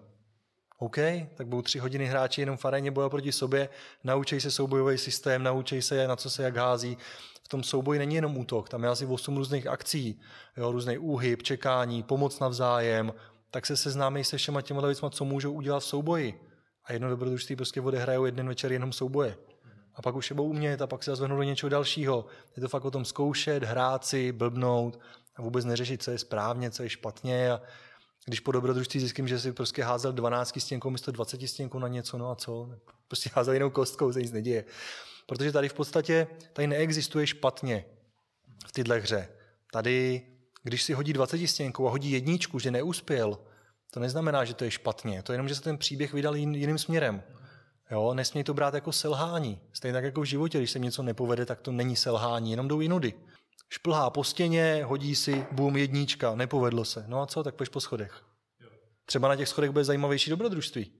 [0.82, 0.98] OK,
[1.36, 3.70] tak budou tři hodiny hráči jenom v aréně bojovat proti sobě,
[4.04, 6.98] naučí se soubojový systém, naučí se, na co se jak hází.
[7.44, 10.20] V tom souboji není jenom útok, tam je asi 8 různých akcí,
[10.58, 13.14] jo, různý úhyb, čekání, pomoc navzájem,
[13.52, 16.42] tak se seznámí se všema těma věcma, co můžou udělat v souboji.
[16.86, 19.38] A jedno dobrodružství prostě odehrajou jeden večer jenom souboje.
[19.96, 22.26] A pak už je budou umět a pak se zvednou do něčeho dalšího.
[22.56, 25.00] Je to fakt o tom zkoušet, hrát si, blbnout
[25.36, 27.52] a vůbec neřešit, co je správně, co je špatně.
[27.52, 27.62] A
[28.26, 32.18] když po dobrodružství zjistím, že si prostě házel 12 stěnkou místo 20 stěnkou na něco,
[32.18, 32.70] no a co?
[33.08, 34.66] Prostě házel jinou kostkou, se nic neděje.
[35.26, 37.86] Protože tady v podstatě tady neexistuje špatně
[38.68, 39.30] v této hře.
[39.72, 40.22] Tady,
[40.64, 43.40] když si hodí 20 stěnkou a hodí jedničku, že neuspěl,
[43.92, 45.24] to neznamená, že to je špatně.
[45.24, 47.24] To je jenom, že se ten příběh vydal jiným směrem.
[47.92, 49.62] Jo, nesmí to brát jako selhání.
[49.74, 52.82] Stejně tak jako v životě, když se něco nepovede, tak to není selhání, jenom jdou
[52.82, 53.14] jinudy.
[53.74, 57.06] Šplhá po stěně, hodí si, boom, jednička, nepovedlo se.
[57.08, 58.24] No a co, tak půjdeš po schodech.
[59.06, 60.92] Třeba na těch schodech bude zajímavější dobrodružství.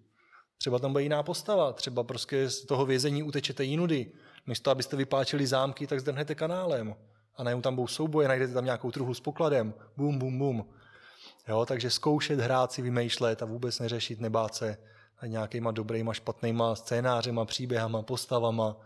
[0.58, 4.12] Třeba tam bude jiná postava, třeba prostě z toho vězení utečete jinudy.
[4.48, 6.96] Místo, abyste vypáčili zámky, tak zdrhnete kanálem.
[7.36, 9.74] A najednou tam budou souboje, najdete tam nějakou truhlu s pokladem.
[9.98, 10.70] Bum, bum, bum.
[11.48, 14.78] Jo, takže zkoušet, hrát si, vymýšlet a vůbec neřešit, nebát se
[15.26, 18.78] nějakýma dobrýma, špatnýma scénářema, příběhama, postavama.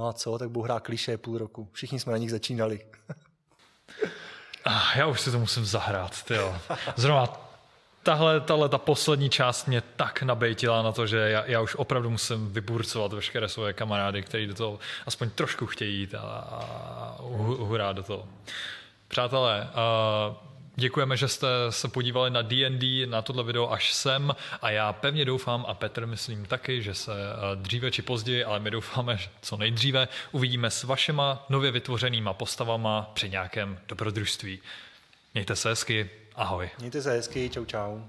[0.00, 1.68] No a co, tak budu hrát kliše půl roku.
[1.72, 2.80] Všichni jsme na nich začínali.
[4.64, 6.56] ah, já už si to musím zahrát, tyjo.
[6.96, 7.26] Zrovna
[8.02, 12.10] tahle, tahle ta poslední část mě tak nabejtila na to, že já, já už opravdu
[12.10, 17.16] musím vyburcovat veškeré svoje kamarády, kteří do toho aspoň trošku chtějí jít a, a
[17.58, 18.28] hurá do toho.
[19.08, 20.36] Přátelé, uh,
[20.80, 25.24] Děkujeme, že jste se podívali na D&D, na tohle video až sem a já pevně
[25.24, 29.28] doufám a Petr myslím taky, že se eh, dříve či později, ale my doufáme, že
[29.42, 34.60] co nejdříve uvidíme s vašima nově vytvořenýma postavama při nějakém dobrodružství.
[35.34, 36.70] Mějte se hezky, ahoj.
[36.78, 38.00] Mějte se hezky, čau čau.